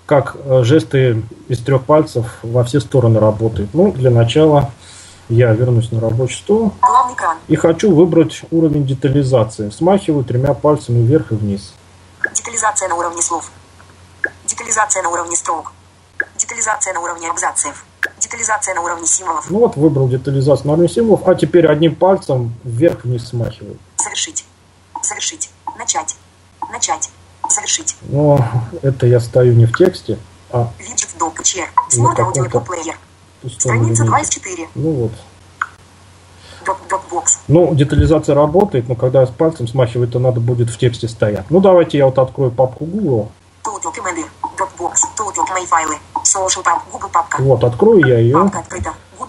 как 0.06 0.36
э, 0.44 0.62
жесты 0.64 1.22
из 1.48 1.58
трех 1.58 1.84
пальцев 1.84 2.38
во 2.42 2.64
все 2.64 2.80
стороны 2.80 3.20
работают. 3.20 3.70
Ну, 3.72 3.92
для 3.92 4.10
начала 4.10 4.70
я 5.28 5.52
вернусь 5.52 5.90
на 5.92 6.00
рабочий 6.00 6.38
стол 6.38 6.72
и 7.48 7.56
хочу 7.56 7.94
выбрать 7.94 8.42
уровень 8.50 8.86
детализации. 8.86 9.70
Смахиваю 9.70 10.24
тремя 10.24 10.54
пальцами 10.54 11.04
вверх 11.04 11.32
и 11.32 11.34
вниз. 11.34 11.74
Детализация 12.34 12.88
на 12.88 12.96
уровне 12.96 13.22
слов. 13.22 13.50
Детализация 14.46 15.02
на 15.02 15.10
уровне 15.10 15.36
строк. 15.36 15.72
Детализация 16.36 16.94
на 16.94 17.00
уровне 17.00 17.30
абзацев. 17.30 17.84
Детализация 18.18 18.74
на 18.74 18.82
уровне 18.82 19.06
символов. 19.06 19.50
Ну 19.50 19.60
вот, 19.60 19.76
выбрал 19.76 20.08
детализацию 20.08 20.66
на 20.66 20.72
уровне 20.74 20.88
символов, 20.88 21.26
а 21.26 21.34
теперь 21.34 21.66
одним 21.66 21.94
пальцем 21.94 22.54
вверх-вниз 22.64 23.28
смахиваю. 23.28 23.78
Завершить. 23.96 24.44
Завершить. 25.02 25.50
Начать. 25.78 26.16
Начать. 26.70 27.10
Завершить. 27.48 27.96
Но 28.02 28.38
это 28.82 29.06
я 29.06 29.20
стою 29.20 29.54
не 29.54 29.66
в 29.66 29.76
тексте, 29.76 30.18
а 30.50 30.70
Виджет 30.78 31.10
доп. 31.18 31.42
Чер. 31.42 31.68
Смарт 31.88 32.18
аудио 32.20 32.48
Страница 33.50 34.04
2 34.04 34.06
элементе. 34.06 34.22
из 34.22 34.34
4. 34.34 34.68
Ну 34.74 34.90
вот. 34.92 35.12
Ну, 37.48 37.74
детализация 37.74 38.34
работает, 38.34 38.88
но 38.88 38.94
когда 38.94 39.20
я 39.20 39.26
с 39.26 39.30
пальцем 39.30 39.66
смахиваю, 39.66 40.08
то 40.08 40.18
надо 40.18 40.40
будет 40.40 40.70
в 40.70 40.78
тексте 40.78 41.08
стоять. 41.08 41.44
Ну, 41.50 41.60
давайте 41.60 41.98
я 41.98 42.06
вот 42.06 42.18
открою 42.18 42.50
папку 42.50 42.84
Google. 42.84 43.30
Вот, 47.38 47.64
открою 47.64 48.06
я 48.06 48.18
ее. 48.18 48.50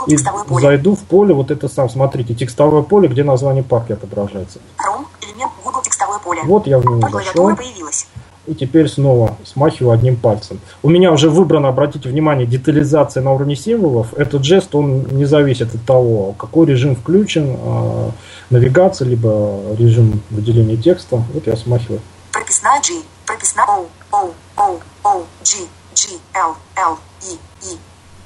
И 0.07 0.17
зайду 0.17 0.95
в 0.95 0.99
поле, 1.03 1.33
вот 1.33 1.51
это 1.51 1.69
сам, 1.69 1.89
смотрите, 1.89 2.33
текстовое 2.33 2.81
поле, 2.83 3.07
где 3.07 3.23
название 3.23 3.63
папки 3.63 3.93
отображается. 3.93 4.59
Chrome. 4.77 5.05
Элемент 5.21 5.51
Google 5.63 5.81
текстовое 5.81 6.19
поле. 6.19 6.41
Вот 6.43 6.67
я 6.67 6.79
в 6.79 6.85
него 6.85 7.09
зашел. 7.09 7.55
появилась. 7.55 8.07
И 8.45 8.53
теперь 8.53 8.89
снова 8.89 9.37
смахиваю 9.45 9.93
одним 9.93 10.17
пальцем. 10.17 10.59
У 10.81 10.89
меня 10.89 11.13
уже 11.13 11.29
выбрано, 11.29 11.69
обратите 11.69 12.09
внимание, 12.09 12.45
детализация 12.45 13.23
на 13.23 13.31
уровне 13.31 13.55
символов. 13.55 14.13
Этот 14.15 14.43
жест, 14.43 14.75
он 14.75 15.05
не 15.11 15.23
зависит 15.23 15.73
от 15.73 15.81
того, 15.85 16.33
какой 16.33 16.67
режим 16.67 16.95
включен, 16.97 17.55
а, 17.57 18.11
навигация, 18.49 19.07
либо 19.07 19.61
режим 19.77 20.21
выделения 20.29 20.75
текста. 20.75 21.23
Вот 21.33 21.47
я 21.47 21.55
смахиваю. 21.55 22.01
Прописная 22.33 22.81
G. 22.81 23.01
Прописная 23.25 23.65
O. 23.65 23.87
O. 24.11 24.33
O. 24.57 24.79
O. 25.05 25.23
G. 25.43 25.59
G. 25.95 26.09
L. 26.33 26.55
L. 26.75 26.97
E. 27.21 27.35
E. 27.65 27.77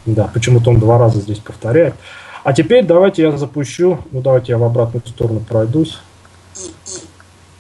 Да, 0.08 0.30
почему-то 0.34 0.72
он 0.72 0.80
два 0.80 0.98
раза 0.98 1.22
здесь 1.22 1.40
повторяет. 1.40 1.94
А 2.44 2.54
теперь 2.54 2.86
давайте 2.86 3.22
я 3.22 3.38
запущу, 3.38 4.00
ну 4.12 4.22
давайте 4.22 4.54
я 4.54 4.58
в 4.58 4.64
обратную 4.64 5.06
сторону 5.06 5.42
пройдусь. 5.42 6.00
E. 6.56 6.70
E. 6.88 7.00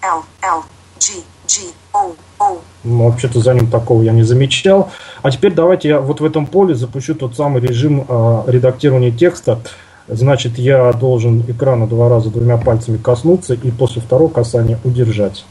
L. 0.01 0.23
L. 0.41 0.63
G. 0.97 1.13
G. 1.45 1.61
O. 1.93 1.99
O. 1.99 2.15
Ну, 2.39 3.09
Вообще-то 3.09 3.39
за 3.39 3.53
ним 3.53 3.69
такого 3.69 4.01
я 4.03 4.11
не 4.11 4.23
замечал. 4.23 4.91
А 5.21 5.31
теперь 5.31 5.53
давайте 5.53 5.89
я 5.89 5.99
вот 5.99 6.21
в 6.21 6.25
этом 6.25 6.45
поле 6.45 6.75
запущу 6.75 7.15
тот 7.15 7.35
самый 7.35 7.61
режим 7.61 8.05
а, 8.07 8.43
редактирования 8.47 9.11
текста. 9.11 9.59
Значит, 10.07 10.57
я 10.57 10.93
должен 10.93 11.41
экрана 11.47 11.85
два 11.87 12.07
раза 12.07 12.29
двумя 12.29 12.57
пальцами 12.57 12.97
коснуться 12.97 13.55
и 13.55 13.71
после 13.71 14.01
второго 14.01 14.31
касания 14.31 14.79
удержать. 14.85 15.45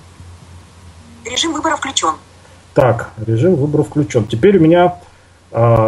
Режим 1.24 1.52
выбора 1.52 1.76
включен. 1.76 2.14
Так, 2.72 3.10
режим 3.26 3.56
выбора 3.56 3.82
включен. 3.82 4.24
Теперь 4.24 4.58
у 4.58 4.60
меня 4.60 4.94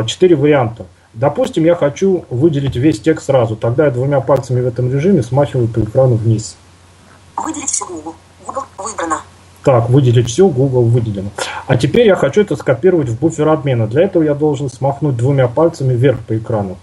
четыре 0.07 0.37
варианта. 0.37 0.87
Допустим, 1.15 1.65
я 1.65 1.75
хочу 1.75 2.25
выделить 2.31 2.77
весь 2.77 3.01
текст 3.01 3.27
сразу. 3.27 3.57
Тогда 3.57 3.87
я 3.87 3.91
двумя 3.91 4.21
пальцами 4.21 4.61
в 4.61 4.67
этом 4.67 4.93
режиме 4.93 5.23
смахиваю 5.23 5.69
по 5.69 5.81
экрану 5.81 6.15
вниз. 6.15 6.57
Выделить 7.37 7.71
все 7.71 7.87
Google. 7.87 8.15
Google 8.47 8.65
выбрано. 8.79 9.18
Так, 9.69 9.91
выделить 9.91 10.31
все, 10.31 10.49
Google 10.49 10.85
выделено. 10.85 11.29
А 11.67 11.77
теперь 11.77 12.07
я 12.07 12.17
хочу 12.17 12.41
это 12.41 12.57
скопировать 12.57 13.11
в 13.11 13.19
буфер 13.21 13.49
обмена. 13.49 13.87
Для 13.87 14.05
этого 14.05 14.23
я 14.23 14.33
должен 14.33 14.71
смахнуть 14.71 15.15
двумя 15.15 15.47
пальцами 15.47 15.93
вверх 15.93 16.21
по 16.21 16.39
экрану. 16.39 16.79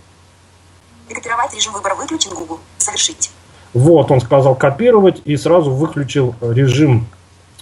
Рекопировать 1.10 1.56
режим 1.56 1.74
выбора 1.74 1.95
выключен 1.95 2.30
Google. 2.36 2.60
Завершить. 2.78 3.32
Вот, 3.74 4.12
он 4.12 4.21
сказал 4.21 4.54
копировать 4.54 5.19
и 5.26 5.36
сразу 5.36 5.71
выключил 5.71 6.36
режим 6.41 7.08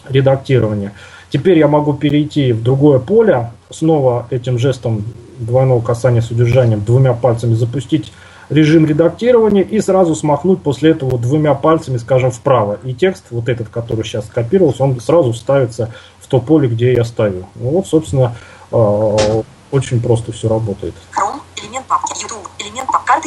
редактирования. 0.10 0.92
Теперь 1.30 1.58
я 1.58 1.70
могу 1.70 1.94
перейти 1.94 2.52
в 2.52 2.62
другое 2.62 3.00
поле, 3.00 3.50
снова 3.70 4.28
этим 4.30 4.60
жестом 4.60 5.06
двойного 5.40 5.80
касания 5.80 6.20
с 6.20 6.32
удержанием 6.32 6.84
двумя 6.84 7.14
пальцами 7.14 7.54
запустить 7.54 8.12
режим 8.50 8.86
редактирования 8.86 9.62
и 9.62 9.80
сразу 9.80 10.16
смахнуть 10.16 10.62
после 10.62 10.92
этого 10.92 11.18
двумя 11.18 11.54
пальцами, 11.54 11.98
скажем, 11.98 12.32
вправо. 12.32 12.80
И 12.84 12.94
текст, 12.94 13.26
вот 13.32 13.50
этот, 13.50 13.70
который 13.70 14.04
сейчас 14.04 14.26
скопировался, 14.26 14.84
он 14.84 15.00
сразу 15.00 15.34
вставится 15.34 15.94
в 16.20 16.28
то 16.28 16.40
поле, 16.40 16.68
где 16.68 16.94
я 16.94 17.04
ставил. 17.04 17.46
Ну 17.56 17.72
вот, 17.72 17.88
собственно, 17.88 18.36
э, 18.72 19.44
очень 19.72 20.02
просто 20.02 20.32
все 20.32 20.48
работает. 20.48 20.94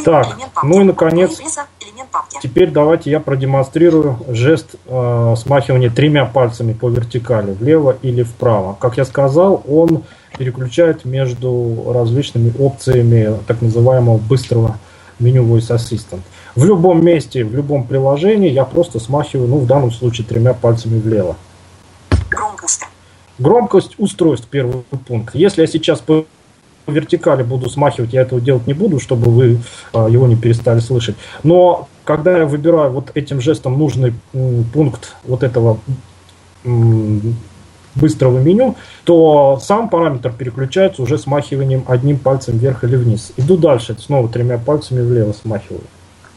Так, 0.04 0.36
ну 0.62 0.80
и, 0.80 0.84
наконец. 0.84 1.40
Теперь 2.42 2.70
давайте 2.70 3.10
я 3.10 3.20
продемонстрирую 3.20 4.18
жест 4.28 4.76
э, 4.86 5.34
смахивания 5.36 5.90
тремя 5.90 6.24
пальцами 6.24 6.72
по 6.72 6.88
вертикали, 6.88 7.52
влево 7.52 7.96
или 8.02 8.22
вправо. 8.22 8.76
Как 8.78 8.96
я 8.96 9.04
сказал, 9.04 9.62
он 9.68 10.04
переключает 10.38 11.04
между 11.04 11.92
различными 11.92 12.52
опциями 12.58 13.38
так 13.46 13.62
называемого 13.62 14.18
быстрого 14.18 14.78
меню 15.18 15.44
Voice 15.44 15.74
Assistant. 15.74 16.20
В 16.54 16.64
любом 16.64 17.04
месте, 17.04 17.44
в 17.44 17.54
любом 17.54 17.86
приложении 17.86 18.50
я 18.50 18.64
просто 18.64 18.98
смахиваю, 18.98 19.48
ну 19.48 19.58
в 19.58 19.66
данном 19.66 19.90
случае 19.90 20.26
тремя 20.26 20.54
пальцами 20.54 21.00
влево. 21.00 21.36
Громкость. 22.30 22.82
Громкость 23.38 23.94
устройств, 23.98 24.48
первый 24.50 24.82
пункт. 25.06 25.34
Если 25.34 25.60
я 25.60 25.66
сейчас 25.66 26.00
по 26.00 26.24
вертикали 26.86 27.42
буду 27.42 27.68
смахивать, 27.68 28.12
я 28.12 28.22
этого 28.22 28.40
делать 28.40 28.66
не 28.66 28.74
буду, 28.74 29.00
чтобы 29.00 29.30
вы 29.30 29.58
а, 29.92 30.08
его 30.08 30.26
не 30.26 30.36
перестали 30.36 30.80
слышать. 30.80 31.16
Но 31.42 31.88
когда 32.04 32.38
я 32.38 32.46
выбираю 32.46 32.92
вот 32.92 33.10
этим 33.14 33.40
жестом 33.40 33.78
нужный 33.78 34.14
пункт 34.72 35.16
вот 35.24 35.42
этого 35.42 35.78
быстрого 37.96 38.38
меню, 38.38 38.76
то 39.04 39.58
сам 39.60 39.88
параметр 39.88 40.32
переключается 40.32 41.02
уже 41.02 41.18
смахиванием 41.18 41.84
одним 41.88 42.18
пальцем 42.18 42.58
вверх 42.58 42.84
или 42.84 42.96
вниз. 42.96 43.32
Иду 43.36 43.56
дальше, 43.56 43.96
снова 43.98 44.28
тремя 44.28 44.58
пальцами 44.58 45.00
влево 45.00 45.32
смахиваю. 45.32 45.82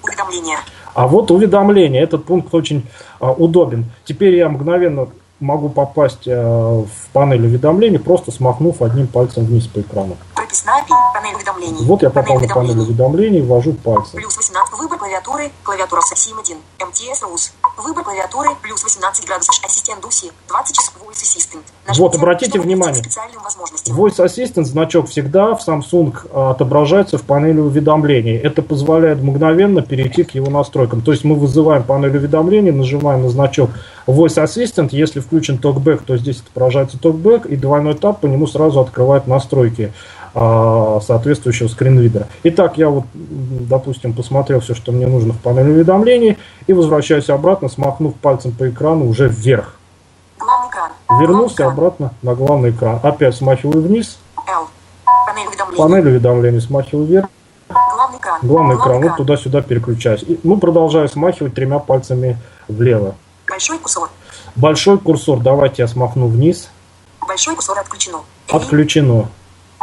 Уведомления. 0.03 0.57
А 0.93 1.07
вот 1.07 1.31
уведомление, 1.31 2.01
этот 2.01 2.25
пункт 2.25 2.53
очень 2.53 2.83
а, 3.19 3.31
удобен. 3.31 3.85
Теперь 4.05 4.35
я 4.35 4.49
мгновенно 4.49 5.07
могу 5.39 5.69
попасть 5.69 6.27
а, 6.27 6.83
в 6.83 7.09
панель 7.13 7.45
уведомлений, 7.45 7.99
просто 7.99 8.31
смахнув 8.31 8.81
одним 8.81 9.07
пальцем 9.07 9.45
вниз 9.45 9.67
по 9.67 9.79
экрану. 9.81 10.17
Прописная 10.35 10.83
пи. 10.83 10.93
Панель 11.13 11.35
уведомлений. 11.35 11.85
Вот 11.85 12.01
я 12.01 12.09
попал 12.09 12.35
на 12.35 12.47
Панель 12.47 12.53
панель 12.53 12.79
уведомлений. 12.79 13.41
ввожу 13.41 13.73
пальцем. 13.73 14.19
Плюс 14.19 14.37
18. 14.37 14.77
Выбор 14.77 14.97
клавиатуры. 14.97 15.51
Клавиатура 15.63 16.01
с 16.01 16.13
SIM1. 16.13 16.57
MTS 16.79 17.23
RUS. 17.23 17.51
Выбор 17.77 18.03
клавиатуры. 18.03 18.49
Плюс 18.61 18.83
18 18.83 19.25
градусов. 19.25 19.55
Ассистент 19.63 20.01
Дуси. 20.01 20.31
20 20.47 20.75
часов. 20.75 20.93
Voice 21.09 21.23
Assistant. 21.23 21.63
Вот, 21.97 22.15
обратите 22.15 22.59
внимание. 22.59 23.01
Voice 23.87 24.23
Assistant 24.23 24.63
значок 24.63 25.09
всегда 25.09 25.55
в 25.55 25.67
Samsung 25.67 26.15
а, 26.31 26.51
отображается 26.51 27.17
в 27.17 27.23
панели 27.23 27.59
уведомлений. 27.59 28.37
Это 28.37 28.61
позволяет 28.61 29.21
мгновенно 29.21 29.81
перейти 29.81 30.23
к 30.23 30.31
его 30.35 30.49
настройкам. 30.51 31.01
То 31.01 31.11
есть 31.11 31.23
мы 31.23 31.35
вызываем 31.35 31.83
панель 31.83 32.15
уведомлений, 32.15 32.71
нажимаем 32.71 33.23
на 33.23 33.29
значок 33.29 33.71
Voice 34.05 34.43
Assistant. 34.43 34.89
Если 34.91 35.19
включен 35.29 35.59
TalkBack, 35.61 36.01
то 36.05 36.17
здесь 36.17 36.41
отображается 36.41 36.97
TalkBack, 36.97 37.47
и 37.47 37.55
двойной 37.55 37.93
тап 37.93 38.21
по 38.21 38.25
нему 38.25 38.47
сразу 38.47 38.79
открывает 38.79 39.27
настройки 39.27 39.93
а, 40.33 40.99
соответствующего 41.05 41.67
скринридера. 41.67 42.27
Итак, 42.43 42.77
я 42.79 42.89
вот, 42.89 43.05
допустим, 43.13 44.13
посмотрел 44.13 44.59
все, 44.59 44.73
что 44.73 44.91
мне 44.91 45.05
нужно 45.05 45.33
в 45.33 45.39
панели 45.39 45.69
уведомлений, 45.69 46.37
и 46.65 46.73
возвращаюсь 46.73 47.29
обратно, 47.29 47.69
смахнув 47.69 48.15
пальцем 48.15 48.51
по 48.51 48.67
экрану 48.67 49.07
уже 49.07 49.27
вверх. 49.27 49.75
Вернулся 51.21 51.67
обратно 51.67 52.11
на 52.23 52.33
главный 52.33 52.71
экран. 52.71 52.99
Опять 53.03 53.35
смахиваю 53.35 53.83
вниз. 53.83 54.17
Панель 55.25 55.47
уведомлений. 55.47 55.77
панель 55.77 56.07
уведомлений 56.07 56.61
смахиваю 56.61 57.05
вверх, 57.05 57.27
Главный 57.67 58.17
экран. 58.17 58.39
главный 58.41 58.75
экран, 58.77 59.01
вот 59.01 59.17
туда-сюда 59.17 59.61
переключаюсь. 59.61 60.23
И, 60.23 60.39
ну, 60.43 60.57
продолжаю 60.57 61.07
смахивать 61.07 61.53
тремя 61.53 61.77
пальцами 61.77 62.37
влево. 62.67 63.15
Большой 63.47 63.77
курсор. 63.77 64.09
Большой 64.55 64.97
курсор, 64.97 65.39
давайте 65.39 65.81
я 65.83 65.87
смахну 65.87 66.27
вниз. 66.27 66.69
Большой 67.27 67.55
курсор 67.55 67.77
отключено. 67.79 68.19
Отключено. 68.49 69.29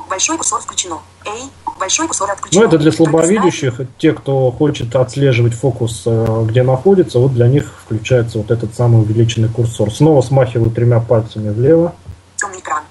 Большой 0.08 0.36
курсор 0.36 0.60
включено. 0.60 0.98
A. 1.26 1.30
Большой 1.78 2.06
курсор 2.06 2.30
отключено. 2.30 2.62
Ну, 2.62 2.68
это 2.68 2.78
для 2.78 2.92
слабовидящих, 2.92 3.80
те, 3.98 4.12
кто 4.12 4.50
хочет 4.50 4.94
отслеживать 4.94 5.54
фокус, 5.54 6.02
э, 6.06 6.44
где 6.48 6.62
находится, 6.62 7.18
вот 7.18 7.32
для 7.34 7.48
них 7.48 7.72
включается 7.84 8.38
вот 8.38 8.50
этот 8.50 8.74
самый 8.74 9.02
увеличенный 9.02 9.48
курсор. 9.48 9.92
Снова 9.92 10.20
смахиваю 10.22 10.70
тремя 10.70 11.00
пальцами 11.00 11.50
влево. 11.50 11.92
Темный 12.36 12.58
экран. 12.60 12.82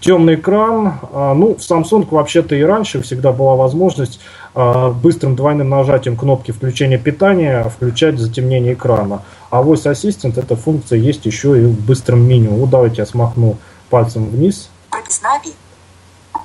Темный 0.00 0.34
экран. 0.34 1.00
а, 1.12 1.34
Ну, 1.34 1.54
в 1.54 1.58
Samsung 1.58 2.06
вообще-то 2.10 2.54
и 2.54 2.62
раньше 2.62 3.02
всегда 3.02 3.32
была 3.32 3.54
возможность 3.54 4.20
быстрым 4.56 5.36
двойным 5.36 5.68
нажатием 5.68 6.16
кнопки 6.16 6.50
включения 6.50 6.98
питания 6.98 7.62
включать 7.64 8.18
затемнение 8.18 8.72
экрана. 8.72 9.22
А 9.50 9.62
Voice 9.62 9.84
Assistant 9.84 10.40
эта 10.40 10.56
функция 10.56 10.98
есть 10.98 11.26
еще 11.26 11.60
и 11.60 11.66
в 11.66 11.78
быстром 11.84 12.26
меню. 12.26 12.52
Вот 12.52 12.70
давайте 12.70 13.02
я 13.02 13.06
смахну 13.06 13.58
пальцем 13.90 14.28
вниз. 14.30 14.70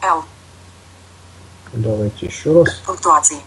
L. 0.03 0.23
Давайте 1.73 2.25
еще 2.25 2.63
раз. 2.63 2.81
Пунктуации. 2.85 3.37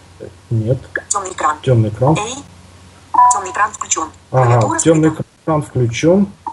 Нет. 0.49 0.79
Темный 1.09 1.31
экран. 1.31 1.57
Темный 1.61 1.89
экран. 1.89 2.17
A. 2.17 3.31
Темный 3.33 3.51
экран 3.51 3.71
включен. 3.71 4.07
Ага, 4.31 4.79
темный 4.79 5.09
экран 5.09 5.61
включен. 5.61 6.27
A. 6.45 6.51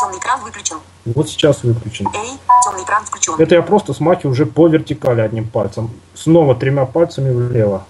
Темный 0.00 0.18
экран 0.18 0.40
выключен. 0.42 0.78
Вот 1.04 1.28
сейчас 1.28 1.64
выключен. 1.64 2.06
Эй, 2.14 2.38
темный 2.64 2.84
экран 2.84 3.04
включен. 3.04 3.34
Это 3.38 3.56
я 3.56 3.62
просто 3.62 3.92
смахиваю 3.92 4.32
уже 4.32 4.46
по 4.46 4.68
вертикали 4.68 5.20
одним 5.20 5.48
пальцем. 5.48 5.90
Снова 6.14 6.54
тремя 6.54 6.86
пальцами 6.86 7.32
влево. 7.32 7.84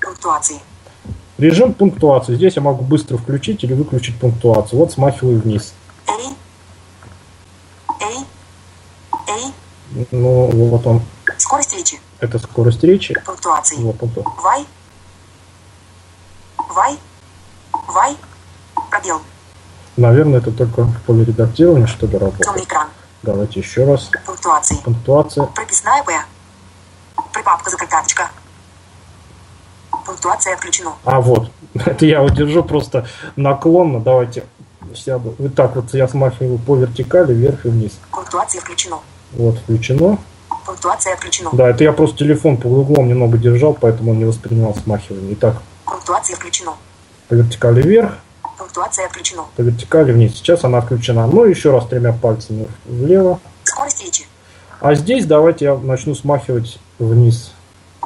Пунктуации. 0.00 0.60
Режим 1.36 1.74
пунктуации. 1.74 2.34
Здесь 2.34 2.56
я 2.56 2.62
могу 2.62 2.84
быстро 2.84 3.18
включить 3.18 3.62
или 3.64 3.74
выключить 3.74 4.18
пунктуацию. 4.18 4.78
Вот 4.78 4.92
смахиваю 4.92 5.40
вниз. 5.40 5.74
Эй. 6.06 6.36
Эй. 8.00 8.24
Эй. 9.28 10.06
Ну, 10.10 10.50
вот 10.68 10.86
он. 10.86 11.02
Скорость 11.36 11.76
речи. 11.76 12.00
Это 12.18 12.38
скорость 12.38 12.82
речи. 12.82 13.14
Пунктуации. 13.24 13.76
Вот, 13.76 13.98
пункту... 13.98 14.24
Вай. 14.42 14.64
Вай. 16.56 16.98
Вай. 17.88 18.16
Пробел. 18.90 19.20
Наверное, 19.98 20.38
это 20.38 20.52
только 20.52 20.84
в 20.84 21.02
поле 21.02 21.24
редактирования, 21.24 21.88
что 21.88 22.06
ли, 22.06 22.16
работает. 22.16 22.44
Темный 22.44 22.62
экран. 22.62 22.86
Давайте 23.24 23.58
еще 23.58 23.84
раз. 23.84 24.10
Пунктуации. 24.24 24.76
Пунктуация. 24.84 25.44
Прописная 25.46 26.04
П. 26.04 26.12
Припапка 27.34 27.68
закрытаточка. 27.68 28.30
Пунктуация 30.06 30.54
отключена. 30.54 30.92
А 31.04 31.20
вот, 31.20 31.50
это 31.74 32.06
я 32.06 32.22
вот 32.22 32.34
держу 32.34 32.62
просто 32.62 33.08
наклонно. 33.34 33.98
Давайте 33.98 34.44
сяду. 34.94 35.34
Вот 35.36 35.54
так 35.56 35.74
вот 35.74 35.92
я 35.94 36.06
смахиваю 36.06 36.58
по 36.58 36.76
вертикали 36.76 37.34
вверх 37.34 37.66
и 37.66 37.68
вниз. 37.68 37.98
Пунктуация 38.12 38.60
включена. 38.60 38.98
Вот, 39.32 39.58
включено. 39.58 40.18
Пунктуация 40.64 41.14
отключена. 41.14 41.50
Да, 41.52 41.68
это 41.70 41.82
я 41.82 41.92
просто 41.92 42.18
телефон 42.18 42.56
по 42.56 42.68
углом 42.68 43.08
немного 43.08 43.36
держал, 43.36 43.74
поэтому 43.74 44.12
он 44.12 44.18
не 44.18 44.24
воспринимал 44.26 44.76
смахивание. 44.76 45.34
Итак, 45.34 45.56
Пунктуация 45.84 46.36
включена. 46.36 46.74
по 47.28 47.34
вертикали 47.34 47.82
вверх, 47.82 48.18
Пунктуация 48.58 49.06
отключена. 49.06 49.44
по 49.56 49.62
вертикали 49.62 50.12
вниз. 50.12 50.34
Сейчас 50.34 50.64
она 50.64 50.78
отключена. 50.78 51.26
Ну, 51.26 51.44
еще 51.44 51.70
раз 51.70 51.86
тремя 51.86 52.12
пальцами 52.12 52.68
влево. 52.86 53.40
Скорость 53.64 54.04
речи. 54.04 54.24
А 54.80 54.94
здесь 54.94 55.26
давайте 55.26 55.64
я 55.66 55.74
начну 55.76 56.14
смахивать 56.14 56.78
вниз. 56.98 57.52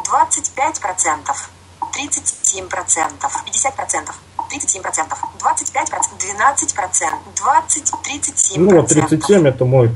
25 0.04 0.80
процентов. 0.80 1.50
37 1.94 2.68
процентов. 2.68 3.42
50 3.44 3.74
процентов. 3.76 4.18
37 4.50 4.82
процентов. 4.82 5.18
25 5.40 5.90
процентов. 5.90 6.18
12 6.18 6.74
процентов. 6.74 7.18
20, 7.36 7.92
37 8.04 8.62
Ну, 8.62 8.70
вот 8.76 8.86
процентов. 8.86 9.08
37 9.10 9.46
это 9.48 9.64
мой 9.64 9.90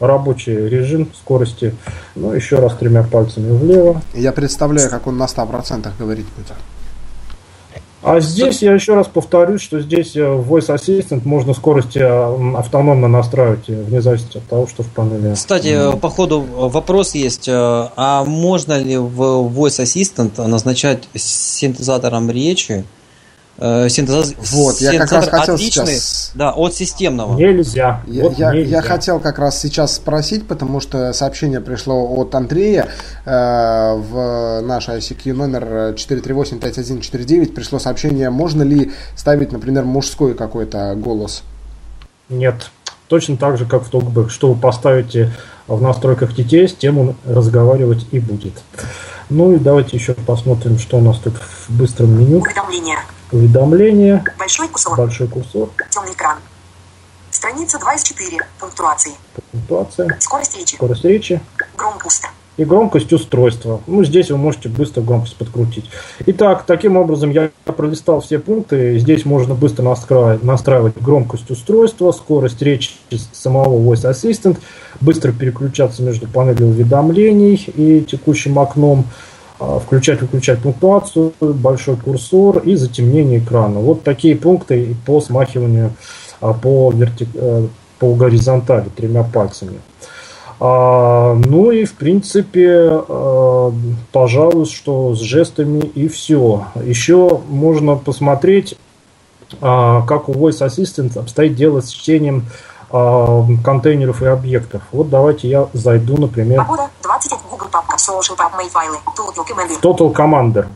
рабочий 0.00 0.54
режим 0.54 1.12
скорости. 1.14 1.74
Ну, 2.14 2.32
еще 2.32 2.56
раз 2.56 2.74
тремя 2.76 3.02
пальцами 3.02 3.56
влево. 3.56 4.00
Я 4.14 4.32
представляю, 4.32 4.90
как 4.90 5.06
он 5.06 5.18
на 5.18 5.24
100% 5.24 5.90
говорить 5.98 6.26
будет. 6.36 6.52
А 8.02 8.20
здесь 8.20 8.62
я 8.62 8.72
еще 8.74 8.94
раз 8.94 9.08
повторюсь, 9.08 9.60
что 9.60 9.80
здесь 9.80 10.14
э, 10.14 10.24
в 10.24 10.52
Voice 10.52 10.68
Assistant 10.74 11.22
можно 11.24 11.52
скорости 11.52 11.98
э, 11.98 12.56
автономно 12.56 13.08
настраивать, 13.08 13.68
э, 13.68 13.82
вне 13.82 14.00
зависимости 14.00 14.38
от 14.38 14.44
того, 14.44 14.66
что 14.68 14.84
в 14.84 14.86
панели. 14.86 15.34
Кстати, 15.34 15.76
по 16.00 16.08
ходу 16.08 16.40
вопрос 16.40 17.14
есть. 17.14 17.48
э, 17.48 17.52
А 17.52 18.24
можно 18.24 18.78
ли 18.78 18.96
в 18.96 19.20
Voice 19.48 19.82
Assistant 19.82 20.46
назначать 20.46 21.08
синтезатором 21.14 22.30
речи 22.30 22.84
э, 23.58 23.88
синтеза- 23.88 24.34
Вот, 24.38 24.80
я 24.80 24.92
как 24.92 25.00
раз 25.00 25.24
синтезатор 25.24 25.40
хотел 25.40 25.54
отличный, 25.56 25.86
сейчас- 25.86 26.30
да, 26.34 26.52
от 26.52 26.74
системного? 26.74 27.36
Нельзя. 27.36 28.02
Я, 28.06 28.22
Вот 28.22 28.38
я- 28.38 28.52
нельзя. 28.52 28.76
я 28.76 28.82
хотел 28.82 29.20
как 29.20 29.38
раз 29.38 29.60
сейчас 29.60 29.94
спросить, 29.96 30.46
потому 30.46 30.80
что 30.80 31.12
сообщение 31.12 31.60
пришло 31.60 32.06
от 32.16 32.34
Андрея 32.34 32.88
э, 33.24 33.30
в 33.30 34.60
наш 34.62 34.88
ICQ 34.88 35.32
номер 35.34 35.94
4385149. 35.96 37.54
Пришло 37.54 37.78
сообщение, 37.78 38.30
можно 38.30 38.62
ли 38.62 38.92
ставить, 39.16 39.52
например, 39.52 39.84
мужской 39.84 40.34
какой-то 40.34 40.94
голос. 40.96 41.42
Нет. 42.28 42.70
Точно 43.08 43.36
так 43.36 43.56
же, 43.56 43.64
как 43.64 43.84
в 43.84 43.90
TalkBack. 43.92 44.28
Что 44.28 44.52
вы 44.52 44.60
поставите 44.60 45.32
в 45.68 45.82
настройках 45.82 46.32
TTS, 46.36 46.76
тем 46.78 46.98
он 46.98 47.16
разговаривать 47.26 48.06
и 48.10 48.18
будет. 48.20 48.54
Ну 49.30 49.52
и 49.54 49.58
давайте 49.58 49.96
еще 49.96 50.14
посмотрим, 50.14 50.78
что 50.78 50.96
у 50.96 51.00
нас 51.00 51.18
тут 51.18 51.34
в 51.36 51.70
быстром 51.70 52.18
меню. 52.18 52.38
Уведомления. 52.40 52.98
Уведомления, 53.30 54.24
Большой 54.38 54.68
курсор. 54.68 54.96
большой 54.96 55.28
курсор, 55.28 55.68
Темный 55.90 56.12
экран. 56.12 56.38
Страница 57.30 57.78
2 57.78 57.94
из 57.94 58.02
4. 58.02 58.38
Пунктуации. 58.58 59.12
пунктуация, 59.52 60.16
Скорость 60.18 60.56
речи. 60.56 60.74
скорость 60.76 61.04
речи 61.04 61.40
Громкость. 61.76 62.24
И 62.58 62.64
громкость 62.64 63.12
устройства. 63.12 63.80
Ну, 63.86 64.04
здесь 64.04 64.30
вы 64.30 64.36
можете 64.36 64.68
быстро 64.68 65.00
громкость 65.00 65.36
подкрутить. 65.36 65.84
Итак, 66.26 66.64
таким 66.66 66.96
образом 66.96 67.30
я 67.30 67.50
пролистал 67.64 68.20
все 68.20 68.38
пункты. 68.38 68.98
Здесь 68.98 69.24
можно 69.24 69.54
быстро 69.54 69.84
настраивать, 69.84 70.42
настраивать 70.42 70.94
громкость 71.00 71.50
устройства, 71.50 72.10
скорость 72.12 72.60
речи 72.60 72.90
самого 73.32 73.78
Voice 73.78 74.10
Assistant, 74.10 74.58
быстро 75.00 75.32
переключаться 75.32 76.02
между 76.02 76.26
панелью 76.26 76.66
уведомлений 76.66 77.64
и 77.76 78.00
текущим 78.00 78.58
окном, 78.58 79.04
а, 79.60 79.78
включать-выключать 79.78 80.58
пунктуацию, 80.58 81.32
большой 81.40 81.96
курсор 81.96 82.58
и 82.58 82.74
затемнение 82.74 83.38
экрана. 83.38 83.78
Вот 83.78 84.02
такие 84.02 84.34
пункты 84.34 84.96
по 85.06 85.20
смахиванию 85.20 85.92
а, 86.40 86.52
по, 86.54 86.92
верти- 86.92 87.28
э, 87.34 87.66
по 88.00 88.14
горизонтали 88.14 88.88
тремя 88.96 89.22
пальцами. 89.22 89.78
А, 90.60 91.34
ну 91.34 91.70
и 91.70 91.84
в 91.84 91.94
принципе, 91.94 93.02
э, 93.08 93.72
пожалуй, 94.12 94.66
что 94.66 95.14
с 95.14 95.20
жестами 95.20 95.80
и 95.80 96.08
все. 96.08 96.66
Еще 96.84 97.40
можно 97.48 97.94
посмотреть, 97.94 98.76
а, 99.60 100.02
как 100.02 100.28
у 100.28 100.32
Voice 100.32 100.66
Assistant 100.66 101.18
обстоит 101.18 101.54
дело 101.54 101.80
с 101.80 101.90
чтением 101.90 102.46
а, 102.90 103.44
контейнеров 103.64 104.22
и 104.22 104.26
объектов. 104.26 104.82
Вот 104.90 105.10
давайте 105.10 105.48
я 105.48 105.68
зайду, 105.74 106.16
например, 106.16 106.58
Погода. 106.58 106.88
20. 107.02 107.32
Google 107.50 107.66
папка. 107.70 107.96
Social 107.96 108.36
пап. 108.36 108.54
Мои 108.56 108.68
файлы. 108.68 108.96
Тут 109.16 109.34
документы. 109.36 109.74
Total 109.80 110.12
Commander. 110.12 110.66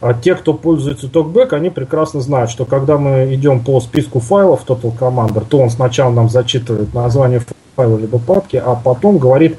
А 0.00 0.12
те, 0.12 0.34
кто 0.34 0.52
пользуется 0.52 1.06
TalkBack, 1.06 1.54
они 1.54 1.70
прекрасно 1.70 2.20
знают, 2.20 2.50
что 2.50 2.66
когда 2.66 2.98
мы 2.98 3.34
идем 3.34 3.64
по 3.64 3.80
списку 3.80 4.20
файлов 4.20 4.64
Total 4.66 4.96
Commander, 4.96 5.44
то 5.48 5.58
он 5.58 5.70
сначала 5.70 6.12
нам 6.12 6.28
зачитывает 6.28 6.92
название 6.92 7.40
файла 7.74 7.96
либо 7.98 8.18
папки, 8.18 8.56
а 8.56 8.74
потом 8.74 9.18
говорит 9.18 9.58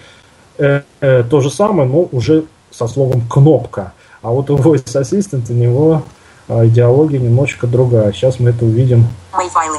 э, 0.58 0.82
э, 1.00 1.24
то 1.24 1.42
же 1.42 1.50
самое, 1.50 1.88
но 1.88 2.08
уже 2.12 2.46
со 2.72 2.88
словом 2.88 3.22
кнопка. 3.30 3.94
А 4.22 4.30
вот 4.30 4.50
у 4.50 4.58
Voice 4.58 5.02
Assistant 5.02 5.52
у 5.52 5.54
него 5.54 6.04
а, 6.48 6.66
идеология 6.66 7.20
немножечко 7.20 7.68
другая. 7.68 8.12
Сейчас 8.12 8.40
мы 8.40 8.52
это 8.52 8.66
увидим 8.66 9.08
Мои 9.34 9.50
файлы. 9.50 9.78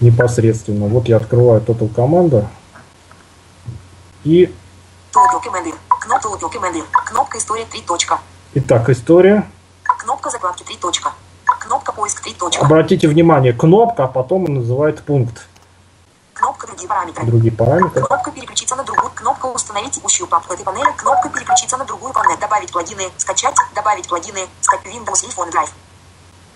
Непосредственно. 0.00 0.86
Вот 0.86 1.08
я 1.08 1.16
открываю 1.16 1.60
Total 1.60 1.92
Commander 1.92 2.46
и. 4.24 4.52
Кнопка 7.06 7.38
история 7.38 7.64
3 7.70 7.82
точка. 7.82 8.18
Итак, 8.54 8.88
история. 8.90 9.46
Кнопка 9.84 10.30
закладки 10.30 10.62
3 10.64 10.76
точка. 10.76 11.12
Кнопка 11.44 11.92
поиск 11.92 12.22
3 12.22 12.34
точка. 12.34 12.64
Обратите 12.64 13.08
внимание, 13.08 13.52
кнопка, 13.52 14.04
а 14.04 14.08
потом 14.08 14.44
он 14.44 14.54
называет 14.54 15.02
пункт. 15.02 15.48
Кнопка 16.42 16.66
другие 16.66 16.88
параметры. 16.88 17.24
Другие 17.24 17.52
параметры. 17.52 18.02
Кнопка 18.02 18.30
переключиться 18.32 18.74
на 18.74 18.82
другую. 18.82 19.12
Кнопка 19.14 19.46
установить 19.46 19.92
текущую 19.92 20.26
папку 20.26 20.54
этой 20.54 20.64
панели. 20.64 20.88
Кнопка 20.96 21.28
переключиться 21.28 21.76
на 21.76 21.84
другую 21.84 22.12
панель. 22.12 22.36
Добавить 22.40 22.72
плагины. 22.72 23.04
Скачать. 23.16 23.54
Добавить 23.76 24.08
плагины. 24.08 24.40
Скачать 24.60 24.86
Windows 24.92 25.24
Phone 25.36 25.52
Drive. 25.52 25.70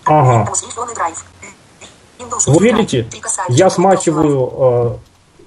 Ага. 0.03 0.43
Windows 0.51 0.75
Phone 0.75 0.93
Drive. 0.93 1.17
Windows 2.19 2.51
Вы 2.51 2.65
видите, 2.65 3.07
я 3.47 3.69
смахиваю 3.69 4.99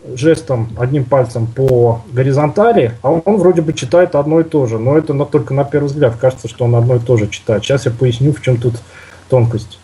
э, 0.04 0.16
жестом 0.16 0.74
одним 0.78 1.04
пальцем 1.04 1.46
по 1.46 2.00
горизонтали, 2.06 2.96
а 3.02 3.10
он, 3.10 3.22
он 3.26 3.36
вроде 3.36 3.60
бы 3.60 3.74
читает 3.74 4.14
одно 4.14 4.40
и 4.40 4.44
то 4.44 4.64
же, 4.64 4.78
но 4.78 4.96
это 4.96 5.12
на- 5.12 5.26
только 5.26 5.52
на 5.52 5.64
первый 5.64 5.88
взгляд 5.88 6.16
кажется, 6.16 6.48
что 6.48 6.64
он 6.64 6.74
одно 6.76 6.96
и 6.96 6.98
то 6.98 7.18
же 7.18 7.28
читает. 7.28 7.62
Сейчас 7.62 7.84
я 7.84 7.90
поясню, 7.90 8.32
в 8.32 8.40
чем 8.40 8.56
тут 8.58 8.76
тонкость. 9.28 9.78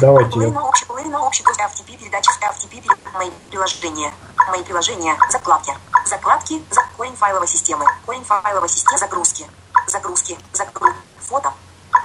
Давайте 0.00 0.30
Плей 0.30 0.50
на 0.50 0.64
общий, 0.64 0.84
плей 0.86 1.04
на 1.06 1.22
общий 1.26 1.42
доступ 1.42 1.66
FTP, 1.66 1.98
передачи 1.98 2.30
с 2.30 2.36
FTP, 2.38 2.80
перед- 2.82 3.14
мои 3.14 3.30
приложения. 3.50 4.12
Мои 4.48 4.62
приложения, 4.62 5.16
закладки. 5.30 5.72
Закладки, 6.04 6.62
за 6.70 6.82
корень 6.96 7.16
файловой 7.16 7.48
системы. 7.48 7.84
Корень 8.04 8.24
файловой 8.24 8.68
системы, 8.68 8.98
загрузки. 8.98 9.46
Загрузки, 9.86 10.38
загрузки. 10.52 10.96
Фото. 11.20 11.52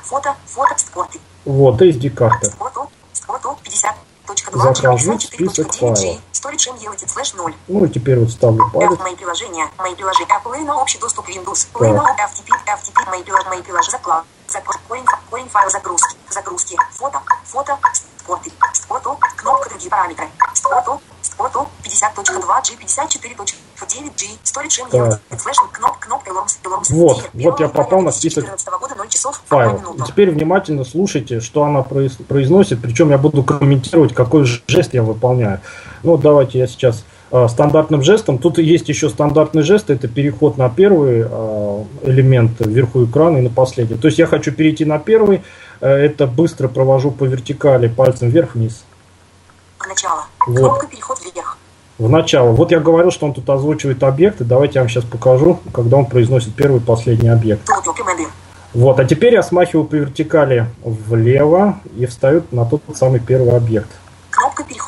Фото, 0.04 0.36
фото, 0.46 0.74
скорты. 0.78 1.20
Вот, 1.46 1.82
SD-карта. 1.82 2.52
Фото, 2.58 2.88
фото, 3.28 3.58
50. 3.64 3.96
Точка 4.28 4.58
Захожу 4.58 5.20
список 5.20 5.74
файлов. 5.74 6.00
Storage 6.32 6.70
M 6.70 6.78
делайте 6.78 7.08
слэш 7.08 7.34
0. 7.34 7.54
Ну 7.68 7.86
и 7.86 7.90
теперь 7.90 8.20
вот 8.20 8.32
ставлю 8.32 8.70
палец. 8.72 8.98
Мои 9.00 9.16
приложения, 9.16 9.70
мои 9.78 9.94
приложения, 9.96 10.42
Play 10.44 10.64
на 10.64 10.82
общий 10.82 10.98
доступ 11.00 11.28
Windows, 11.28 11.68
Play 11.74 11.94
на 11.94 12.16
FTP, 12.16 12.50
FTP, 12.66 13.10
мои 13.10 13.24
приложения, 13.24 13.50
мои 13.50 13.62
корень, 14.88 15.06
корень 15.30 15.48
файл 15.50 15.70
загрузки, 15.70 16.16
загрузки, 16.30 16.76
фото, 16.92 17.22
фото, 17.46 17.78
скорты, 18.22 18.52
фото, 18.88 19.18
кнопка 19.38 19.70
другие 19.70 19.90
параметры, 19.90 20.28
фото, 20.56 21.00
фото, 21.38 21.68
50.2G, 21.84 22.78
54.9G, 22.80 24.38
Storage 24.44 24.92
делайте 24.92 25.20
слэш, 25.40 25.56
кноп, 25.72 25.98
кнопка 26.00 26.30
Elorms, 26.32 26.58
Elorms, 26.64 26.88
Вот, 26.90 27.30
вот 27.34 27.60
я 27.60 27.68
попал 27.70 28.02
на 28.02 28.12
список 28.12 28.44
2014 28.46 28.80
года 28.80 28.96
0 28.96 29.08
часов, 29.10 29.42
1 29.50 29.78
файлов. 29.80 29.96
И 30.00 30.04
теперь 30.04 30.32
внимательно 30.32 30.84
слушайте, 30.84 31.40
что 31.40 31.64
она 31.64 31.80
произ- 31.82 32.22
произносит, 32.24 32.82
причем 32.82 33.10
я 33.10 33.18
буду 33.18 33.44
комментировать, 33.44 34.14
какой 34.14 34.46
жест 34.46 34.94
я 34.94 35.04
выполняю. 35.04 35.62
Ну, 36.04 36.18
давайте 36.18 36.60
я 36.60 36.68
сейчас 36.68 37.04
стандартным 37.48 38.04
жестом. 38.04 38.38
Тут 38.38 38.58
есть 38.58 38.90
еще 38.90 39.10
стандартный 39.10 39.64
жест, 39.64 39.90
это 39.90 40.08
переход 40.08 40.58
на 40.58 40.70
первый 40.70 41.26
э, 41.30 41.84
элемент 42.04 42.60
вверху 42.60 43.06
экрана 43.06 43.38
и 43.38 43.42
на 43.42 43.50
последний. 43.50 43.98
То 43.98 44.08
есть 44.08 44.20
я 44.20 44.26
хочу 44.26 44.52
перейти 44.52 44.84
на 44.84 45.00
первый, 45.00 45.42
э, 45.80 45.90
это 45.90 46.28
быстро 46.28 46.68
провожу 46.68 47.12
по 47.12 47.24
вертикали 47.24 47.88
пальцем 47.88 48.30
вверх-вниз. 48.30 48.84
Начало. 49.88 50.26
Вот. 50.46 50.58
Кнопка 50.58 50.88
переход 50.88 51.20
вверх. 51.24 51.58
в 51.98 52.10
начало. 52.10 52.52
Вот 52.52 52.72
я 52.72 52.80
говорил, 52.80 53.12
что 53.12 53.26
он 53.26 53.34
тут 53.34 53.50
озвучивает 53.50 54.04
объекты. 54.04 54.44
Давайте 54.44 54.76
я 54.76 54.82
вам 54.82 54.90
сейчас 54.90 55.06
покажу, 55.06 55.60
когда 55.74 55.98
он 55.98 56.06
произносит 56.06 56.54
первый 56.56 56.78
и 56.78 56.84
последний 56.84 57.30
объект. 57.30 57.68
Вот, 58.74 59.00
а 59.00 59.06
теперь 59.06 59.34
я 59.34 59.44
смахиваю 59.44 59.86
по 59.86 59.96
вертикали 59.96 60.66
влево 60.84 61.80
и 61.98 62.06
встают 62.06 62.54
на 62.54 62.66
тот 62.66 62.82
самый 62.96 63.20
первый 63.20 63.56
объект. 63.56 63.90
Кнопка 64.30 64.64
переход. 64.64 64.81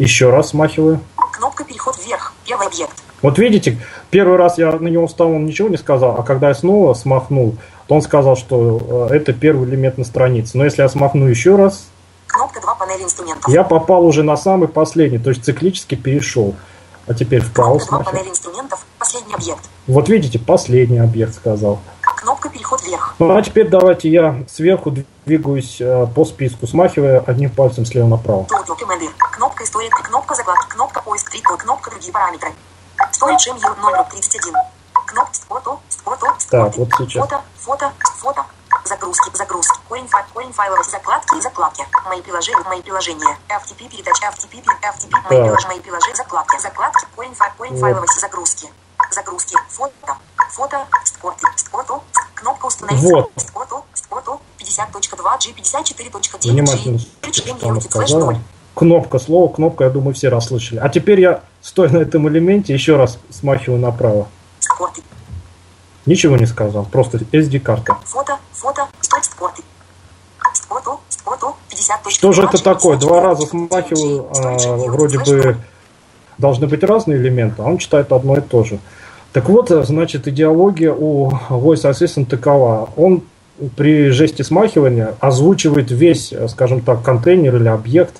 Еще 0.00 0.30
раз 0.30 0.48
смахиваю. 0.48 1.00
Кнопка 1.32 1.62
переход 1.62 1.94
вверх. 2.02 2.32
Первый 2.46 2.68
объект. 2.68 2.92
Вот 3.20 3.38
видите, 3.38 3.78
первый 4.08 4.38
раз 4.38 4.56
я 4.56 4.72
на 4.72 4.88
него 4.88 5.06
встал, 5.06 5.30
он 5.30 5.44
ничего 5.44 5.68
не 5.68 5.76
сказал, 5.76 6.18
а 6.18 6.22
когда 6.22 6.48
я 6.48 6.54
снова 6.54 6.94
смахнул, 6.94 7.56
то 7.86 7.96
он 7.96 8.00
сказал, 8.00 8.34
что 8.34 9.08
э, 9.10 9.14
это 9.16 9.34
первый 9.34 9.68
элемент 9.68 9.98
на 9.98 10.04
странице. 10.04 10.56
Но 10.56 10.64
если 10.64 10.80
я 10.80 10.88
смахну 10.88 11.26
еще 11.26 11.56
раз, 11.56 11.88
Кнопка 12.28 12.62
2 12.62 12.74
панели 12.76 13.02
инструментов. 13.02 13.52
я 13.52 13.62
попал 13.62 14.06
уже 14.06 14.22
на 14.22 14.38
самый 14.38 14.68
последний, 14.68 15.18
то 15.18 15.28
есть 15.28 15.44
циклически 15.44 15.96
перешел. 15.96 16.54
А 17.06 17.12
теперь 17.12 17.42
вправо 17.42 17.76
Кнопка 17.76 17.86
2 17.86 17.98
смахиваю. 17.98 18.14
панели 18.16 18.30
инструментов. 18.30 18.86
Последний 18.98 19.34
объект. 19.34 19.60
Вот 19.86 20.08
видите, 20.08 20.38
последний 20.38 20.98
объект 20.98 21.34
сказал. 21.34 21.78
Кнопка 22.00 22.48
переход 22.48 22.82
вверх. 22.86 23.16
Ну 23.18 23.36
а 23.36 23.42
теперь 23.42 23.68
давайте 23.68 24.08
я 24.08 24.44
сверху 24.48 24.94
двигаюсь 25.26 25.76
э, 25.80 26.06
по 26.14 26.24
списку, 26.24 26.66
смахивая 26.66 27.20
одним 27.20 27.50
пальцем 27.50 27.84
слева 27.84 28.08
направо. 28.08 28.46
Кнопка 29.60 29.64
история. 29.64 29.90
Кнопка 29.90 30.34
закладки. 30.34 30.68
Кнопка 30.70 31.02
поиск. 31.02 31.30
Три. 31.30 31.40
Кнопка 31.42 31.90
другие 31.90 32.12
параметры. 32.12 32.54
Storage 33.12 33.52
MU 33.52 34.10
031. 34.10 34.54
Кнопка 35.06 35.32
фото. 35.48 35.80
Фото. 36.04 36.26
Так, 36.50 36.76
вот 36.76 36.88
сейчас. 36.98 37.22
Фото. 37.22 37.42
Фото. 37.58 37.92
Фото. 38.20 38.44
Загрузки. 38.84 39.30
Загрузки. 39.34 39.78
Корень, 39.88 40.08
файл, 40.08 40.24
корень 40.32 40.52
файлов. 40.52 40.86
Закладки. 40.86 41.40
Закладки. 41.42 41.86
Мои 42.06 42.22
приложения. 42.22 42.64
Мои 42.64 42.80
приложения. 42.80 43.36
FTP 43.48 43.90
передача. 43.90 44.24
FTP. 44.28 44.64
FTP. 44.64 45.10
Мои 45.28 45.42
приложения. 45.42 45.68
Мои 45.68 45.80
приложения. 45.80 46.16
Закладки. 46.16 46.58
Закладки. 46.58 47.06
Корень, 47.14 47.34
файл, 47.34 47.52
корень 47.58 47.72
Вот. 47.72 47.80
файлов. 47.80 48.04
Загрузки. 48.18 48.72
Загрузки. 49.10 49.56
Фото. 49.68 50.16
Фото. 50.52 50.86
Фото. 51.20 51.46
Фото. 51.70 52.02
Кнопка 52.34 52.66
установить. 52.66 53.02
Вот. 53.02 53.30
Фото. 53.52 53.84
Фото. 54.08 54.40
50.2 54.58 55.38
G 55.38 55.52
54.9 55.52 56.50
Внимательно 56.50 56.98
G. 56.98 57.04
слушайте, 57.22 57.50
HTML, 57.50 57.58
что 57.58 57.68
она 57.68 57.80
флеш 57.80 57.90
сказала. 58.10 58.24
0. 58.32 58.40
Кнопка, 58.74 59.18
слово 59.18 59.52
кнопка, 59.52 59.84
я 59.84 59.90
думаю, 59.90 60.14
все 60.14 60.28
расслышали. 60.28 60.78
А 60.78 60.88
теперь 60.88 61.20
я, 61.20 61.40
стоя 61.60 61.88
на 61.90 61.98
этом 61.98 62.28
элементе, 62.28 62.72
еще 62.72 62.96
раз 62.96 63.18
смахиваю 63.30 63.80
направо. 63.80 64.28
Скорты. 64.60 65.02
Ничего 66.06 66.36
не 66.36 66.46
сказал, 66.46 66.84
просто 66.84 67.18
SD-карта. 67.18 67.96
Фото, 68.04 68.38
фото, 68.52 68.88
стой, 69.00 69.22
скорты. 69.22 69.62
Фото, 70.68 70.98
фото, 71.24 71.52
50 71.68 72.02
точек. 72.02 72.18
Что 72.18 72.32
же 72.32 72.42
это 72.44 72.62
такое? 72.62 72.96
Два 72.96 73.20
раза 73.20 73.46
смахиваю, 73.46 74.28
а, 74.36 74.76
вроде 74.76 75.18
бы 75.18 75.56
должны 76.38 76.66
быть 76.66 76.82
разные 76.82 77.18
элементы, 77.18 77.62
а 77.62 77.66
он 77.66 77.78
читает 77.78 78.12
одно 78.12 78.36
и 78.36 78.40
то 78.40 78.64
же. 78.64 78.78
Так 79.32 79.48
вот, 79.48 79.68
значит, 79.68 80.26
идеология 80.26 80.92
у 80.92 81.30
Voice 81.50 81.88
Assistant 81.88 82.26
такова. 82.26 82.88
Он 82.96 83.22
при 83.76 84.10
жесте 84.10 84.42
смахивания 84.42 85.14
озвучивает 85.20 85.90
весь, 85.90 86.32
э, 86.32 86.48
скажем 86.48 86.80
так, 86.80 87.02
контейнер 87.02 87.56
или 87.56 87.68
объект. 87.68 88.19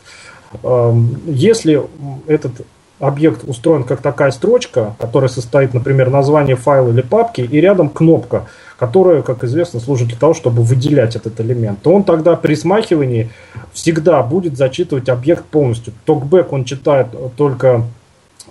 Эм, 0.63 1.17
Если 1.27 1.83
этот 2.27 2.53
объект 2.99 3.45
устроен 3.45 3.85
как 3.85 4.03
такая 4.03 4.31
строчка, 4.31 4.95
которая 4.99 5.29
состоит, 5.29 5.73
например, 5.75 6.11
название 6.11 6.57
файла 6.57 6.91
или 6.91 7.01
папки, 7.01 7.41
и 7.41 7.61
рядом 7.61 7.89
кнопка, 7.89 8.47
которая, 8.79 9.23
как 9.23 9.45
известно, 9.45 9.81
служит 9.81 10.09
для 10.09 10.19
того, 10.19 10.35
чтобы 10.35 10.63
выделять 10.63 11.17
этот 11.17 11.41
элемент, 11.41 11.81
то 11.83 11.93
он 11.93 12.05
тогда 12.05 12.37
при 12.37 12.55
смахивании 12.55 13.31
всегда 13.73 14.23
будет 14.23 14.57
зачитывать 14.57 15.09
объект 15.09 15.45
полностью. 15.47 15.93
Токбэк 16.05 16.53
он 16.53 16.65
читает 16.65 17.09
только 17.37 17.85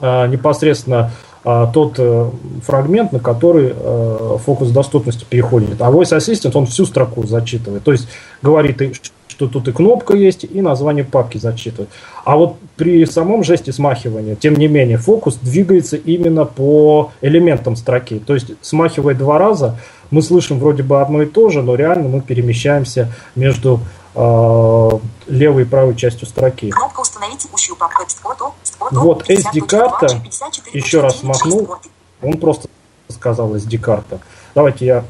э, 0.01 0.27
непосредственно 0.27 1.11
э, 1.43 1.67
тот 1.73 1.95
э, 1.97 2.29
фрагмент, 2.63 3.11
на 3.11 3.19
который 3.19 3.73
э, 3.75 4.37
фокус 4.43 4.69
доступности 4.69 5.25
переходит. 5.29 5.81
А 5.81 5.91
Voice 5.91 6.15
Assistant 6.17 6.51
он 6.55 6.65
всю 6.65 6.85
строку 6.85 7.25
зачитывает. 7.25 7.83
То 7.83 7.91
есть 7.91 8.07
говорит, 8.41 8.81
что 9.39 9.47
тут 9.47 9.69
и 9.69 9.71
кнопка 9.71 10.15
есть, 10.15 10.43
и 10.43 10.61
название 10.61 11.05
папки 11.05 11.37
зачитывает. 11.37 11.89
А 12.25 12.35
вот 12.35 12.57
при 12.75 13.05
самом 13.05 13.45
жесте 13.45 13.71
смахивания, 13.71 14.35
тем 14.35 14.55
не 14.55 14.67
менее, 14.67 14.97
фокус 14.97 15.35
двигается 15.35 15.95
именно 15.95 16.43
по 16.43 17.11
элементам 17.21 17.77
строки. 17.77 18.19
То 18.19 18.33
есть, 18.33 18.51
смахивая 18.61 19.15
два 19.15 19.37
раза, 19.37 19.79
мы 20.11 20.21
слышим 20.21 20.59
вроде 20.59 20.83
бы 20.83 20.99
одно 20.99 21.21
и 21.21 21.25
то 21.25 21.47
же, 21.47 21.61
но 21.61 21.75
реально 21.75 22.09
мы 22.09 22.19
перемещаемся 22.19 23.13
между 23.37 23.79
э, 24.13 24.89
левой 25.27 25.61
и 25.61 25.65
правой 25.65 25.95
частью 25.95 26.27
строки. 26.27 26.69
Кнопка 26.71 26.99
установить 26.99 27.37
текущую 27.37 27.77
папку. 27.77 28.03
Вот 28.91 29.25
50 29.25 29.55
SD-карта, 29.55 30.07
точек 30.07 30.17
2 30.17 30.19
G 30.19 30.23
54 30.23 30.79
еще 30.81 30.99
раз 30.99 31.13
точек 31.13 31.27
9 31.29 31.43
G, 31.43 31.49
махнул, 31.49 31.75
он 32.21 32.33
просто 32.33 32.67
сказал 33.07 33.55
SD-карта. 33.55 34.19
Давайте 34.53 34.85
я 34.85 35.05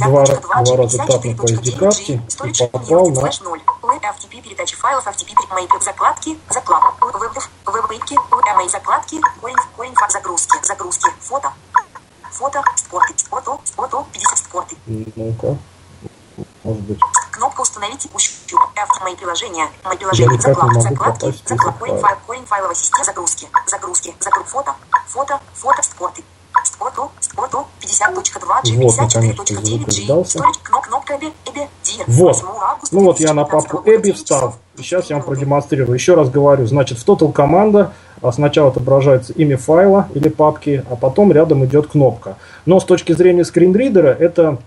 Два 0.00 0.24
50 0.24 0.44
ра- 0.44 0.64
два 0.64 0.76
раза 0.76 0.98
тапнул 0.98 1.34
по 1.36 1.42
SD-карте 1.42 2.22
и 2.44 2.68
попал 2.68 3.10
на- 3.10 3.20
флеш 3.20 3.40
0. 3.40 3.60
FTP 4.00 4.42
передача 4.42 4.76
файлов, 4.76 5.06
FTP 5.06 5.34
мои 5.50 5.66
закладки, 5.80 6.38
закладка, 6.50 7.06
веб, 7.18 7.32
веб-рыбки, 7.66 8.16
мои 8.56 8.68
закладки, 8.68 9.20
корень, 9.76 9.94
фа- 9.94 10.08
загрузки, 10.10 10.58
загрузки, 10.62 11.10
фото, 11.20 11.52
фото, 12.32 12.62
скорты, 12.76 13.14
фото, 13.30 13.58
фото, 13.76 14.04
50 14.12 14.38
скорты. 14.38 14.76
Ну-ка, 14.86 15.56
может 16.64 16.82
быть. 16.82 17.00
Кнопка 17.30 17.60
установить 17.60 17.98
текущую 18.00 18.58
F 18.76 19.00
мои 19.02 19.14
приложения. 19.16 19.68
Мои 19.84 19.96
приложения. 19.96 20.40
Закладки, 20.40 20.80
закладки, 20.80 21.42
закладки, 21.46 21.78
корень, 21.78 21.92
файл. 21.94 22.00
файл, 22.02 22.16
корень 22.26 22.46
файловой 22.46 22.74
системы, 22.74 23.04
загрузки, 23.04 23.48
загрузки, 23.66 24.14
загруз, 24.20 24.46
фото, 24.48 24.74
фото, 25.06 25.40
фото, 25.54 25.82
скорты. 25.82 26.24
Фото, 26.78 27.10
фото, 27.34 27.64
50.2 27.80 28.76
G, 28.76 28.82
Вот, 28.82 28.96
наконец-то 28.98 29.42
54.9 29.54 29.64
звук 29.64 29.88
издался. 29.88 30.40
Вот. 32.06 32.36
8 32.36 32.46
августа 32.60 32.96
Ну 32.96 33.04
вот 33.04 33.20
я 33.20 33.34
на 33.34 33.44
2019 33.44 33.50
папку 33.50 33.82
9 33.84 34.16
встал. 34.16 34.54
Сейчас 34.76 35.10
я 35.10 35.16
вам 35.16 35.22
3 35.22 35.30
минуты. 35.30 35.40
продемонстрирую. 35.40 35.94
Еще 35.94 36.14
раз 36.14 36.30
говорю. 36.30 36.66
Значит, 36.66 36.98
в 36.98 37.06
Total 37.06 37.32
команда 37.32 37.92
а, 38.22 38.32
сначала 38.32 38.68
отображается 38.68 39.32
имя 39.32 39.56
файла 39.56 40.08
или 40.14 40.28
папки, 40.28 40.84
а 40.90 40.96
потом 40.96 41.32
рядом 41.32 41.64
идет 41.64 41.88
кнопка. 41.88 42.36
Но 42.66 42.80
с 42.80 42.84
точки 42.84 43.12
зрения 43.12 43.44
скринридера 43.44 44.08
это 44.08 44.58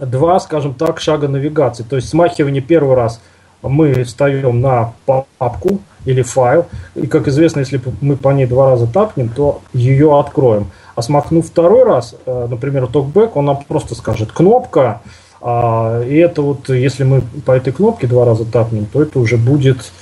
два, 0.00 0.40
скажем 0.40 0.74
так, 0.74 1.00
шага 1.00 1.28
навигации. 1.28 1.82
То 1.82 1.96
есть 1.96 2.08
смахивание 2.08 2.62
первый 2.62 2.96
раз 2.96 3.20
мы 3.62 4.04
встаем 4.04 4.60
на 4.60 4.92
папку 5.06 5.80
или 6.04 6.22
файл. 6.22 6.66
И, 6.94 7.06
как 7.06 7.28
известно, 7.28 7.60
если 7.60 7.80
мы 8.00 8.16
по 8.16 8.30
ней 8.30 8.46
два 8.46 8.70
раза 8.70 8.86
тапнем, 8.86 9.28
то 9.28 9.62
ее 9.72 10.18
откроем. 10.18 10.70
А 10.94 11.02
смахнув 11.02 11.46
второй 11.46 11.84
раз, 11.84 12.14
э, 12.24 12.46
например, 12.48 12.86
токбэк, 12.86 13.36
он 13.36 13.46
нам 13.46 13.64
просто 13.64 13.94
скажет 13.94 14.32
кнопка. 14.32 15.02
а, 15.40 16.02
И 16.02 16.14
это 16.16 16.42
вот, 16.42 16.68
если 16.68 17.04
мы 17.04 17.22
по 17.44 17.52
этой 17.52 17.72
кнопке 17.72 18.06
два 18.06 18.24
раза 18.24 18.44
тапнем, 18.44 18.86
то 18.86 19.02
это 19.02 19.18
уже 19.18 19.36
будет 19.36 19.92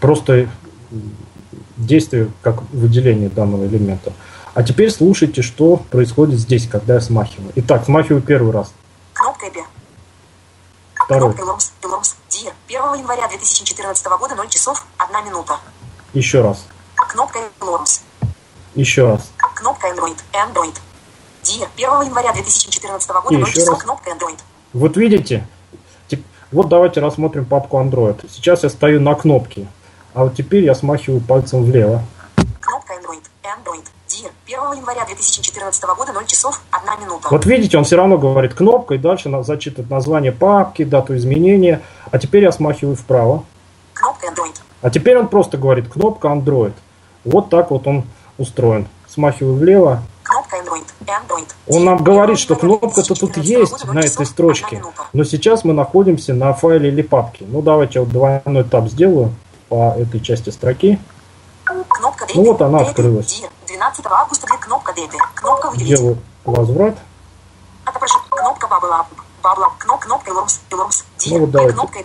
просто 0.00 0.48
действие 1.76 2.30
как 2.42 2.62
выделение 2.72 3.28
данного 3.28 3.66
элемента. 3.66 4.12
А 4.54 4.62
теперь 4.62 4.90
слушайте, 4.90 5.42
что 5.42 5.76
происходит 5.76 6.38
здесь, 6.38 6.68
когда 6.68 6.94
я 6.94 7.00
смахиваю. 7.00 7.52
Итак, 7.56 7.84
смахиваю 7.84 8.22
первый 8.22 8.52
раз. 8.52 8.72
Кнопка 9.14 9.48
Эби. 9.48 9.60
Второй. 10.94 11.32
Кнопка 11.32 11.50
Ломс, 11.50 11.72
Ломс, 11.82 12.16
Дир, 12.28 12.52
1 12.68 13.00
января 13.00 13.28
2014 13.28 14.06
года, 14.06 14.34
0 14.36 14.48
часов, 14.48 14.86
1 14.98 15.26
минута. 15.26 15.58
Еще 16.12 16.42
раз. 16.42 16.66
Кнопка 17.08 17.38
Ломс. 17.60 18.00
Еще 18.74 19.06
раз. 19.06 19.30
Кнопка 19.54 19.88
Android. 19.88 20.16
Android. 20.32 20.74
Дир. 21.42 21.68
1 21.76 21.86
января 22.08 22.32
2014 22.32 23.10
года, 23.10 23.34
И 23.34 23.36
0 23.38 23.48
еще 23.48 23.64
раз. 23.70 23.82
Кнопка 23.82 24.10
Android. 24.10 24.38
Вот 24.72 24.96
видите? 24.96 25.46
Вот 26.52 26.68
давайте 26.68 27.00
рассмотрим 27.00 27.44
папку 27.44 27.78
Android. 27.78 28.28
Сейчас 28.30 28.62
я 28.62 28.68
стою 28.68 29.00
на 29.00 29.14
кнопке. 29.14 29.66
А 30.12 30.24
вот 30.24 30.36
теперь 30.36 30.64
я 30.64 30.74
смахиваю 30.74 31.20
пальцем 31.20 31.64
влево. 31.64 32.02
Кнопка 32.60 32.94
Android. 32.94 33.22
Android. 33.42 33.84
Дир. 34.06 34.30
1 34.46 34.78
января 34.78 35.04
2014 35.04 35.82
года, 35.96 36.12
0 36.12 36.26
часов, 36.26 36.60
1 36.70 37.04
минута. 37.04 37.28
Вот 37.30 37.46
видите, 37.46 37.76
он 37.76 37.84
все 37.84 37.96
равно 37.96 38.18
говорит 38.18 38.54
кнопка, 38.54 38.94
и 38.94 38.98
дальше 38.98 39.30
зачитывает 39.42 39.90
название 39.90 40.30
папки, 40.30 40.84
дату 40.84 41.16
изменения. 41.16 41.80
А 42.12 42.18
теперь 42.18 42.44
я 42.44 42.52
смахиваю 42.52 42.94
вправо. 42.94 43.44
Кнопка 43.92 44.28
Android. 44.28 44.54
А 44.82 44.90
теперь 44.90 45.18
он 45.18 45.28
просто 45.28 45.58
говорит 45.58 45.88
кнопка 45.92 46.28
Android. 46.28 46.74
Вот 47.24 47.50
так 47.50 47.70
вот 47.70 47.86
он 47.86 48.04
устроен. 48.38 48.86
Смахиваю 49.08 49.56
влево. 49.56 50.02
Он 51.66 51.84
нам 51.84 52.02
говорит, 52.02 52.24
1 52.34 52.36
что 52.36 52.56
кнопка-то 52.56 53.14
тут 53.14 53.32
2014 53.32 53.46
есть 53.46 53.84
на 53.86 53.92
0 53.94 54.04
этой 54.04 54.26
строчке. 54.26 54.66
1 54.66 54.78
минута. 54.80 55.02
Но 55.12 55.24
сейчас 55.24 55.64
мы 55.64 55.72
находимся 55.72 56.34
на 56.34 56.52
файле 56.52 56.88
или 56.88 57.02
папке. 57.02 57.44
Ну 57.48 57.62
давайте 57.62 57.98
я 57.98 58.04
вот 58.04 58.10
двойной 58.12 58.64
тап 58.64 58.88
сделаю 58.88 59.32
по 59.68 59.94
этой 59.96 60.20
части 60.20 60.50
строки. 60.50 60.98
Кнопка 61.64 62.26
Ну 62.34 62.44
вот 62.44 62.60
она 62.62 62.80
открылась. 62.80 63.40
Дир. 63.40 63.48
12 63.68 64.06
августа. 64.06 64.46
две- 64.46 64.58
Кнопка 64.58 64.92
Debi. 64.92 65.16
Кнопка 65.34 65.70
выделить. 65.70 65.88
Делаю 65.98 66.18
возврат. 66.44 66.96
Кнопка. 67.84 68.66
Кноп, 68.68 69.78
кнопка. 69.78 70.30
Ну 71.26 71.38
вот 71.40 71.50
давайте. 71.50 71.74
Кнопка. 71.74 71.98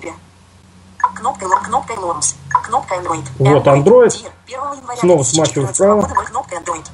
Кнопка 1.19 1.45
кнопка 1.65 1.93
Lorms. 1.93 2.35
Кнопка 2.49 2.95
Android. 2.95 3.23
Вот 3.39 3.67
Android. 3.67 3.83
Android. 3.83 4.07
Dear. 4.07 4.29
1 4.47 4.79
января 4.79 4.99
Снова 4.99 5.23
2014 5.23 5.35
смахиваю 5.35 5.67
вправо. 5.67 6.09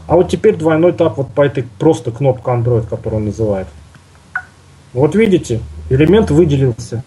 А 0.07 0.15
вот 0.15 0.30
теперь 0.30 0.55
двойной 0.55 0.93
тап 0.93 1.17
вот 1.17 1.32
по 1.32 1.41
этой 1.41 1.63
просто 1.63 2.11
кнопка 2.11 2.51
Android, 2.51 2.88
которую 2.88 3.19
он 3.21 3.26
называет. 3.26 3.67
Вот 4.93 5.13
видите, 5.13 5.61
элемент 5.89 6.32
выделился. 6.32 7.03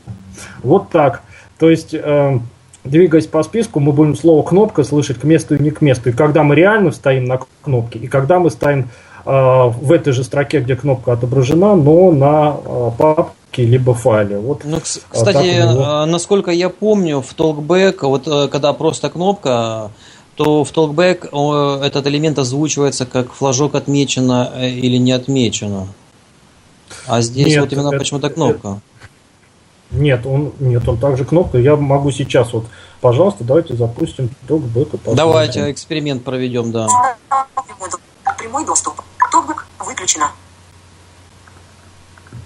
Вот 0.62 0.90
так. 0.90 1.22
То 1.58 1.68
есть, 1.68 1.92
э, 1.92 2.38
двигаясь 2.84 3.26
по 3.26 3.42
списку, 3.42 3.80
мы 3.80 3.92
будем 3.92 4.14
слово 4.14 4.46
кнопка 4.46 4.84
слышать 4.84 5.18
к 5.18 5.24
месту 5.24 5.56
и 5.56 5.58
не 5.58 5.70
к 5.70 5.80
месту. 5.80 6.10
И 6.10 6.12
когда 6.12 6.44
мы 6.44 6.54
реально 6.54 6.92
стоим 6.92 7.24
на 7.24 7.40
кнопке, 7.62 7.98
и 7.98 8.06
когда 8.06 8.38
мы 8.38 8.50
стоим 8.50 8.90
в 9.32 9.92
этой 9.92 10.12
же 10.12 10.24
строке, 10.24 10.60
где 10.60 10.74
кнопка 10.76 11.12
отображена, 11.12 11.74
но 11.76 12.10
на 12.10 12.56
э, 12.64 12.90
папке 12.96 13.64
либо 13.66 13.92
файле. 13.94 14.38
Вот, 14.38 14.64
Ну, 14.64 14.76
а, 14.78 14.80
кстати, 14.80 15.46
него- 15.46 16.06
насколько 16.06 16.50
я 16.50 16.70
помню, 16.70 17.20
в 17.20 17.34
Talkback, 17.36 17.98
вот 18.02 18.26
э, 18.26 18.48
когда 18.48 18.72
просто 18.72 19.10
кнопка, 19.10 19.90
то 20.36 20.64
в 20.64 20.72
Talkback 20.72 21.82
этот 21.84 22.06
элемент 22.06 22.38
озвучивается 22.38 23.04
как 23.06 23.32
флажок 23.32 23.74
отмечено 23.74 24.50
э, 24.54 24.70
или 24.70 24.96
не 24.96 25.12
отмечено. 25.12 25.88
А 27.06 27.20
здесь 27.20 27.48
Нет, 27.48 27.60
вот 27.60 27.72
именно 27.72 27.88
это- 27.88 27.98
почему-то 27.98 28.30
кнопка. 28.30 28.80
Нет, 29.90 30.26
он 30.26 30.52
нет, 30.60 30.86
он 30.88 30.98
также 30.98 31.24
кнопка. 31.24 31.58
Я 31.58 31.76
могу 31.76 32.10
сейчас 32.10 32.52
вот, 32.52 32.66
пожалуйста, 33.00 33.42
давайте 33.44 33.74
запустим 33.74 34.30
посмотрим. 34.46 35.16
Давайте 35.16 35.70
эксперимент 35.70 36.24
проведем, 36.24 36.72
да. 36.72 36.86
Прямой 38.38 38.64
доступ. 38.66 38.97
Токбэк 39.98 40.00
выключено. 40.00 40.30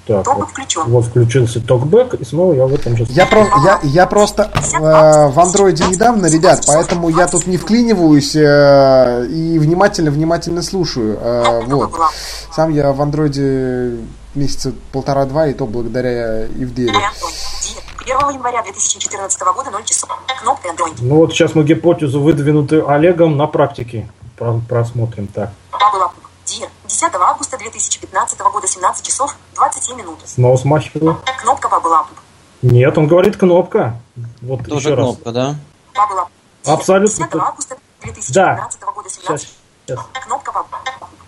Так, 0.07 0.24
Токбэк 0.24 0.38
вот, 0.46 0.50
включен. 0.50 0.82
вот 0.86 1.05
включился 1.05 1.61
токбэк, 1.61 2.14
и 2.14 2.24
снова 2.24 2.55
я 2.55 2.66
в 2.66 2.74
этом 2.74 2.96
же. 2.96 3.07
Я, 3.11 3.24
про, 3.24 3.46
я, 3.64 3.78
я 3.84 4.07
просто 4.07 4.50
э, 4.53 5.28
в 5.28 5.38
андроиде 5.38 5.84
недавно, 5.84 6.26
ребят, 6.26 6.64
поэтому 6.66 7.09
я 7.09 7.28
тут 7.28 7.46
не 7.46 7.57
вклиниваюсь 7.57 8.34
э, 8.34 9.26
и 9.26 9.59
внимательно-внимательно 9.61 10.62
слушаю. 10.62 11.18
Э, 11.20 11.62
вот. 11.66 11.92
Сам 12.53 12.70
я 12.70 12.92
в 12.92 13.00
андроиде 13.00 13.98
месяца 14.34 14.72
полтора-два, 14.90 15.46
и 15.46 15.55
то 15.55 15.66
благодаря 15.66 16.46
Ивделе. 16.46 16.98
1 18.00 18.16
января 18.34 18.62
2014 18.64 19.40
года 19.55 19.70
0 19.70 19.84
часов. 19.84 20.09
Кнопка 20.40 20.68
Android. 20.68 20.96
Ну 21.00 21.16
вот 21.16 21.32
сейчас 21.32 21.55
мы 21.55 21.62
гипотезу, 21.62 22.20
выдвинутую 22.20 22.90
Олегом, 22.90 23.36
на 23.36 23.46
практике 23.46 24.11
про- 24.36 24.61
просмотрим. 24.68 25.28
Так. 25.28 25.53
10 27.03 27.14
августа 27.16 27.59
2015 27.59 28.38
года 28.40 28.66
17 28.68 29.05
часов 29.07 29.36
27 29.57 29.96
минут. 29.96 30.18
снова 30.24 30.57
смахиваю. 30.57 31.18
Кнопка 31.42 31.68
Бабла 31.68 32.07
Нет, 32.62 32.96
он 32.96 33.09
говорит 33.09 33.36
кнопка. 33.36 34.00
Вот 34.40 34.64
Тоже 34.68 34.90
еще 34.90 34.94
раз. 34.94 35.07
кнопка, 35.07 35.32
да? 35.32 35.55
Бабла 35.96 36.28
Абсолютно 36.64 37.16
10 37.26 37.30
то- 37.30 37.42
августа 37.42 37.76
2015 38.03 38.80
года 38.94 39.11
17 39.11 39.48
Сейчас, 39.48 39.55
сейчас. 39.86 40.07
Кнопка 40.26 40.53
Бабла 40.53 40.78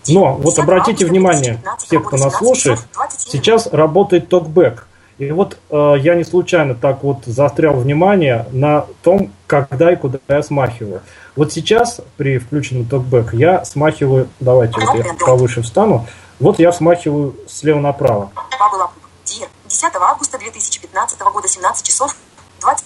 Но 0.07 0.35
вот 0.35 0.57
обратите 0.59 1.05
внимание, 1.05 1.61
все, 1.79 1.99
кто 1.99 2.15
нас 2.15 2.35
слушает, 2.37 2.79
сейчас 3.17 3.67
работает 3.67 4.29
TalkBack. 4.29 4.87
И 5.17 5.31
вот 5.31 5.57
э, 5.69 5.95
я 5.99 6.15
не 6.15 6.25
случайно 6.25 6.75
так 6.75 7.03
вот 7.03 7.25
заострял 7.25 7.75
внимание 7.75 8.45
на 8.51 8.85
том, 9.01 9.31
когда 9.47 9.91
и 9.93 9.95
куда 9.95 10.19
я 10.27 10.43
смахиваю. 10.43 11.01
Вот 11.37 11.53
сейчас 11.53 12.01
при 12.17 12.37
включенном 12.37 12.85
TalkBack 12.85 13.33
я 13.33 13.63
смахиваю, 13.63 14.27
давайте 14.41 14.79
вот 14.79 14.95
я 14.95 15.13
повыше 15.25 15.61
встану, 15.61 16.05
вот 16.39 16.59
я 16.59 16.73
смахиваю 16.73 17.35
слева 17.47 17.79
направо. 17.79 18.29
Бабла 18.59 18.91
Дир. 19.23 19.47
10 19.67 19.83
августа 19.95 20.37
2015 20.37 21.19
года 21.21 21.47
17 21.47 21.87
часов 21.87 22.15
20 22.61 22.85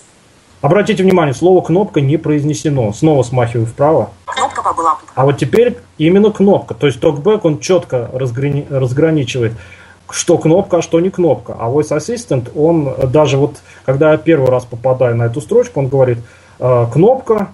Обратите 0.62 1.04
внимание, 1.04 1.34
слово 1.34 1.62
кнопка 1.62 2.02
не 2.02 2.18
произнесено. 2.18 2.92
Снова 2.92 3.24
смахиваю 3.24 3.66
вправо. 3.66 4.12
Кнопка 4.26 4.62
Бабла 4.62 4.98
А 5.16 5.26
вот 5.26 5.38
теперь 5.38 5.78
именно 5.98 6.32
кнопка. 6.32 6.74
То 6.74 6.88
есть 6.88 7.00
токбэк 7.00 7.46
он 7.46 7.60
четко 7.60 8.10
разграни- 8.14 8.68
разграничивает, 8.70 9.54
что 10.12 10.38
кнопка, 10.38 10.78
а 10.78 10.82
что 10.82 10.99
не 10.99 11.10
кнопка. 11.10 11.55
А 11.60 11.70
Voice 11.70 11.95
Assistant, 11.95 12.51
он 12.55 12.93
даже 13.12 13.38
вот, 13.38 13.57
когда 13.86 14.12
я 14.12 14.18
первый 14.18 14.49
раз 14.49 14.66
попадаю 14.66 15.16
на 15.16 15.24
эту 15.24 15.41
строчку, 15.41 15.80
он 15.80 15.88
говорит 15.88 16.18
э, 16.60 16.86
кнопка, 16.91 17.49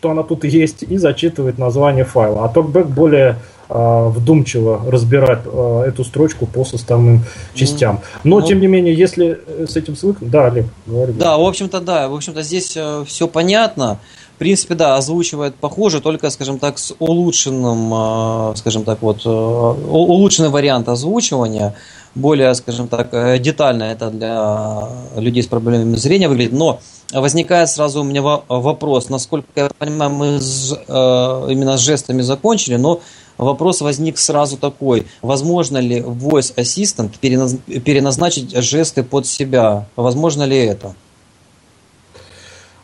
что 0.00 0.10
она 0.12 0.22
тут 0.22 0.44
есть, 0.44 0.82
и 0.82 0.96
зачитывает 0.96 1.58
название 1.58 2.04
файла. 2.04 2.44
А 2.44 2.48
токбэк 2.48 2.86
более 2.86 3.36
вдумчиво 3.70 4.82
разбирает 4.86 5.40
э, 5.44 5.84
эту 5.88 6.04
строчку 6.04 6.46
по 6.46 6.64
составным 6.64 7.24
частям. 7.54 8.00
Но, 8.24 8.40
ну- 8.40 8.46
тем 8.46 8.60
не 8.60 8.66
менее, 8.66 8.94
если 8.94 9.38
э, 9.46 9.66
с 9.68 9.76
этим 9.76 9.96
свыкнуть... 9.96 10.30
Да, 10.30 10.46
Олег, 10.46 10.66
говори. 10.86 11.12
Да, 11.12 11.36
в 11.38 11.42
общем-то, 11.46 11.80
да. 11.80 12.08
В 12.08 12.14
общем-то, 12.14 12.42
здесь 12.42 12.76
все 13.06 13.28
понятно. 13.28 13.98
В 14.34 14.38
принципе, 14.40 14.74
да, 14.74 14.96
озвучивает 14.96 15.54
похоже, 15.54 16.00
только, 16.00 16.30
скажем 16.30 16.58
так, 16.58 16.78
с 16.78 16.94
улучшенным, 16.98 17.92
э, 17.92 18.56
скажем 18.56 18.84
так, 18.84 19.02
вот, 19.02 19.26
э, 19.26 19.28
улучшенный 19.28 20.48
вариант 20.48 20.88
озвучивания, 20.88 21.74
более, 22.14 22.54
скажем 22.54 22.88
так, 22.88 23.08
э, 23.12 23.38
детально 23.38 23.84
это 23.84 24.10
для 24.10 24.88
людей 25.20 25.42
с 25.42 25.46
проблемами 25.46 25.94
зрения 25.96 26.26
выглядит. 26.28 26.54
Но 26.54 26.80
возникает 27.12 27.68
сразу 27.68 28.00
у 28.00 28.04
меня 28.04 28.22
во- 28.22 28.42
вопрос, 28.48 29.10
насколько 29.10 29.46
я 29.56 29.68
понимаю, 29.78 30.10
мы 30.10 30.40
с, 30.40 30.72
э, 30.72 31.46
именно 31.50 31.76
с 31.76 31.80
жестами 31.80 32.22
закончили, 32.22 32.76
но 32.76 33.00
вопрос 33.44 33.80
возник 33.80 34.18
сразу 34.18 34.56
такой. 34.56 35.06
Возможно 35.22 35.78
ли 35.78 36.00
Voice 36.00 36.54
Assistant 36.56 37.10
переназ- 37.20 37.58
переназначить 37.80 38.54
жесты 38.56 39.02
под 39.02 39.26
себя? 39.26 39.86
Возможно 39.96 40.44
ли 40.44 40.56
это? 40.58 40.94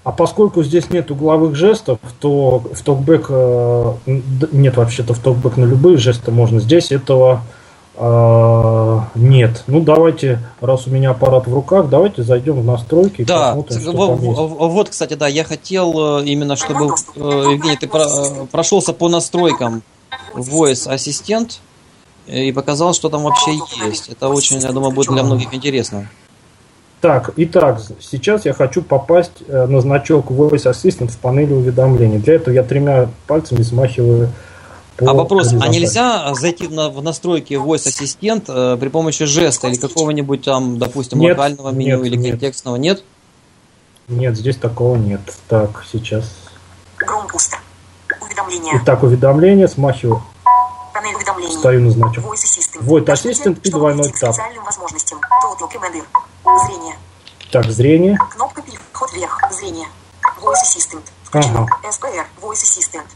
А 0.05 0.13
поскольку 0.13 0.63
здесь 0.63 0.89
нет 0.91 1.11
угловых 1.11 1.57
жестов, 1.57 1.99
то 2.21 2.63
в 2.73 2.81
токбэк 2.83 3.29
нет 4.53 4.77
вообще-то 4.77 5.15
в 5.15 5.19
токбэк 5.19 5.57
на 5.57 5.65
любые 5.65 5.97
жесты 5.97 6.31
можно. 6.31 6.61
Здесь 6.61 6.93
этого 6.93 7.43
э, 7.99 9.01
нет. 9.17 9.65
Ну 9.67 9.81
давайте, 9.81 10.39
раз 10.61 10.87
у 10.87 10.91
меня 10.91 11.11
аппарат 11.11 11.49
в 11.49 11.53
руках, 11.55 11.89
давайте 11.89 12.23
зайдем 12.23 12.61
в 12.61 12.65
настройки 12.65 13.23
и 13.23 13.25
Да, 13.25 13.55
посмотрим, 13.57 13.81
что 13.81 13.93
во- 13.93 14.07
там 14.09 14.23
есть. 14.25 14.39
в- 14.39 14.69
вот, 14.69 14.89
кстати, 14.91 15.15
да, 15.15 15.27
я 15.27 15.43
хотел 15.45 16.21
э, 16.21 16.25
именно, 16.27 16.55
чтобы, 16.57 16.87
э, 17.17 17.19
Евгений, 17.55 17.77
ты 17.77 17.89
про- 17.89 18.47
прошелся 18.53 18.93
по 18.93 19.09
настройкам 19.09 19.83
Voice 20.37 21.49
э, 22.27 22.45
и 22.45 22.53
показал, 22.53 22.95
что 22.95 23.09
там 23.09 23.23
вообще 23.23 23.59
есть. 23.85 24.09
Это 24.09 24.29
очень, 24.29 24.59
я 24.61 24.73
думаю, 24.73 24.93
будет 24.93 25.09
для 25.11 25.23
многих 25.23 25.53
интересно. 25.55 26.09
Так, 27.01 27.31
итак, 27.37 27.83
сейчас 28.01 28.47
я 28.47 28.53
хочу 28.55 28.83
попасть 28.83 29.43
э, 29.47 29.67
на 29.67 29.81
значок 29.81 30.31
Voice 30.31 30.65
Assistant 30.71 31.09
в 31.09 31.19
панели 31.19 31.53
уведомлений. 31.53 32.19
Для 32.19 32.35
этого 32.35 32.55
я 32.55 32.63
тремя 32.63 33.09
пальцами 33.27 33.63
смахиваю 33.63 34.33
по 34.97 35.11
А 35.11 35.15
вопрос, 35.15 35.53
а 35.53 35.69
нельзя 35.69 36.35
зайти 36.35 36.69
на- 36.69 36.89
в 36.89 37.03
настройки 37.03 37.53
Voice 37.53 37.87
Assistant 37.87 38.45
э, 38.49 38.77
при 38.79 38.89
помощи 38.89 39.27
жеста 39.27 39.69
или 39.69 39.77
какого-нибудь 39.77 40.43
там, 40.43 40.79
допустим, 40.79 41.19
Нет, 41.19 41.37
локального 41.37 41.71
меню 41.71 41.99
нет, 41.99 42.07
или 42.07 42.17
нет. 42.17 42.31
контекстного? 42.33 42.77
Нет? 42.77 43.05
Нет, 44.09 44.37
здесь 44.37 44.57
такого 44.57 44.97
нет. 44.97 45.21
Так, 45.49 45.85
сейчас. 45.93 46.33
Гром 46.97 47.27
пусто. 47.29 47.59
Уведомления. 48.37 48.81
Итак, 48.83 49.03
уведомление, 49.03 49.69
смахиваю, 49.69 50.23
Панель 50.93 51.15
уведомлений. 51.15 51.57
стою 51.57 51.81
на 51.81 51.91
значок. 51.91 52.25
Voice 52.25 52.45
Assistant. 52.45 52.83
Voice 52.83 53.05
Assistant 53.07 53.61
и 53.63 53.71
двойной 53.71 54.09
тап. 54.11 54.35
специальным 54.35 54.65
возможностям. 54.65 55.19
Total 55.43 55.69
Commander. 55.73 56.05
Зрение. 56.67 56.97
Так, 57.51 57.65
зрение. 57.71 58.19
Кнопка 58.35 58.63
переход 58.63 59.13
вверх. 59.13 59.41
Зрение. 59.53 59.87
Voice 60.43 60.63
Assistant. 60.65 61.03
Включено. 61.25 61.67
Ага. 61.67 61.89
SPR. 61.89 62.25
Voice 62.43 62.63
Assistant. 62.63 63.07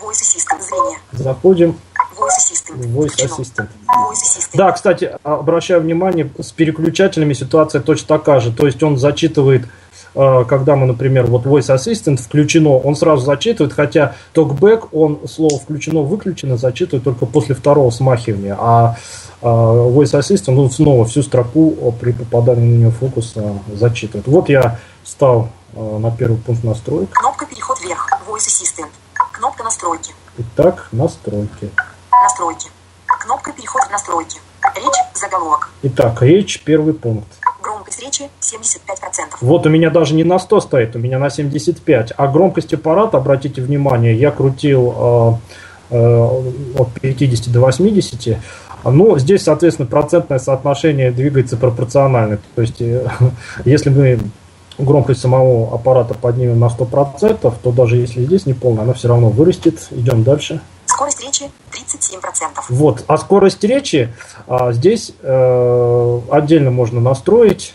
Voice 0.00 0.22
Assistant. 0.22 0.60
Зрение. 0.62 0.98
Заходим 1.12 1.78
Voice 2.16 2.38
Assistant. 2.38 2.74
в 2.76 2.98
Voice 2.98 3.08
Включено. 3.08 3.34
Assistant. 3.34 3.68
Voice 3.86 4.12
Assistant. 4.12 4.50
Да, 4.54 4.72
кстати, 4.72 5.16
обращаю 5.22 5.80
внимание, 5.80 6.30
с 6.38 6.52
переключателями 6.52 7.32
ситуация 7.32 7.80
точно 7.80 8.18
такая 8.18 8.40
же. 8.40 8.52
То 8.52 8.66
есть 8.66 8.82
он 8.82 8.98
зачитывает, 8.98 9.68
когда 10.16 10.76
мы, 10.76 10.86
например, 10.86 11.26
вот 11.26 11.44
Voice 11.44 11.74
Assistant 11.74 12.16
включено, 12.16 12.76
он 12.78 12.96
сразу 12.96 13.24
зачитывает, 13.24 13.74
хотя 13.74 14.14
TalkBack, 14.34 14.88
он 14.92 15.20
слово 15.28 15.58
включено, 15.58 16.00
выключено, 16.00 16.56
зачитывает 16.56 17.04
только 17.04 17.26
после 17.26 17.54
второго 17.54 17.90
смахивания. 17.90 18.56
А 18.58 18.96
э, 19.42 19.46
Voice 19.46 20.18
Assistant, 20.18 20.56
он 20.56 20.70
снова 20.70 21.04
всю 21.04 21.22
строку 21.22 21.74
э, 21.78 21.90
при 22.00 22.12
попадании 22.12 22.66
на 22.66 22.78
нее 22.78 22.90
фокуса 22.90 23.58
зачитывает. 23.72 24.26
Вот 24.26 24.48
я 24.48 24.78
встал 25.02 25.50
э, 25.74 25.98
на 25.98 26.10
первый 26.10 26.38
пункт 26.38 26.64
настроек. 26.64 27.10
Кнопка 27.10 27.44
переход 27.46 27.78
вверх. 27.80 28.08
Voice 28.26 28.48
Assistant. 28.48 28.90
Кнопка 29.32 29.64
настройки. 29.64 30.14
Итак, 30.38 30.88
настройки. 30.92 31.70
Настройки. 32.10 32.70
Кнопка 33.06 33.52
переход 33.52 33.82
в 33.82 33.90
настройки. 33.90 34.38
Речь. 34.74 35.06
Заголовок. 35.14 35.70
Итак, 35.82 36.22
речь, 36.22 36.62
первый 36.62 36.92
пункт. 36.92 37.28
Громкость 37.66 38.00
речи 38.00 38.22
75%. 38.40 39.38
Вот 39.40 39.66
у 39.66 39.70
меня 39.70 39.90
даже 39.90 40.14
не 40.14 40.22
на 40.22 40.38
100 40.38 40.60
стоит, 40.60 40.94
у 40.94 41.00
меня 41.00 41.18
на 41.18 41.30
75. 41.30 42.12
А 42.16 42.28
громкость 42.28 42.72
аппарата, 42.72 43.16
обратите 43.16 43.60
внимание, 43.60 44.16
я 44.16 44.30
крутил 44.30 45.40
э, 45.90 45.96
э, 45.96 46.42
от 46.78 46.92
50 47.00 47.52
до 47.52 47.60
80. 47.60 48.38
Ну, 48.84 49.18
здесь, 49.18 49.42
соответственно, 49.42 49.88
процентное 49.88 50.38
соотношение 50.38 51.10
двигается 51.10 51.56
пропорционально. 51.56 52.38
То 52.54 52.62
есть, 52.62 52.80
э, 52.80 53.04
если 53.64 53.90
мы 53.90 54.20
громкость 54.78 55.20
самого 55.20 55.74
аппарата 55.74 56.14
поднимем 56.14 56.60
на 56.60 56.66
100%, 56.66 57.52
то 57.60 57.72
даже 57.72 57.96
если 57.96 58.24
здесь 58.24 58.46
не 58.46 58.54
полная, 58.54 58.84
она 58.84 58.92
все 58.92 59.08
равно 59.08 59.28
вырастет. 59.28 59.88
Идем 59.90 60.22
дальше. 60.22 60.60
Скорость 60.86 61.24
речи 61.24 61.50
37%. 61.86 62.64
Вот. 62.68 63.04
А 63.06 63.16
скорость 63.16 63.62
речи 63.64 64.12
а, 64.46 64.72
здесь 64.72 65.12
э, 65.22 66.20
отдельно 66.30 66.70
можно 66.70 67.00
настроить, 67.00 67.74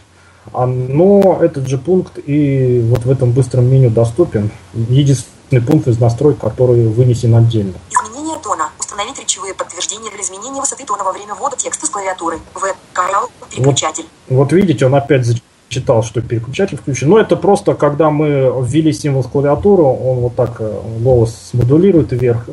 а, 0.53 0.65
но 0.65 1.39
этот 1.41 1.67
же 1.67 1.77
пункт 1.77 2.19
и 2.25 2.81
вот 2.89 3.05
в 3.05 3.11
этом 3.11 3.31
быстром 3.31 3.65
меню 3.65 3.89
доступен. 3.89 4.51
Единственный 4.73 5.61
пункт 5.61 5.87
из 5.87 5.99
настроек, 5.99 6.39
который 6.39 6.87
вынесен 6.87 7.35
отдельно. 7.35 7.73
Изменение 7.89 8.37
тона. 8.39 8.69
Установить 8.79 9.19
речевые 9.19 9.53
подтверждения 9.53 10.09
для 10.11 10.21
изменения 10.21 10.59
высоты 10.59 10.85
тона 10.85 11.03
во 11.03 11.11
время 11.11 11.35
ввода 11.35 11.55
текста 11.55 11.85
с 11.85 11.89
клавиатуры. 11.89 12.39
В. 12.53 12.61
Канал. 12.93 13.29
Переключатель. 13.49 14.05
Вот 14.29 14.51
видите, 14.51 14.85
он 14.85 14.95
опять 14.95 15.25
зачитал, 15.25 15.50
что 15.71 16.21
переключатель 16.21 16.77
включен. 16.77 17.09
Но 17.09 17.19
это 17.19 17.35
просто, 17.35 17.73
когда 17.73 18.09
мы 18.09 18.53
ввели 18.65 18.91
символ 18.91 19.23
с 19.23 19.27
клавиатуры, 19.27 19.83
он 19.83 20.19
вот 20.19 20.35
так 20.35 20.57
э, 20.59 20.81
голос 20.99 21.49
смодулирует 21.51 22.11
вверх. 22.11 22.49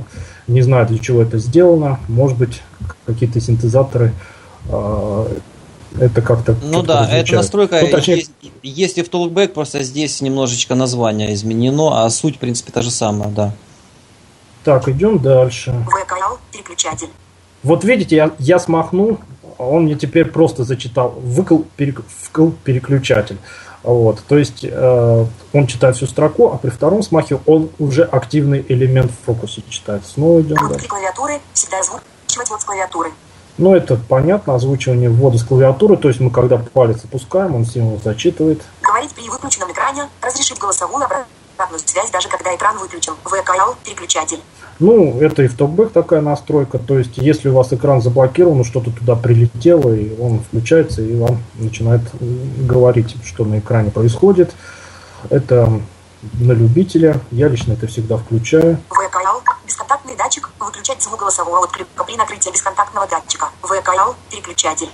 Не 0.46 0.62
знаю, 0.62 0.86
для 0.86 0.98
чего 0.98 1.22
это 1.22 1.38
сделано. 1.38 1.98
Может 2.08 2.38
быть, 2.38 2.62
какие-то 3.06 3.40
синтезаторы 3.40 4.12
э, 4.70 5.26
это 6.00 6.22
как-то... 6.22 6.56
Ну 6.62 6.78
как-то 6.78 6.86
да, 6.86 7.04
эта 7.04 7.12
различают. 7.12 7.42
настройка 7.42 7.80
Ну, 7.82 7.88
точнее, 7.88 8.16
есть, 8.16 8.32
есть 8.62 8.98
и 8.98 9.02
в 9.02 9.10
Talkback, 9.10 9.48
просто 9.48 9.82
здесь 9.82 10.20
немножечко 10.20 10.74
название 10.74 11.34
изменено, 11.34 12.04
а 12.04 12.10
суть, 12.10 12.36
в 12.36 12.38
принципе, 12.38 12.72
та 12.72 12.82
же 12.82 12.90
самая, 12.90 13.30
да. 13.30 13.52
Так, 14.64 14.88
идем 14.88 15.18
дальше. 15.18 15.72
В. 15.72 16.06
Канал. 16.06 16.38
Переключатель. 16.52 17.08
Вот 17.62 17.84
видите, 17.84 18.16
я, 18.16 18.30
я 18.38 18.58
смахнул, 18.58 19.18
а 19.58 19.64
он 19.64 19.84
мне 19.84 19.94
теперь 19.96 20.26
просто 20.26 20.64
зачитал 20.64 21.10
выкл, 21.10 21.60
перек- 21.76 22.04
вкл 22.22 22.50
переключатель. 22.64 23.38
Вот, 23.82 24.20
то 24.26 24.36
есть 24.36 24.64
э, 24.64 25.24
он 25.52 25.66
читает 25.66 25.96
всю 25.96 26.06
строку, 26.06 26.50
а 26.52 26.58
при 26.58 26.68
втором 26.70 27.02
смахе 27.02 27.38
он 27.46 27.70
уже 27.78 28.02
активный 28.02 28.64
элемент 28.68 29.10
в 29.10 29.24
фокусе 29.26 29.62
читает. 29.68 30.04
Снова 30.04 30.40
идем 30.40 30.56
Внутри 30.56 30.74
дальше. 30.74 30.88
клавиатуры. 30.88 31.40
Всегда 31.52 31.78
озвучивать 31.80 32.50
вот 32.50 32.60
с 32.60 32.64
клавиатуры. 32.64 33.10
Ну, 33.56 33.74
это 33.74 33.96
понятно, 33.96 34.54
озвучивание 34.54 35.08
ввода 35.08 35.38
с 35.38 35.42
клавиатуры, 35.44 35.96
то 35.96 36.08
есть 36.08 36.20
мы 36.20 36.30
когда 36.30 36.58
палец 36.58 37.04
опускаем, 37.04 37.54
он 37.54 37.64
символ 37.64 38.00
зачитывает. 38.02 38.62
Говорить 38.82 39.12
при 39.14 39.28
выключенном 39.28 39.72
экране. 39.72 40.08
Разрешить 40.22 40.58
голосовую 40.58 41.04
обратную 41.04 41.26
связь, 41.86 42.10
даже 42.10 42.28
когда 42.28 42.54
экран 42.54 42.78
выключен. 42.78 43.14
В. 43.24 43.42
Канал. 43.42 43.76
Переключатель. 43.84 44.40
Ну, 44.78 45.20
это 45.20 45.42
и 45.42 45.48
в 45.48 45.56
топбэк 45.56 45.92
такая 45.92 46.20
настройка, 46.20 46.78
то 46.78 46.98
есть 46.98 47.18
если 47.18 47.48
у 47.48 47.54
вас 47.54 47.72
экран 47.72 48.00
заблокирован, 48.00 48.62
что-то 48.62 48.92
туда 48.92 49.16
прилетело, 49.16 49.92
и 49.92 50.16
он 50.20 50.40
включается, 50.40 51.02
и 51.02 51.18
вам 51.18 51.42
начинает 51.54 52.02
говорить, 52.64 53.16
что 53.24 53.44
на 53.44 53.58
экране 53.58 53.90
происходит. 53.90 54.54
Это 55.30 55.80
на 56.34 56.52
любителя, 56.52 57.20
я 57.32 57.48
лично 57.48 57.72
это 57.72 57.88
всегда 57.88 58.16
включаю. 58.18 58.78
В. 58.88 59.08
Канал. 59.10 59.42
Бесконтактный 59.66 60.16
датчик. 60.16 60.48
Выключать 60.60 61.02
звук 61.02 61.20
голосового 61.20 61.58
отклика 61.58 62.04
при 62.04 62.16
накрытии 62.16 62.50
бесконтактного 62.50 63.06
датчика. 63.08 63.50
В. 63.62 63.80
Канал. 63.82 64.14
Переключатель. 64.30 64.88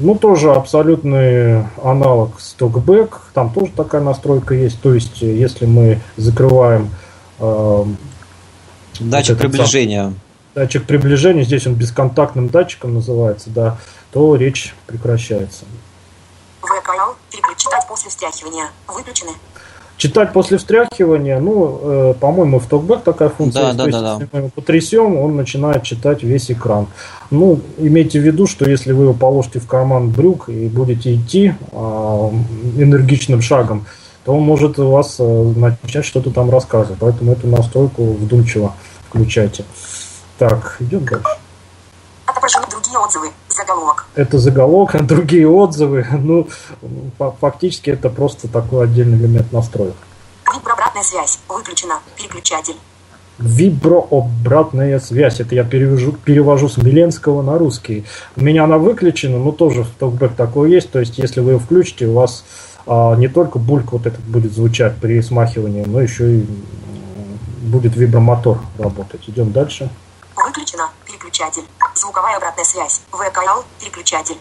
Ну, 0.00 0.14
тоже 0.14 0.52
абсолютный 0.52 1.64
аналог 1.82 2.40
стокбэк, 2.40 3.20
там 3.34 3.52
тоже 3.52 3.70
такая 3.76 4.00
настройка 4.00 4.54
есть, 4.54 4.80
то 4.80 4.94
есть 4.94 5.22
э, 5.22 5.26
если 5.26 5.66
мы 5.66 6.00
закрываем 6.16 6.90
э, 7.38 7.84
Датчик 8.98 9.38
сам- 9.38 9.50
приближения. 9.50 10.14
датчик 10.54 10.86
приближения, 10.86 11.42
здесь 11.44 11.66
он 11.66 11.74
бесконтактным 11.74 12.48
датчиком 12.48 12.94
называется, 12.94 13.50
да, 13.50 13.76
то 14.12 14.34
речь 14.36 14.74
прекращается. 14.86 15.64
В. 16.62 16.82
Канал. 16.82 17.14
Переключать 17.30 17.86
после 17.88 18.10
встряхивания. 18.10 18.68
Выключены. 18.88 19.32
Читать 20.00 20.32
после 20.32 20.56
встряхивания, 20.56 21.38
ну, 21.40 21.78
э, 21.82 22.14
по-моему, 22.18 22.58
в 22.58 22.64
токбэк 22.64 23.02
такая 23.02 23.28
функция 23.28 23.60
Да, 23.60 23.66
есть. 23.66 23.76
да, 23.76 23.82
То 23.84 23.88
есть, 23.90 23.98
да, 23.98 24.02
да. 24.02 24.12
если 24.14 24.28
мы 24.32 24.38
его 24.38 24.48
потрясем, 24.48 25.18
он 25.18 25.36
начинает 25.36 25.82
читать 25.82 26.22
весь 26.22 26.50
экран. 26.50 26.86
Ну, 27.30 27.60
имейте 27.76 28.18
в 28.18 28.22
виду, 28.22 28.46
что 28.46 28.64
если 28.64 28.92
вы 28.92 29.02
его 29.02 29.12
положите 29.12 29.60
в 29.60 29.66
карман 29.66 30.08
брюк 30.08 30.48
и 30.48 30.68
будете 30.68 31.14
идти 31.14 31.52
а, 31.72 32.32
энергичным 32.78 33.42
шагом, 33.42 33.84
то 34.24 34.32
он 34.32 34.42
может 34.42 34.78
у 34.78 34.90
вас 34.90 35.16
э, 35.18 35.52
начать 35.82 36.06
что-то 36.06 36.30
там 36.30 36.48
рассказывать. 36.48 36.98
Поэтому 36.98 37.32
эту 37.32 37.46
настройку 37.48 38.14
вдумчиво 38.14 38.72
включайте. 39.06 39.64
Так, 40.38 40.78
идем 40.80 41.04
дальше. 41.04 41.36
Отображены 42.24 42.64
другие 42.70 42.96
отзывы. 42.96 43.28
Заголовок. 43.60 44.06
Это 44.14 44.38
заголовок, 44.38 45.06
другие 45.06 45.48
отзывы. 45.48 46.06
Ну, 46.18 46.48
фа- 47.18 47.34
фактически 47.40 47.90
это 47.90 48.08
просто 48.08 48.48
такой 48.48 48.84
отдельный 48.84 49.18
элемент 49.18 49.52
настроек. 49.52 49.94
Виброобратная 50.54 51.02
связь. 51.02 51.38
Выключена. 51.48 52.00
Переключатель. 52.16 52.76
Виброобратная 53.38 54.98
связь. 54.98 55.40
Это 55.40 55.54
я 55.54 55.64
перевожу, 55.64 56.12
перевожу 56.12 56.68
с 56.68 56.76
миленского 56.76 57.42
на 57.42 57.58
русский. 57.58 58.04
У 58.36 58.42
меня 58.42 58.64
она 58.64 58.78
выключена, 58.78 59.38
но 59.38 59.52
тоже 59.52 59.84
в 59.84 59.90
токбэк 59.98 60.34
такое 60.34 60.70
есть. 60.70 60.90
То 60.90 61.00
есть, 61.00 61.18
если 61.18 61.40
вы 61.40 61.52
ее 61.52 61.58
включите, 61.58 62.06
у 62.06 62.14
вас 62.14 62.44
а, 62.86 63.14
не 63.16 63.28
только 63.28 63.58
бульк 63.58 63.92
вот 63.92 64.06
этот 64.06 64.20
будет 64.20 64.52
звучать 64.52 64.96
при 64.96 65.20
смахивании, 65.22 65.84
но 65.86 66.00
еще 66.00 66.38
и 66.38 66.46
будет 67.62 67.96
вибромотор 67.96 68.58
работать. 68.78 69.22
Идем 69.28 69.52
дальше. 69.52 69.90
Переключатель. 71.40 71.68
Звуковая 71.94 72.36
обратная 72.36 72.64
связь. 72.64 73.00
В. 73.10 73.30
Канал. 73.30 73.64
Переключатель. 73.80 74.36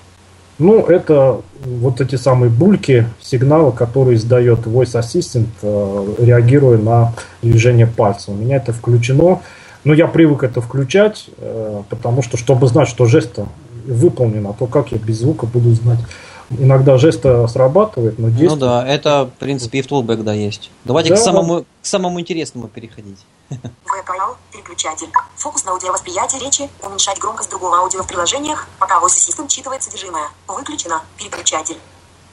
Ну, 0.57 0.85
это 0.85 1.41
вот 1.63 2.01
эти 2.01 2.15
самые 2.15 2.49
бульки, 2.49 3.07
сигналы, 3.21 3.71
которые 3.71 4.17
издает 4.17 4.67
Voice 4.67 4.99
Assistant, 4.99 5.47
э, 5.61 6.15
реагируя 6.19 6.77
на 6.77 7.13
движение 7.41 7.87
пальца. 7.87 8.31
У 8.31 8.33
меня 8.33 8.57
это 8.57 8.73
включено. 8.73 9.41
Но 9.85 9.93
я 9.93 10.07
привык 10.07 10.43
это 10.43 10.59
включать, 10.59 11.27
э, 11.37 11.83
потому 11.89 12.21
что, 12.21 12.35
чтобы 12.35 12.67
знать, 12.67 12.89
что 12.89 13.05
жест 13.05 13.39
выполнен, 13.85 14.45
а 14.47 14.53
то 14.53 14.67
как 14.67 14.91
я 14.91 14.97
без 14.97 15.19
звука 15.19 15.45
буду 15.45 15.69
знать. 15.71 15.99
Иногда 16.57 16.97
жест 16.97 17.21
срабатывает, 17.47 18.17
но 18.17 18.27
Ну 18.27 18.33
действует. 18.33 18.59
да, 18.59 18.87
это, 18.87 19.25
в 19.25 19.39
принципе, 19.39 19.79
и 19.79 19.81
в 19.83 19.87
Talkback, 19.87 20.23
да, 20.23 20.33
есть. 20.33 20.71
Давайте 20.83 21.09
Да. 21.09 21.15
к, 21.15 21.19
самому, 21.19 21.61
к 21.61 21.65
самому 21.85 22.19
интересному 22.19 22.67
переходить. 22.67 23.19
Канал. 24.05 24.35
Переключатель. 24.51 25.07
Фокус 25.35 25.63
на 25.65 25.71
аудиовосприятие 25.73 26.41
речи. 26.41 26.67
Уменьшать 26.83 27.19
громкость 27.19 27.51
другого 27.51 27.77
аудио 27.77 28.01
в 28.01 28.07
приложениях, 28.07 28.67
пока 28.79 28.95
Voice 28.99 29.17
Assistant 29.17 29.47
читывает 29.47 29.83
содержимое. 29.83 30.23
Выключена. 30.47 31.01
Переключатель. 31.17 31.77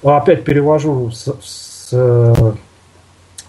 А 0.02 0.16
Опять 0.16 0.44
перевожу 0.44 1.10
с, 1.10 1.26
с, 1.42 1.88
э, 1.92 2.52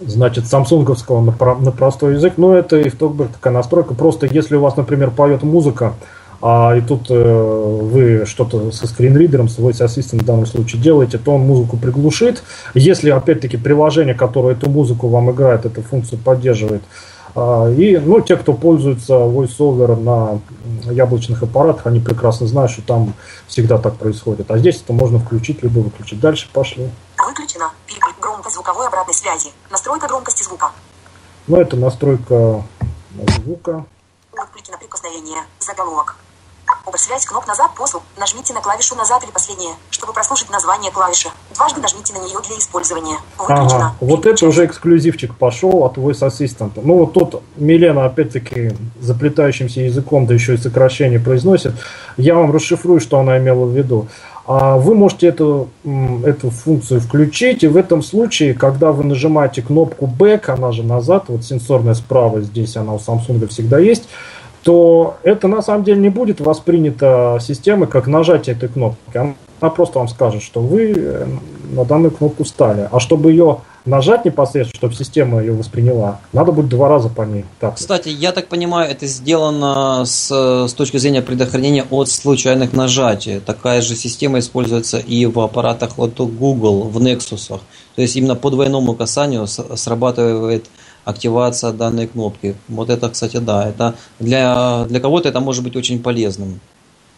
значит, 0.01 0.47
самсунговского 0.47 1.21
на, 1.21 1.31
про- 1.31 1.55
на 1.55 1.71
простой 1.71 2.15
язык. 2.15 2.33
Но 2.37 2.53
это 2.53 2.77
и 2.77 2.89
в 2.89 2.95
TalkBack 2.95 3.33
такая 3.33 3.53
настройка. 3.53 3.93
Просто 3.93 4.25
если 4.25 4.57
у 4.57 4.61
вас, 4.61 4.75
например, 4.75 5.11
поет 5.11 5.43
музыка, 5.43 5.93
а 6.41 6.75
и 6.75 6.81
тут 6.81 7.07
э, 7.09 7.79
вы 7.81 8.25
что-то 8.25 8.71
со 8.71 8.87
скринридером, 8.87 9.49
с 9.49 9.57
Voice 9.57 9.85
Assistant 9.85 10.21
в 10.21 10.25
данном 10.25 10.45
случае 10.45 10.81
делаете, 10.81 11.17
то 11.17 11.33
он 11.35 11.41
музыку 11.41 11.77
приглушит. 11.77 12.43
Если, 12.73 13.09
опять-таки, 13.09 13.57
приложение, 13.57 14.13
которое 14.13 14.55
эту 14.55 14.69
музыку 14.69 15.07
вам 15.07 15.31
играет, 15.31 15.65
эту 15.65 15.81
функцию 15.81 16.19
поддерживает, 16.19 16.83
а, 17.35 17.69
и, 17.69 17.97
ну, 17.97 18.21
те, 18.21 18.35
кто 18.35 18.53
пользуется 18.53 19.13
VoiceOver 19.13 19.95
на 19.99 20.39
яблочных 20.91 21.43
аппаратах, 21.43 21.85
они 21.85 21.99
прекрасно 21.99 22.47
знают, 22.47 22.71
что 22.71 22.81
там 22.81 23.13
всегда 23.47 23.77
так 23.77 23.97
происходит. 23.97 24.49
А 24.49 24.57
здесь 24.57 24.81
это 24.81 24.93
можно 24.93 25.19
включить, 25.19 25.61
либо 25.61 25.79
выключить. 25.79 26.19
Дальше 26.19 26.49
пошли. 26.51 26.89
Переключ... 27.17 27.55
Громкость 28.19 28.55
звуковой 28.55 28.87
обратной 28.87 29.13
связи. 29.13 29.49
Настройка 29.69 30.07
громкости 30.07 30.43
звука. 30.43 30.71
Ну, 31.47 31.57
это 31.57 31.77
настройка 31.77 32.63
звука. 33.35 33.85
Отклики 34.33 34.71
прикосновение. 34.79 35.43
Заголовок. 35.59 36.15
Обосвязь 36.87 37.25
кнопка 37.25 37.49
назад 37.49 37.71
посыл. 37.75 38.01
Нажмите 38.17 38.53
на 38.53 38.61
клавишу 38.61 38.95
назад 38.95 39.21
или 39.21 39.31
последнее, 39.31 39.73
чтобы 39.89 40.13
прослушать 40.13 40.49
название 40.49 40.89
клавиши. 40.89 41.27
Дважды 41.53 41.81
нажмите 41.81 42.13
на 42.13 42.19
нее 42.19 42.37
для 42.47 42.57
использования. 42.57 43.17
Выключена. 43.37 43.87
Ага, 43.87 43.95
вот 43.99 44.25
это 44.25 44.45
уже 44.45 44.65
эксклюзивчик 44.65 45.35
пошел 45.35 45.83
от 45.83 45.97
Voice 45.97 46.25
Assistant. 46.25 46.71
Ну, 46.81 46.99
вот 46.99 47.11
тут 47.11 47.43
Милена, 47.57 48.05
опять-таки, 48.05 48.71
заплетающимся 49.01 49.81
языком, 49.81 50.27
да 50.27 50.33
еще 50.33 50.53
и 50.53 50.57
сокращение 50.57 51.19
произносит. 51.19 51.73
Я 52.15 52.35
вам 52.35 52.53
расшифрую, 52.53 53.01
что 53.01 53.19
она 53.19 53.37
имела 53.37 53.65
в 53.65 53.75
виду. 53.75 54.07
А 54.45 54.77
Вы 54.77 54.95
можете 54.95 55.27
эту, 55.27 55.67
эту 56.23 56.51
функцию 56.51 57.01
включить, 57.01 57.63
и 57.65 57.67
в 57.67 57.75
этом 57.75 58.01
случае, 58.01 58.53
когда 58.53 58.93
вы 58.93 59.03
нажимаете 59.03 59.61
кнопку 59.61 60.05
Back, 60.05 60.49
она 60.49 60.71
же 60.71 60.83
назад, 60.83 61.25
вот 61.27 61.43
сенсорная 61.43 61.95
справа 61.95 62.39
здесь, 62.39 62.77
она 62.77 62.93
у 62.93 62.97
Samsung 62.97 63.45
всегда 63.47 63.77
есть, 63.77 64.07
то 64.67 65.15
это 65.23 65.47
на 65.47 65.61
самом 65.61 65.85
деле 65.85 66.01
не 66.01 66.09
будет 66.09 66.41
воспринято 66.41 67.39
системой 67.39 67.87
как 67.87 68.05
нажатие 68.05 68.53
этой 68.53 68.67
кнопки. 68.67 69.17
Она 69.61 69.71
просто 69.71 69.99
вам 69.99 70.09
скажет, 70.09 70.43
что 70.43 70.59
вы 70.59 70.93
э, 70.93 71.25
на 71.71 71.85
данную 71.85 72.11
кнопку 72.11 72.43
стали. 72.43 72.89
А 72.91 72.99
чтобы 72.99 73.31
ее 73.31 73.59
нажать 73.85 74.25
непосредственно, 74.25 74.77
чтобы 74.77 74.93
система 74.93 75.39
ее 75.39 75.53
восприняла, 75.53 76.19
надо 76.33 76.51
будет 76.51 76.67
два 76.67 76.89
раза 76.89 77.07
по 77.07 77.21
ней. 77.21 77.45
Так. 77.61 77.75
Кстати, 77.75 78.09
я 78.09 78.33
так 78.33 78.49
понимаю, 78.49 78.91
это 78.91 79.07
сделано 79.07 80.03
с, 80.05 80.29
с 80.67 80.73
точки 80.73 80.97
зрения 80.97 81.21
предохранения 81.21 81.85
от 81.89 82.09
случайных 82.09 82.73
нажатий. 82.73 83.39
Такая 83.39 83.81
же 83.81 83.95
система 83.95 84.39
используется 84.39 84.97
и 84.97 85.25
в 85.27 85.39
аппаратах 85.39 85.97
от 85.97 86.17
Google, 86.17 86.89
в 86.89 87.01
Nexus. 87.01 87.57
То 87.95 88.01
есть 88.01 88.17
именно 88.17 88.35
по 88.35 88.49
двойному 88.49 88.95
касанию 88.95 89.47
срабатывает 89.47 90.65
активация 91.07 91.71
данной 91.71 92.07
кнопки. 92.07 92.55
Вот 92.67 92.89
это, 92.89 93.09
кстати, 93.09 93.37
да, 93.37 93.69
это 93.69 93.93
для, 94.19 94.85
для 94.89 94.99
кого-то 94.99 95.29
это 95.29 95.39
может 95.39 95.63
быть 95.63 95.75
очень 95.75 95.99
полезным. 95.99 96.59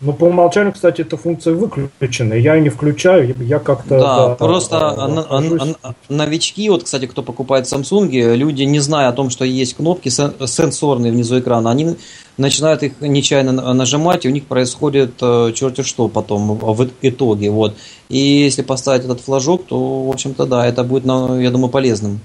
Ну, 0.02 0.14
по 0.14 0.26
умолчанию, 0.26 0.72
кстати, 0.72 1.02
эта 1.02 1.18
функция 1.18 1.54
выключена. 1.54 2.34
Я 2.34 2.56
ее 2.56 2.62
не 2.62 2.70
включаю, 2.70 3.36
я 3.38 3.60
как-то... 3.60 4.00
Да, 4.00 4.36
просто 4.36 4.80
нахожусь. 4.80 5.62
н- 5.62 5.76
н- 5.84 5.96
новички, 6.08 6.70
вот, 6.70 6.84
кстати, 6.84 7.06
кто 7.06 7.22
покупает 7.22 7.66
Samsung, 7.66 8.36
люди, 8.36 8.64
не 8.64 8.80
зная 8.80 9.10
о 9.10 9.12
том, 9.12 9.30
что 9.30 9.44
есть 9.44 9.74
кнопки 9.76 10.08
сен- 10.08 10.34
сенсорные 10.48 11.12
внизу 11.12 11.40
экрана, 11.40 11.70
они 11.72 11.98
начинают 12.38 12.84
их 12.84 12.94
нечаянно 13.02 13.74
нажимать, 13.74 14.24
и 14.26 14.30
у 14.30 14.32
них 14.32 14.46
происходит 14.46 15.12
э, 15.22 15.52
черти 15.54 15.82
что 15.82 16.08
потом 16.08 16.58
в 16.58 16.88
итоге. 17.02 17.50
Вот. 17.50 17.76
И 18.08 18.18
если 18.18 18.62
поставить 18.62 19.04
этот 19.04 19.20
флажок, 19.20 19.66
то, 19.66 20.04
в 20.06 20.10
общем-то, 20.10 20.46
да, 20.46 20.66
это 20.66 20.86
будет, 20.86 21.04
на- 21.04 21.42
я 21.42 21.52
думаю, 21.52 21.70
полезным. 21.70 22.22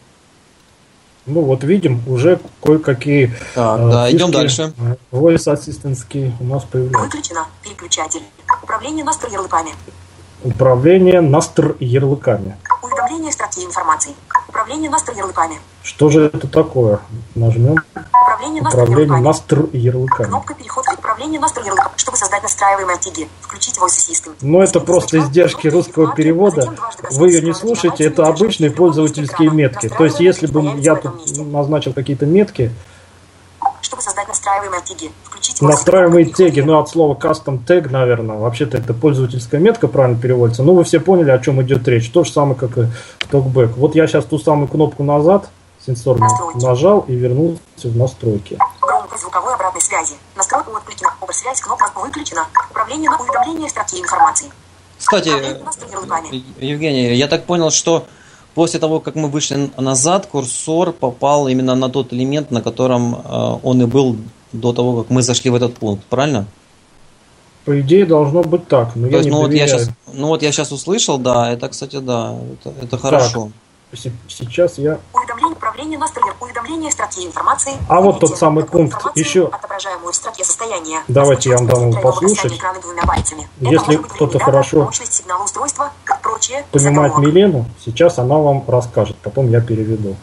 Ну, 1.27 1.41
вот 1.41 1.65
видим, 1.65 2.03
уже 2.07 2.39
кое-какие 2.63 3.33
Так, 3.55 3.81
э, 3.81 3.91
да, 3.91 4.11
идем 4.11 4.31
дальше. 4.31 4.75
Voice 5.11 5.51
ассистентские 5.51 6.37
у 6.39 6.45
нас 6.45 6.65
появляются. 6.65 7.17
Выключено. 7.17 7.47
Переключатель. 7.63 8.23
Управление 8.63 9.05
настро 9.05 9.31
ярлыками. 9.31 9.71
Управление 10.43 11.23
настр 11.23 11.77
ярлыками. 11.81 12.57
Уведомление 12.83 13.33
строки 13.33 13.65
информации. 13.65 14.13
Управление 14.49 14.91
настро 14.91 15.15
ярлыками. 15.15 15.59
Что 15.85 16.09
же 16.09 16.25
это 16.33 16.49
такое? 16.49 16.99
Нажмем 17.35 17.77
Управление 17.95 18.63
управление 18.63 19.21
настр 19.21 19.69
ярлыками. 19.73 20.29
Кнопка 20.29 20.55
переход 20.55 20.85
управление 20.97 21.39
настро 21.39 21.63
ярлыками. 21.63 21.93
Чтобы 21.97 22.17
создать 22.17 22.43
настраиваемые 22.43 22.99
тиги, 22.99 23.29
включить 23.43 23.77
Voice 23.77 23.99
Assistant. 23.99 24.35
Но 24.41 24.63
это 24.63 24.81
просто 24.81 25.19
издержки 25.19 25.69
русского 25.69 26.15
перевода. 26.15 26.73
Вы 27.13 27.29
ее 27.29 27.43
не 27.43 27.53
слушаете, 27.53 28.05
это 28.05 28.27
обычные 28.27 28.71
пользовательские 28.71 29.51
метки. 29.51 29.91
То 29.91 30.05
есть, 30.05 30.21
если 30.21 30.47
бы 30.47 30.63
я 30.79 30.97
тут 30.97 31.37
назначил 31.37 31.93
какие-то 31.93 32.25
метки, 32.25 32.73
Чтобы 33.83 34.01
создать 34.01 34.29
настраиваемые 34.29 34.81
тиги, 34.83 35.13
включить 35.25 35.61
настраиваемые 35.61 36.25
теги, 36.25 36.61
ну 36.61 36.79
от 36.79 36.89
слова 36.89 37.15
custom 37.15 37.61
tag, 37.63 37.91
наверное, 37.91 38.39
вообще-то 38.39 38.79
это 38.79 38.95
пользовательская 38.95 39.61
метка 39.61 39.89
правильно 39.89 40.19
переводится. 40.19 40.63
Ну, 40.63 40.75
вы 40.75 40.85
все 40.85 40.99
поняли, 40.99 41.31
о 41.31 41.39
чем 41.39 41.61
идет 41.61 41.87
речь. 41.89 42.11
То 42.11 42.25
же 42.25 42.33
самое, 42.33 42.55
как 42.55 42.79
и 42.79 42.87
токбэк. 43.31 43.77
Вот 43.77 43.95
я 43.95 44.07
сейчас 44.07 44.25
ту 44.25 44.39
самую 44.39 44.69
кнопку 44.69 45.03
назад 45.05 45.51
сенсорную 45.87 46.31
нажал 46.55 47.01
и 47.09 47.15
вернулся 47.15 47.61
в 47.85 47.97
настройки. 47.97 48.59
Громкость 48.81 49.23
звуковой 49.23 49.55
обратной 49.55 49.81
связи. 49.81 50.15
Настройка 50.37 50.71
отклики. 50.71 51.05
Обрсвязь. 51.21 51.61
Кнопка 51.61 51.91
выключена. 51.95 52.47
Управление 52.71 53.11
на 53.11 53.19
уведомление 53.19 53.69
строки 53.69 54.01
информации. 54.01 54.51
Кстати. 54.99 55.31
Евгений, 56.59 57.15
я 57.15 57.29
так 57.29 57.45
понял, 57.45 57.71
что 57.71 58.07
после 58.55 58.81
того, 58.81 59.01
как 59.01 59.15
мы 59.15 59.29
вышли 59.29 59.71
назад, 59.77 60.27
курсор 60.27 60.93
попал 60.93 61.49
именно 61.49 61.75
на 61.75 61.89
тот 61.91 62.13
элемент, 62.13 62.51
на 62.51 62.63
котором 62.63 63.15
э, 63.15 63.59
он 63.63 63.83
и 63.83 63.87
был 63.87 64.17
до 64.53 64.73
того, 64.73 65.03
как 65.03 65.11
мы 65.11 65.23
зашли 65.23 65.51
в 65.51 65.55
этот 65.55 65.75
пункт, 65.75 66.05
правильно? 66.05 66.47
По 67.65 67.81
идее, 67.81 68.07
должно 68.07 68.43
быть 68.43 68.69
так, 68.69 68.95
но 68.95 69.07
То 69.07 69.11
я 69.11 69.17
есть, 69.19 69.29
не 69.29 69.35
ну 69.35 69.41
вот 69.43 69.53
я 69.53 69.67
сейчас, 69.67 69.89
ну 70.13 70.29
вот 70.29 70.43
я 70.43 70.53
сейчас 70.53 70.71
услышал, 70.71 71.19
да, 71.19 71.51
это, 71.51 71.69
кстати, 71.69 71.99
да, 71.99 72.37
это, 72.53 72.75
это 72.83 72.99
хорошо. 72.99 73.47
Се- 73.47 73.64
Сейчас 73.97 74.79
я... 74.79 74.99
Уведомление 75.13 75.55
управления 75.57 75.99
настро 75.99 76.23
Уведомление 76.41 76.91
строки 76.91 77.27
информации. 77.27 77.73
А 77.89 78.01
вот 78.01 78.21
тот 78.21 78.39
самый 78.39 78.65
пункт. 78.65 78.97
Еще- 79.15 79.47
Отображаемую 79.47 80.13
в 80.13 80.17
строке 80.17 80.45
состояния. 80.45 81.03
Давайте 81.09 81.51
я 81.51 81.57
вам 81.57 81.67
дам 81.67 81.91
его 81.91 82.01
послушать. 82.01 82.61
Если 83.61 83.97
кто-то 83.97 84.39
хорошо. 84.39 84.91
Понимает. 86.71 87.17
Милену, 87.19 87.67
сейчас 87.85 88.19
она 88.19 88.37
вам 88.37 88.65
расскажет, 88.69 89.17
потом 89.23 89.51
я 89.51 89.61
переведу. 89.61 90.17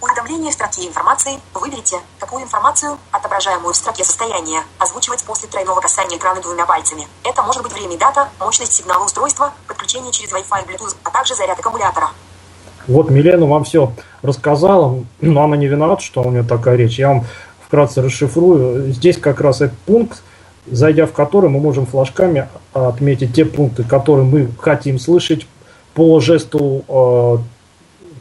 Уведомление 0.00 0.52
строки 0.52 0.86
информации. 0.86 1.40
Выберите, 1.54 2.00
какую 2.18 2.42
информацию, 2.44 2.98
отображаемую 3.10 3.72
в 3.72 3.76
строке 3.76 4.04
состояния, 4.04 4.62
озвучивать 4.78 5.24
после 5.24 5.48
тройного 5.48 5.80
касания 5.80 6.16
экрана 6.16 6.40
двумя 6.40 6.64
пальцами. 6.66 7.08
Это 7.24 7.42
может 7.42 7.62
быть 7.62 7.72
время 7.72 7.94
и 7.94 7.98
дата, 7.98 8.28
мощность 8.38 8.72
сигнала 8.74 9.04
устройства, 9.04 9.52
подключение 9.66 10.12
через 10.12 10.32
Wi-Fi 10.32 10.66
Bluetooth, 10.66 10.96
а 11.02 11.10
также 11.10 11.34
заряд 11.34 11.58
аккумулятора. 11.58 12.10
Вот 12.86 13.10
Милена 13.10 13.46
вам 13.46 13.64
все 13.64 13.92
рассказала, 14.22 15.02
но 15.20 15.42
она 15.42 15.56
не 15.56 15.66
виновата, 15.66 16.02
что 16.02 16.22
у 16.22 16.30
нее 16.30 16.42
такая 16.42 16.76
речь. 16.76 16.98
Я 16.98 17.08
вам 17.08 17.24
вкратце 17.66 18.02
расшифрую. 18.02 18.92
Здесь 18.92 19.18
как 19.18 19.40
раз 19.40 19.60
этот 19.60 19.78
пункт, 19.80 20.22
зайдя 20.70 21.06
в 21.06 21.12
который 21.12 21.50
мы 21.50 21.60
можем 21.60 21.86
флажками 21.86 22.48
отметить 22.72 23.34
те 23.34 23.44
пункты, 23.44 23.82
которые 23.82 24.24
мы 24.24 24.48
хотим 24.60 24.98
слышать 24.98 25.46
по 25.94 26.20
жесту 26.20 26.84
э, 26.86 27.38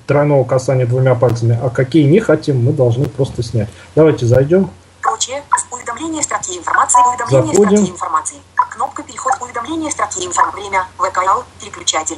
тройного 0.07 0.43
касания 0.45 0.85
двумя 0.85 1.15
пальцами, 1.15 1.59
а 1.61 1.69
какие 1.69 2.03
не 2.03 2.19
хотим, 2.19 2.63
мы 2.63 2.71
должны 2.71 3.05
просто 3.05 3.43
снять. 3.43 3.69
Давайте 3.95 4.25
зайдем. 4.25 4.69
Прочее. 5.01 5.43
Уведомление 5.71 6.23
строки 6.23 6.57
информации. 6.57 6.99
Уведомление 7.07 7.53
Заходим. 7.53 7.77
строки 7.77 7.91
информации. 7.91 8.37
Кнопка 8.55 9.03
переход. 9.03 9.33
Уведомление 9.41 9.91
строки 9.91 10.25
информации. 10.25 10.61
Время. 10.61 10.85
ВКЛ. 10.97 11.43
Переключатель. 11.61 12.17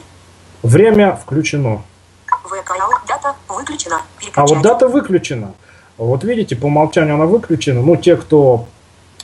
Время 0.64 1.16
включено. 1.16 1.84
Дата. 3.08 3.36
Выключена. 3.50 4.02
А 4.36 4.46
вот 4.46 4.62
дата 4.62 4.88
выключена. 4.88 5.54
Вот 5.98 6.24
видите, 6.24 6.56
по 6.56 6.66
умолчанию 6.66 7.16
она 7.16 7.26
выключена. 7.26 7.82
Ну, 7.82 7.96
те, 7.96 8.16
кто 8.16 8.66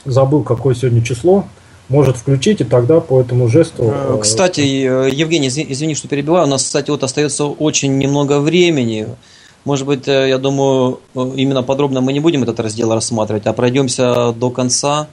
забыл, 0.04 0.42
какое 0.42 0.74
сегодня 0.74 1.02
число, 1.02 1.44
может 1.88 2.16
включить, 2.16 2.60
и 2.60 2.64
тогда 2.64 3.00
по 3.00 3.20
этому 3.20 3.48
жесту... 3.48 3.84
Э, 3.84 4.14
э, 4.16 4.18
Кстати, 4.20 4.60
э, 4.60 5.10
Евгений, 5.12 5.48
изви- 5.48 5.66
извини, 5.68 5.94
что 5.94 6.08
перебиваю, 6.08 6.46
у 6.46 6.50
нас, 6.50 6.64
кстати, 6.64 6.90
вот 6.90 7.02
остается 7.02 7.44
очень 7.44 7.98
немного 7.98 8.40
времени. 8.40 9.06
Может 9.64 9.86
быть, 9.86 10.06
я 10.06 10.36
думаю, 10.38 11.00
именно 11.14 11.62
подробно 11.62 12.00
мы 12.02 12.12
не 12.12 12.20
будем 12.20 12.42
этот 12.42 12.60
раздел 12.60 12.92
рассматривать, 12.92 13.46
а 13.46 13.52
пройдемся 13.54 14.32
до 14.32 14.50
конца 14.50 15.06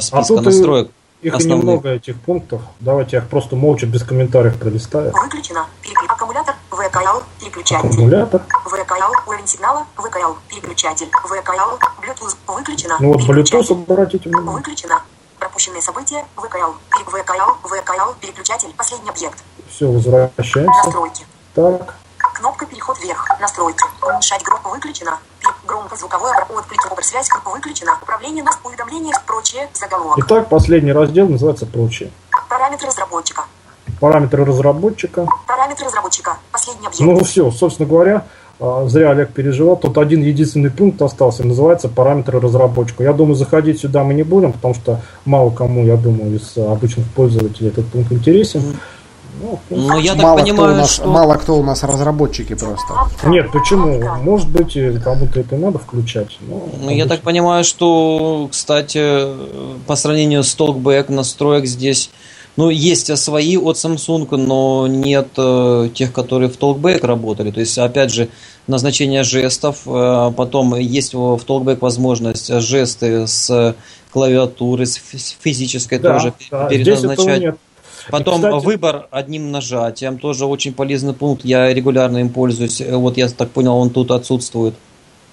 списка 0.00 0.34
и 0.34 0.40
настроек. 0.40 0.90
Их 1.26 1.32
и 1.32 1.36
основных. 1.36 1.64
немного 1.64 1.88
этих 1.88 2.20
пунктов. 2.20 2.62
Давайте 2.78 3.16
я 3.16 3.22
их 3.22 3.28
просто 3.28 3.56
молча, 3.56 3.84
без 3.84 4.04
комментариев 4.04 4.56
пролистаю. 4.60 5.12
Выключена. 5.12 5.66
Переклю... 5.82 6.06
Аккумулятор. 6.08 6.54
ВКЛ. 6.70 7.24
Переключатель. 7.40 7.88
Аккумулятор. 7.88 8.42
ВКЛ. 8.64 9.28
Уровень 9.28 9.46
сигнала. 9.48 9.86
ВКЛ. 9.96 10.34
Переключатель. 10.48 11.08
ВКЛ. 11.10 11.78
Bluetooth. 12.00 12.36
Выключена. 12.46 12.96
Ну 13.00 13.08
вот 13.08 13.26
Переключатель. 13.26 13.74
Bluetooth, 13.74 13.82
обратите 13.90 14.28
внимание. 14.28 14.52
Выключено. 14.52 15.02
Пропущенные 15.40 15.82
события. 15.82 16.24
ВКЛ. 16.36 16.74
ВКЛ. 16.90 17.50
ВКЛ. 17.64 18.14
Переключатель. 18.20 18.72
Последний 18.76 19.10
объект. 19.10 19.42
Все, 19.68 19.90
возвращаемся. 19.90 20.84
Настройки. 20.84 21.24
Так. 21.54 21.94
Кнопка 22.36 22.66
переход 22.66 22.98
вверх. 23.02 23.26
Настройки. 23.40 23.82
Уменьшать 24.02 24.42
группу 24.42 24.68
выключена. 24.68 25.18
Громко 25.66 25.96
звуковой 25.96 26.32
отклики 26.50 26.86
обрсвязь 26.92 27.28
выключена. 27.46 27.98
Управление 28.02 28.44
нас 28.44 28.58
уведомления 28.62 29.14
прочее. 29.26 29.70
Заголовок. 29.72 30.18
Итак, 30.18 30.50
последний 30.50 30.92
раздел 30.92 31.28
называется 31.28 31.64
«Прочие». 31.64 32.10
Параметры 32.50 32.88
разработчика. 32.88 33.44
Параметры 34.00 34.44
разработчика. 34.44 35.26
Параметры 35.46 35.86
разработчика. 35.86 36.36
Последний 36.52 36.86
объект. 36.86 37.00
Ну 37.00 37.24
все, 37.24 37.50
собственно 37.50 37.88
говоря, 37.88 38.26
а, 38.60 38.86
зря 38.86 39.12
Олег 39.12 39.32
переживал. 39.32 39.78
Тут 39.78 39.96
один 39.96 40.22
единственный 40.22 40.70
пункт 40.70 41.00
остался, 41.00 41.42
называется 41.42 41.88
параметры 41.88 42.38
разработчика. 42.38 43.02
Я 43.02 43.14
думаю, 43.14 43.34
заходить 43.34 43.80
сюда 43.80 44.04
мы 44.04 44.12
не 44.12 44.24
будем, 44.24 44.52
потому 44.52 44.74
что 44.74 45.00
мало 45.24 45.50
кому, 45.50 45.84
я 45.86 45.96
думаю, 45.96 46.36
из 46.36 46.52
а, 46.58 46.72
обычных 46.72 47.06
пользователей 47.12 47.68
этот 47.68 47.86
пункт 47.86 48.12
интересен. 48.12 48.76
Ну, 49.40 49.58
Ну, 49.70 49.98
я 49.98 50.14
так 50.14 50.22
мало, 50.22 50.36
кто 50.38 50.44
у 50.44 50.46
понимаю, 50.46 50.76
нас, 50.76 50.92
что... 50.94 51.06
мало 51.08 51.34
кто 51.34 51.56
у 51.58 51.62
нас 51.62 51.82
разработчики 51.82 52.54
просто. 52.54 52.94
Нет, 53.24 53.50
почему? 53.52 54.00
Может 54.22 54.48
быть, 54.50 54.76
и 54.76 54.98
кому-то 54.98 55.40
это 55.40 55.56
надо 55.56 55.78
включать. 55.78 56.38
но 56.48 56.68
Ну, 56.82 56.90
я 56.90 57.06
так 57.06 57.20
понимаю, 57.20 57.64
что, 57.64 58.48
кстати, 58.50 59.26
по 59.86 59.96
сравнению 59.96 60.42
с 60.42 60.56
Talkback 60.56 61.12
настроек 61.12 61.66
здесь, 61.66 62.10
ну, 62.56 62.70
есть 62.70 63.16
свои 63.18 63.58
от 63.58 63.76
Samsung, 63.76 64.34
но 64.36 64.86
нет 64.86 65.28
э, 65.36 65.88
тех, 65.92 66.12
которые 66.12 66.48
в 66.48 66.58
Talkback 66.58 67.04
работали. 67.06 67.50
То 67.50 67.60
есть, 67.60 67.76
опять 67.78 68.12
же, 68.12 68.28
назначение 68.66 69.22
жестов, 69.22 69.82
э, 69.86 70.32
потом 70.34 70.74
есть 70.76 71.12
в 71.12 71.36
Talkback 71.46 71.78
возможность 71.80 72.48
жесты 72.60 73.26
с 73.26 73.74
клавиатуры, 74.12 74.86
с 74.86 74.94
фи- 74.94 75.18
с 75.18 75.36
физической 75.38 75.98
Да, 75.98 76.14
тоже 76.14 76.32
да, 76.50 76.68
здесь 76.72 76.80
этого 77.00 77.14
переназначать. 77.14 77.42
нет. 77.42 77.56
Потом 78.10 78.36
кстати- 78.36 78.64
выбор 78.64 79.06
одним 79.10 79.50
нажатием, 79.50 80.18
тоже 80.18 80.46
очень 80.46 80.72
полезный 80.72 81.12
пункт, 81.12 81.44
я 81.44 81.72
регулярно 81.72 82.18
им 82.18 82.28
пользуюсь. 82.28 82.80
Э, 82.80 82.96
Вот 82.96 83.16
я 83.16 83.28
так 83.28 83.50
понял, 83.50 83.76
он 83.76 83.90
тут 83.90 84.10
отсутствует. 84.10 84.74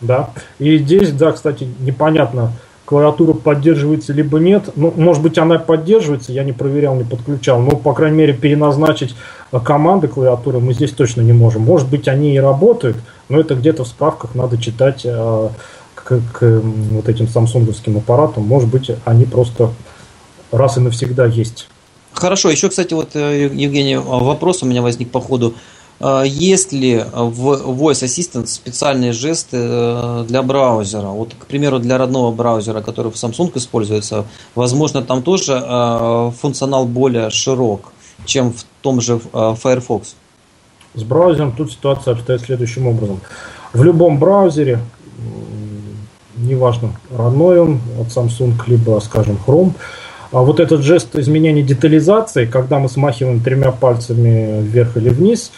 Да. 0.02 0.32
И 0.60 0.78
здесь, 0.78 1.12
да, 1.12 1.32
кстати, 1.32 1.68
непонятно, 1.80 2.52
клавиатура 2.86 3.34
поддерживается 3.34 4.12
либо 4.14 4.40
нет. 4.40 4.70
Ну, 4.76 4.94
может 4.96 5.24
быть, 5.24 5.38
она 5.38 5.58
поддерживается, 5.60 6.34
я 6.34 6.44
не 6.44 6.52
проверял, 6.52 6.96
не 6.96 7.04
подключал. 7.04 7.62
Но, 7.62 7.72
по 7.72 7.94
крайней 7.94 8.18
мере, 8.18 8.34
переназначить 8.34 9.16
э, 9.52 9.60
команды 9.60 10.08
клавиатуры 10.08 10.60
мы 10.60 10.74
здесь 10.74 10.92
точно 10.92 11.22
не 11.22 11.34
можем. 11.34 11.62
Может 11.62 11.90
быть, 11.90 12.08
они 12.08 12.36
и 12.36 12.40
работают, 12.40 12.98
но 13.30 13.40
это 13.40 13.56
где-то 13.56 13.84
в 13.84 13.88
справках 13.88 14.36
надо 14.36 14.58
читать 14.58 15.02
э, 15.06 15.50
к, 15.96 16.20
к, 16.34 16.62
вот 16.92 17.08
этим 17.08 17.28
самсунговским 17.28 17.98
аппаратам. 17.98 18.44
Может 18.44 18.70
быть, 18.70 18.92
они 19.06 19.26
просто 19.26 19.70
раз 20.52 20.78
и 20.78 20.82
навсегда 20.82 21.26
есть. 21.26 21.70
Хорошо, 22.14 22.50
еще, 22.50 22.70
кстати, 22.70 22.94
вот, 22.94 23.16
э, 23.16 23.50
Евгений, 23.54 23.98
вопрос 23.98 24.64
у 24.64 24.66
меня 24.66 24.82
возник 24.82 25.12
по 25.12 25.20
ходу. 25.20 25.56
А 26.00 26.24
Есть 26.24 26.74
ли 26.74 27.04
в 27.14 27.72
Voice 27.82 28.04
Assistant 28.04 28.48
специальные 28.48 29.14
жесты 29.14 29.58
э, 29.58 30.26
для 30.28 30.44
браузера? 30.44 31.08
Вот, 31.08 31.34
к 31.34 31.46
примеру, 31.46 31.80
для 31.80 31.98
родного 31.98 32.32
браузера, 32.32 32.82
который 32.82 33.12
в 33.12 33.16
Samsung 33.16 33.52
используется, 33.56 34.26
возможно, 34.56 35.02
там 35.02 35.24
тоже 35.24 35.54
э, 35.54 36.32
функционал 36.42 36.86
более 36.86 37.30
широк, 37.30 37.94
чем 38.26 38.54
в 38.54 38.66
том 38.82 39.02
же 39.02 39.20
Firefox. 39.32 40.16
С 40.96 41.04
браузером 41.04 41.54
тут 41.54 41.72
ситуация 41.72 42.14
обстоит 42.14 42.42
следующим 42.42 42.88
образом. 42.88 43.20
В 43.74 43.84
любом 43.84 44.20
браузере, 44.20 44.80
неважно, 46.38 46.92
родной 47.10 47.60
он 47.60 47.82
от 48.00 48.08
Samsung, 48.08 48.54
либо, 48.68 49.00
скажем, 49.00 49.40
Chrome, 49.48 49.72
а 49.72 49.78
вот 50.42 50.60
этот 50.60 50.82
жест 50.82 51.16
изменения 51.16 51.62
детализации, 51.62 52.46
когда 52.46 52.80
мы 52.80 52.90
смахиваем 52.90 53.40
тремя 53.42 53.72
пальцами 53.72 54.62
вверх 54.62 54.98
или 54.98 55.10
вниз, 55.10 55.52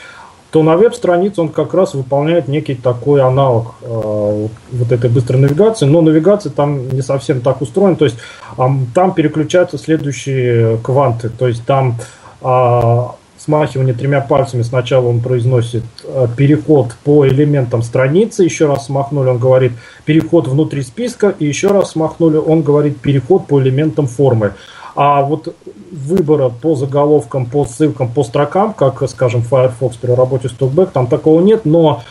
то 0.52 0.64
на 0.64 0.78
веб-странице 0.78 1.42
он 1.42 1.50
как 1.50 1.74
раз 1.74 1.96
выполняет 1.96 2.48
некий 2.48 2.76
такой 2.76 3.22
аналог 3.22 3.76
э, 3.82 4.48
вот- 4.72 4.92
этой 4.92 5.10
быстрой 5.10 5.40
навигации, 5.40 5.86
но 5.86 6.02
навигация 6.02 6.50
там 6.50 6.88
не 6.90 7.02
совсем 7.02 7.42
так 7.42 7.62
устроена, 7.62 7.96
то 7.96 8.06
есть 8.06 8.18
ам, 8.58 8.88
там 8.94 9.14
переключаются 9.14 9.78
следующие 9.78 10.78
кванты, 10.78 11.30
то 11.30 11.48
есть 11.48 11.66
там 11.66 11.98
а, 12.42 13.16
смахивание 13.46 13.94
тремя 13.94 14.22
пальцами. 14.22 14.64
Сначала 14.64 15.08
он 15.08 15.20
произносит 15.20 15.84
э, 16.04 16.28
переход 16.36 16.96
по 17.04 17.28
элементам 17.28 17.84
страницы, 17.84 18.44
еще 18.44 18.66
раз 18.66 18.88
смахнули, 18.88 19.30
он 19.30 19.38
говорит 19.38 19.74
переход 20.04 20.48
внутри 20.48 20.82
списка, 20.82 21.34
и 21.38 21.46
еще 21.46 21.68
раз 21.68 21.92
смахнули, 21.92 22.38
он 22.38 22.64
говорит 22.64 23.00
переход 23.00 23.48
по 23.48 23.62
элементам 23.62 24.08
формы. 24.08 24.54
А 24.96 25.22
вот 25.22 25.54
выбора 25.92 26.50
по 26.50 26.76
заголовкам, 26.76 27.46
по 27.46 27.66
ссылкам, 27.66 28.10
по 28.10 28.24
строкам, 28.24 28.74
как, 28.74 29.08
скажем, 29.10 29.42
Firefox 29.42 29.98
при 29.98 30.12
работе 30.12 30.50
с 30.50 30.54
TalkBack, 30.54 30.92
там 30.94 31.08
такого 31.08 31.42
нет, 31.42 31.66
но 31.66 32.02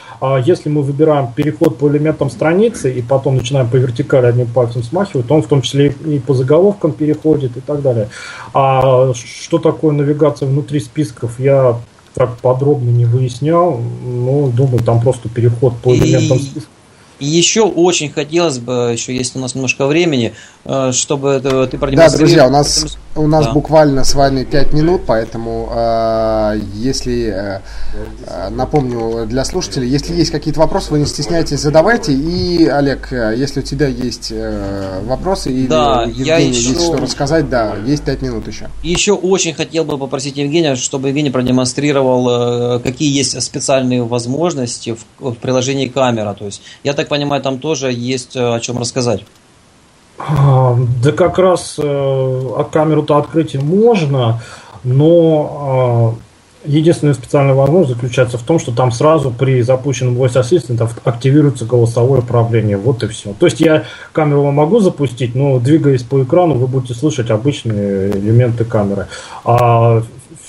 если 0.44 0.68
мы 0.68 0.82
выбираем 0.82 1.32
переход 1.34 1.78
по 1.78 1.88
элементам 1.88 2.30
страницы 2.30 2.92
и 2.92 3.02
потом 3.02 3.36
начинаем 3.36 3.68
по 3.68 3.76
вертикали 3.76 4.26
одним 4.26 4.46
пальцем 4.46 4.82
смахивать, 4.82 5.26
то 5.26 5.34
он 5.34 5.42
в 5.42 5.46
том 5.46 5.62
числе 5.62 5.94
и 6.06 6.18
по 6.18 6.34
заголовкам 6.34 6.92
переходит 6.92 7.56
и 7.56 7.60
так 7.60 7.82
далее. 7.82 8.08
А 8.52 9.12
что 9.14 9.58
такое 9.58 9.92
навигация 9.92 10.48
внутри 10.48 10.80
списков, 10.80 11.38
я 11.38 11.78
так 12.14 12.36
подробно 12.38 12.90
не 12.90 13.04
выяснял, 13.04 13.80
но 14.04 14.48
думаю, 14.48 14.82
там 14.82 15.00
просто 15.00 15.28
переход 15.28 15.74
по 15.82 15.94
элементам 15.94 16.38
списка. 16.38 16.68
И 17.20 17.26
еще 17.26 17.62
очень 17.62 18.10
хотелось 18.10 18.58
бы, 18.58 18.90
еще 18.92 19.14
есть 19.14 19.36
у 19.36 19.38
нас 19.38 19.54
немножко 19.54 19.86
времени, 19.86 20.32
чтобы 20.92 21.30
это 21.30 21.66
ты 21.66 21.72
Да, 21.76 21.78
продемонстрировал. 21.78 22.18
друзья, 22.18 22.46
у 22.46 22.50
нас, 22.50 22.96
у 23.16 23.26
нас 23.26 23.44
Да. 23.46 23.52
буквально 23.52 24.02
с 24.04 24.14
вами 24.14 24.44
5 24.44 24.72
минут, 24.72 25.02
поэтому 25.06 25.68
э, 25.70 26.58
если, 26.74 27.26
э, 27.26 27.60
э, 28.26 28.48
напомню 28.48 29.26
для 29.26 29.44
слушателей, 29.44 29.88
если 29.88 30.14
есть 30.14 30.30
какие-то 30.30 30.60
вопросы, 30.60 30.90
вы 30.90 31.00
не 31.00 31.06
стесняйтесь, 31.06 31.60
задавайте. 31.60 32.12
И, 32.12 32.66
Олег, 32.66 33.12
э, 33.12 33.34
если 33.36 33.60
у 33.60 33.62
тебя 33.62 33.86
есть 33.88 34.28
э, 34.34 35.00
вопросы 35.04 35.52
или 35.52 35.66
Да, 35.66 36.04
у 36.06 36.08
я 36.10 36.38
еще- 36.38 36.70
есть 36.70 36.80
что 36.82 36.96
рассказать, 36.96 37.50
да, 37.50 37.74
есть 37.86 38.02
5 38.04 38.22
минут 38.22 38.46
еще. 38.48 38.68
Еще 38.82 39.12
очень 39.12 39.52
хотел 39.52 39.84
бы 39.84 39.98
попросить 39.98 40.36
Евгения, 40.38 40.76
чтобы 40.76 41.08
Евгений 41.08 41.30
продемонстрировал, 41.30 42.76
э, 42.76 42.80
какие 42.80 43.14
есть 43.14 43.40
специальные 43.42 44.02
возможности 44.02 44.96
в, 45.18 45.30
в 45.30 45.34
приложении 45.34 45.88
камера. 45.88 46.32
То 46.32 46.46
есть, 46.46 46.62
я 46.84 46.94
так 46.94 47.08
понимаю, 47.08 47.42
там 47.42 47.58
тоже 47.58 47.92
есть 47.92 48.34
э, 48.34 48.40
о 48.54 48.60
чем 48.60 48.78
рассказать. 48.78 49.20
А, 50.18 50.76
Да 51.02 51.12
как 51.12 51.38
раз 51.38 51.78
э, 51.82 52.64
камеру-то 52.72 53.16
открыть 53.16 53.54
можно, 53.60 54.40
но 54.84 56.14
а, 56.16 56.24
единственная 56.64 57.14
специальная 57.14 57.54
возможность 57.54 57.94
заключается 57.94 58.38
в 58.38 58.42
том, 58.42 58.58
что 58.58 58.72
там 58.72 58.92
сразу 58.92 59.30
при 59.30 59.62
запущенном 59.62 60.16
Voice 60.16 60.40
Assistant 60.40 60.88
активируется 61.04 61.64
голосовое 61.64 62.20
управление. 62.20 62.76
Вот 62.76 63.02
и 63.02 63.08
все. 63.08 63.34
То 63.38 63.46
есть 63.46 63.60
я 63.60 63.84
камеру 64.12 64.50
могу 64.50 64.80
запустить, 64.80 65.34
но 65.34 65.58
двигаясь 65.58 66.02
по 66.02 66.22
экрану, 66.22 66.54
вы 66.54 66.66
будете 66.66 66.94
слышать 66.94 67.30
обычные 67.30 68.10
элементы 68.12 68.64
камеры. 68.64 69.08
А 69.44 70.02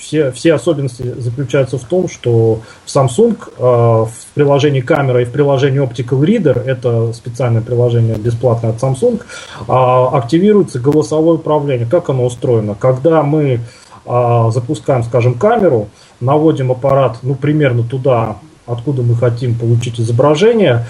все, 0.06 0.30
все 0.30 0.54
особенности 0.54 1.02
заключаются 1.18 1.78
в 1.78 1.84
том, 1.84 2.08
что 2.08 2.60
в 2.84 2.88
Samsung 2.88 3.36
э, 3.58 3.60
в 3.60 4.10
приложении 4.34 4.80
камера 4.80 5.20
и 5.20 5.24
в 5.24 5.32
приложении 5.32 5.82
Optical 5.82 6.20
Reader, 6.20 6.64
это 6.64 7.12
специальное 7.12 7.60
приложение 7.60 8.14
бесплатное 8.16 8.70
от 8.70 8.80
Samsung, 8.80 9.20
а, 9.66 10.16
активируется 10.16 10.78
голосовое 10.78 11.38
управление. 11.38 11.88
Как 11.88 12.08
оно 12.08 12.24
устроено? 12.24 12.76
Когда 12.78 13.24
мы 13.24 13.60
а, 14.04 14.50
запускаем, 14.52 15.02
скажем, 15.02 15.34
камеру, 15.34 15.88
наводим 16.20 16.70
аппарат, 16.70 17.18
ну, 17.22 17.34
примерно 17.34 17.82
туда, 17.82 18.36
откуда 18.64 19.02
мы 19.02 19.16
хотим 19.16 19.58
получить 19.58 19.98
изображение, 19.98 20.86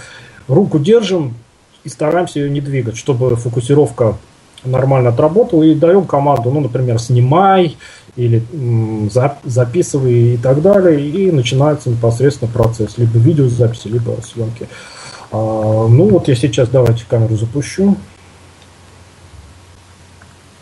руку 0.46 0.78
держим 0.78 1.34
и 1.84 1.88
стараемся 1.88 2.40
ее 2.40 2.50
не 2.50 2.60
двигать, 2.60 2.98
чтобы 2.98 3.36
фокусировка 3.36 4.16
нормально 4.66 5.10
отработала, 5.10 5.62
и 5.62 5.74
даем 5.74 6.04
команду, 6.04 6.50
ну, 6.50 6.60
например, 6.60 6.98
снимай 6.98 7.76
или 8.16 8.42
м, 8.52 9.10
записывай 9.44 10.34
и 10.34 10.36
так 10.36 10.62
далее, 10.62 11.06
и 11.08 11.30
начинается 11.30 11.90
непосредственно 11.90 12.50
процесс, 12.50 12.98
либо 12.98 13.18
видеозаписи, 13.18 13.88
либо 13.88 14.16
съемки. 14.22 14.68
А, 15.32 15.36
ну, 15.36 16.08
вот 16.08 16.28
я 16.28 16.34
сейчас 16.34 16.68
давайте 16.68 17.04
камеру 17.08 17.36
запущу. 17.36 17.96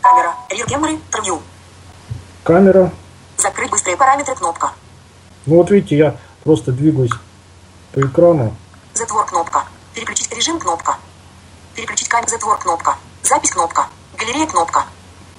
Камера. 0.01 0.35
Rear 0.49 0.67
camera. 0.67 0.99
Preview. 1.11 1.39
Камера. 2.43 2.91
Закрыть 3.37 3.71
быстрые 3.71 3.97
параметры. 3.97 4.35
Кнопка. 4.35 4.71
Ну, 5.45 5.57
вот 5.57 5.71
видите, 5.71 5.97
я 5.97 6.15
просто 6.43 6.71
двигаюсь 6.71 7.11
по 7.93 8.01
экрану. 8.01 8.55
Затвор. 8.93 9.25
Кнопка. 9.25 9.63
Переключить 9.93 10.35
режим. 10.35 10.59
Кнопка. 10.59 10.97
Переключить 11.75 12.07
камеру. 12.07 12.29
Затвор. 12.29 12.57
Кнопка. 12.57 12.97
Запись. 13.23 13.51
Кнопка. 13.51 13.87
Галерея. 14.17 14.47
Кнопка. 14.47 14.85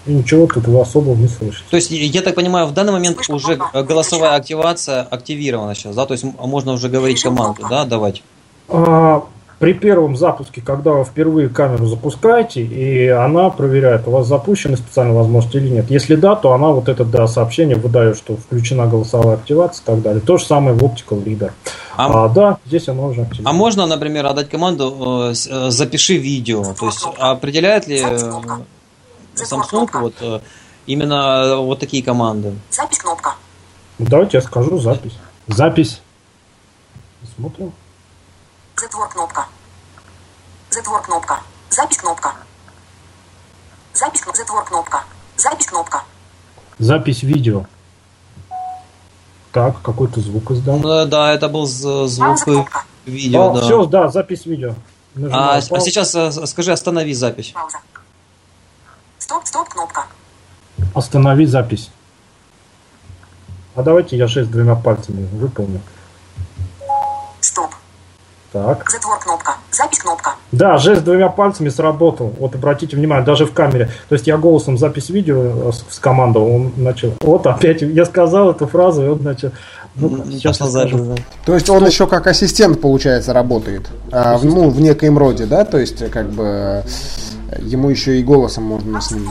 И 0.06 0.12
ничего 0.12 0.46
тут 0.46 0.66
вы 0.68 0.80
особо 0.80 1.14
не 1.16 1.26
слышите. 1.28 1.64
То 1.68 1.76
есть, 1.76 1.90
я 1.90 2.22
так 2.22 2.34
понимаю, 2.36 2.66
в 2.66 2.72
данный 2.72 2.92
момент 2.92 3.16
Слышно 3.16 3.34
уже 3.34 3.58
э, 3.72 3.82
голосовая 3.82 4.36
активация 4.36 5.02
активирована 5.02 5.74
сейчас, 5.74 5.96
да? 5.96 6.06
То 6.06 6.12
есть, 6.12 6.24
можно 6.24 6.72
уже 6.72 6.88
говорить 6.88 7.18
Режим 7.18 7.34
команду, 7.36 7.56
кнопка. 7.56 7.74
да, 7.74 7.84
давать? 7.84 8.22
А, 8.68 9.24
при 9.58 9.72
первом 9.72 10.16
запуске, 10.16 10.60
когда 10.60 10.92
вы 10.92 11.04
впервые 11.04 11.48
камеру 11.48 11.86
запускаете, 11.86 12.62
и 12.62 13.08
она 13.08 13.48
проверяет, 13.48 14.06
у 14.06 14.10
вас 14.10 14.26
запущена 14.26 14.76
специальная 14.76 15.14
возможность 15.14 15.54
или 15.54 15.68
нет. 15.68 15.90
Если 15.90 16.14
да, 16.14 16.36
то 16.36 16.52
она 16.52 16.68
вот 16.68 16.88
это 16.90 17.04
да, 17.04 17.26
сообщение 17.26 17.76
выдает, 17.76 18.18
что 18.18 18.36
включена 18.36 18.86
голосовая 18.86 19.36
активация 19.36 19.82
и 19.82 19.86
так 19.86 20.02
далее. 20.02 20.20
То 20.20 20.36
же 20.36 20.44
самое 20.44 20.76
в 20.76 20.82
Optical 20.82 21.24
Reader. 21.24 21.52
А- 21.96 22.26
А, 22.26 22.28
да, 22.28 22.58
здесь 22.66 22.86
она 22.88 23.04
уже 23.04 23.22
активирована. 23.22 23.50
А 23.50 23.52
можно, 23.54 23.86
например, 23.86 24.26
отдать 24.26 24.50
команду 24.50 25.30
э, 25.30 25.32
э, 25.32 25.70
запиши 25.70 26.18
видео. 26.18 26.74
То 26.74 26.86
есть 26.86 27.06
определяет 27.18 27.86
ли 27.86 27.98
э. 27.98 28.30
Samsung 29.36 29.88
вот 30.00 30.42
именно 30.86 31.56
вот 31.56 31.78
такие 31.78 32.02
команды? 32.02 32.54
Запись. 32.70 32.98
Кнопка. 32.98 33.34
Давайте 33.98 34.36
я 34.38 34.42
скажу 34.42 34.78
запись. 34.78 35.16
Запись. 35.48 36.00
Смотрим. 37.36 37.72
Затвор. 38.80 39.08
Кнопка. 39.08 39.46
Затвор. 40.70 41.02
Кнопка. 41.02 41.40
Запись. 41.70 41.96
Кнопка. 41.98 42.34
Запись. 43.94 44.20
кн- 44.20 44.34
Затвор. 44.36 44.64
Кнопка. 44.64 45.04
Запись. 45.36 45.66
Кнопка. 45.66 46.02
Запись 46.78 47.22
видео. 47.22 47.66
Так, 49.52 49.80
какой-то 49.82 50.20
звук 50.20 50.50
издал. 50.50 50.78
Ну, 50.78 51.06
да, 51.06 51.32
это 51.32 51.48
был 51.48 51.66
звук 51.66 52.18
Пауза. 52.18 52.44
Кнопка. 52.44 52.84
видео, 53.06 53.50
А, 53.50 53.54
да. 53.54 53.60
все, 53.62 53.86
да, 53.86 54.08
запись 54.08 54.44
видео. 54.44 54.70
А, 55.14 55.18
Нажимаю 55.18 55.58
а 55.64 55.66
паузу. 55.68 55.86
сейчас 55.86 56.14
э, 56.14 56.46
скажи, 56.46 56.72
останови 56.72 57.14
запись. 57.14 57.52
Пауза. 57.54 57.78
Стоп. 59.18 59.46
Стоп. 59.46 59.68
Кнопка. 59.70 60.04
Останови 60.94 61.46
запись. 61.46 61.90
А 63.74 63.82
давайте 63.82 64.16
я 64.18 64.26
жест 64.26 64.50
двумя 64.50 64.74
пальцами 64.74 65.26
выполню. 65.32 65.80
Стоп. 67.40 67.70
Так. 68.64 68.90
Затвор. 68.90 69.18
Кнопка. 69.18 69.56
Запись. 69.70 69.98
Кнопка. 69.98 70.34
Да, 70.52 70.78
жест 70.78 71.02
двумя 71.04 71.28
пальцами 71.28 71.68
сработал. 71.68 72.32
Вот 72.38 72.54
обратите 72.54 72.96
внимание, 72.96 73.24
даже 73.24 73.44
в 73.46 73.52
камере. 73.52 73.90
То 74.08 74.14
есть 74.14 74.26
я 74.26 74.36
голосом 74.38 74.78
запись 74.78 75.10
видео 75.10 75.68
э, 75.68 75.72
с- 75.72 75.84
скомандовал, 75.96 76.48
он 76.50 76.72
начал. 76.76 77.12
Вот 77.20 77.46
опять 77.46 77.82
я 77.82 78.04
сказал 78.04 78.50
эту 78.50 78.66
фразу, 78.66 79.04
и 79.04 79.08
он 79.08 79.22
начал. 79.22 79.50
Ну, 79.96 80.24
сейчас 80.30 80.58
да. 80.72 80.86
То 81.44 81.54
есть 81.54 81.68
он 81.70 81.86
еще 81.86 82.06
как 82.06 82.26
ассистент, 82.26 82.80
получается, 82.80 83.32
работает. 83.32 83.88
А, 84.12 84.38
ну, 84.42 84.68
в 84.70 84.80
некоем 84.80 85.16
роде, 85.18 85.46
да? 85.46 85.64
То 85.64 85.78
есть, 85.78 86.10
как 86.10 86.28
бы 86.30 86.84
ему 87.60 87.88
еще 87.88 88.18
и 88.20 88.22
голосом 88.22 88.64
можно 88.64 89.00
с 89.00 89.10
ним. 89.10 89.30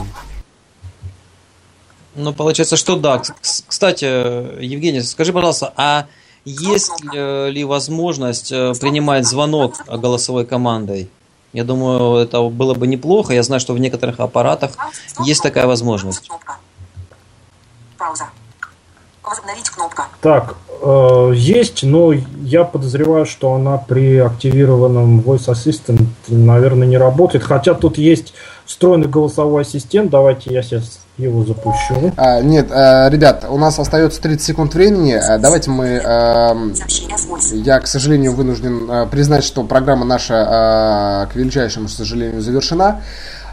Ну, 2.16 2.32
получается, 2.32 2.76
что 2.76 2.96
да. 2.96 3.22
Кстати, 3.42 4.04
Евгений, 4.62 5.02
скажи, 5.02 5.32
пожалуйста, 5.32 5.72
а 5.76 6.06
есть 6.46 6.92
ли, 7.02 7.50
ли 7.50 7.64
возможность 7.64 8.52
э, 8.52 8.72
принимать 8.80 9.26
звонок 9.26 9.74
голосовой 9.88 10.46
командой? 10.46 11.10
Я 11.52 11.64
думаю, 11.64 12.16
это 12.22 12.42
было 12.42 12.74
бы 12.74 12.86
неплохо. 12.86 13.32
Я 13.32 13.42
знаю, 13.42 13.60
что 13.60 13.72
в 13.72 13.78
некоторых 13.78 14.20
аппаратах 14.20 14.72
есть 15.24 15.42
такая 15.42 15.66
возможность. 15.66 16.30
Пауза. 17.98 18.26
Возобновить 19.24 19.68
кнопка. 19.70 20.06
Так, 20.20 20.54
э, 20.82 21.32
есть, 21.34 21.82
но 21.82 22.12
я 22.12 22.62
подозреваю, 22.62 23.26
что 23.26 23.54
она 23.54 23.76
при 23.78 24.18
активированном 24.18 25.20
Voice 25.20 25.48
Assistant, 25.48 26.06
наверное, 26.28 26.86
не 26.86 26.96
работает. 26.96 27.42
Хотя 27.42 27.74
тут 27.74 27.98
есть 27.98 28.34
встроенный 28.66 29.08
голосовой 29.08 29.62
ассистент. 29.62 30.10
Давайте 30.10 30.52
я 30.52 30.62
сейчас 30.62 31.05
его 31.18 31.44
запущу. 31.44 32.12
А, 32.16 32.40
нет, 32.42 32.70
э, 32.70 33.08
ребят, 33.10 33.46
у 33.48 33.56
нас 33.56 33.78
остается 33.78 34.20
30 34.20 34.42
секунд 34.42 34.74
времени. 34.74 35.14
Э, 35.14 35.38
Давайте 35.38 35.70
мы... 35.70 35.86
voice. 35.96 37.56
Я, 37.56 37.80
к 37.80 37.86
сожалению, 37.86 38.32
вынужден 38.32 38.90
э, 38.90 39.06
признать, 39.06 39.44
что 39.44 39.64
программа 39.64 40.04
наша, 40.04 41.26
э, 41.28 41.32
к 41.32 41.36
величайшему 41.36 41.88
сожалению, 41.88 42.42
завершена. 42.42 43.00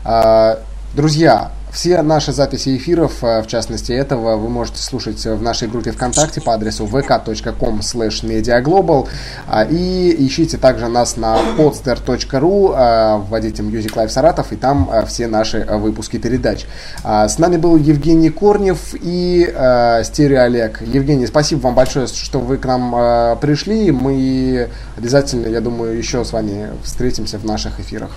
Э, 0.05 0.57
друзья, 0.93 1.51
все 1.73 2.01
наши 2.03 2.31
записи 2.31 2.77
эфиров, 2.77 3.23
э, 3.23 3.41
в 3.41 3.47
частности 3.47 3.91
этого, 3.91 4.37
вы 4.37 4.47
можете 4.49 4.81
слушать 4.81 5.25
в 5.25 5.41
нашей 5.41 5.67
группе 5.67 5.91
ВКонтакте 5.91 6.39
по 6.39 6.53
адресу 6.53 6.85
vk.com 6.85 7.79
mediaglobal 7.79 9.07
А, 9.47 9.63
и 9.63 10.15
ищите 10.25 10.57
также 10.57 10.87
нас 10.87 11.17
на 11.17 11.37
podster.ru, 11.57 12.75
э, 12.75 13.17
вводите 13.27 13.63
Music 13.63 13.95
Live 13.95 14.09
Саратов, 14.09 14.53
и 14.53 14.55
там 14.55 14.89
э, 14.91 15.05
все 15.07 15.27
наши 15.27 15.57
э, 15.57 15.77
выпуски 15.77 16.17
передач. 16.17 16.65
А, 17.03 17.27
С 17.27 17.39
нами 17.39 17.57
был 17.57 17.75
Евгений 17.75 18.29
Корнев 18.29 18.93
и 18.93 19.51
э, 19.51 20.03
Стерео 20.03 20.43
Олег. 20.43 20.81
Евгений, 20.81 21.25
спасибо 21.25 21.61
вам 21.61 21.75
большое, 21.75 22.05
что 22.07 22.39
вы 22.39 22.57
к 22.57 22.65
нам 22.65 22.95
э, 22.95 23.35
пришли. 23.41 23.91
Мы 23.91 24.69
обязательно, 24.95 25.47
я 25.47 25.59
думаю, 25.59 25.97
еще 25.97 26.23
с 26.23 26.31
вами 26.31 26.69
встретимся 26.83 27.39
в 27.39 27.45
наших 27.45 27.79
эфирах. 27.79 28.11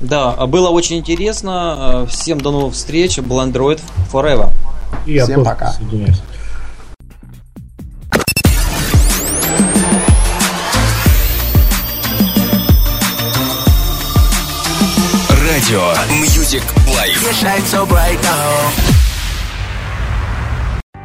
Да, 0.00 0.32
было 0.46 0.70
очень 0.70 0.98
интересно. 0.98 2.04
Э, 2.04 2.06
Всем 2.10 2.40
до 2.40 2.50
новых 2.50 2.74
встреч. 2.74 3.18
Был 3.18 3.40
Android 3.40 3.80
Forever. 4.12 4.52
И 5.06 5.14
я 5.14 5.24
Всем 5.24 5.44
пока. 5.44 5.74
Радио 15.46 15.92
Music 16.22 16.62
Life. 16.86 17.22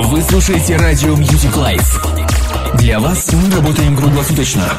Вы 0.00 0.22
слушаете 0.22 0.76
радио 0.76 1.16
Music 1.16 1.52
Life. 1.54 2.76
Для 2.76 3.00
вас 3.00 3.32
мы 3.32 3.50
работаем 3.50 3.96
круглосуточно. 3.96 4.78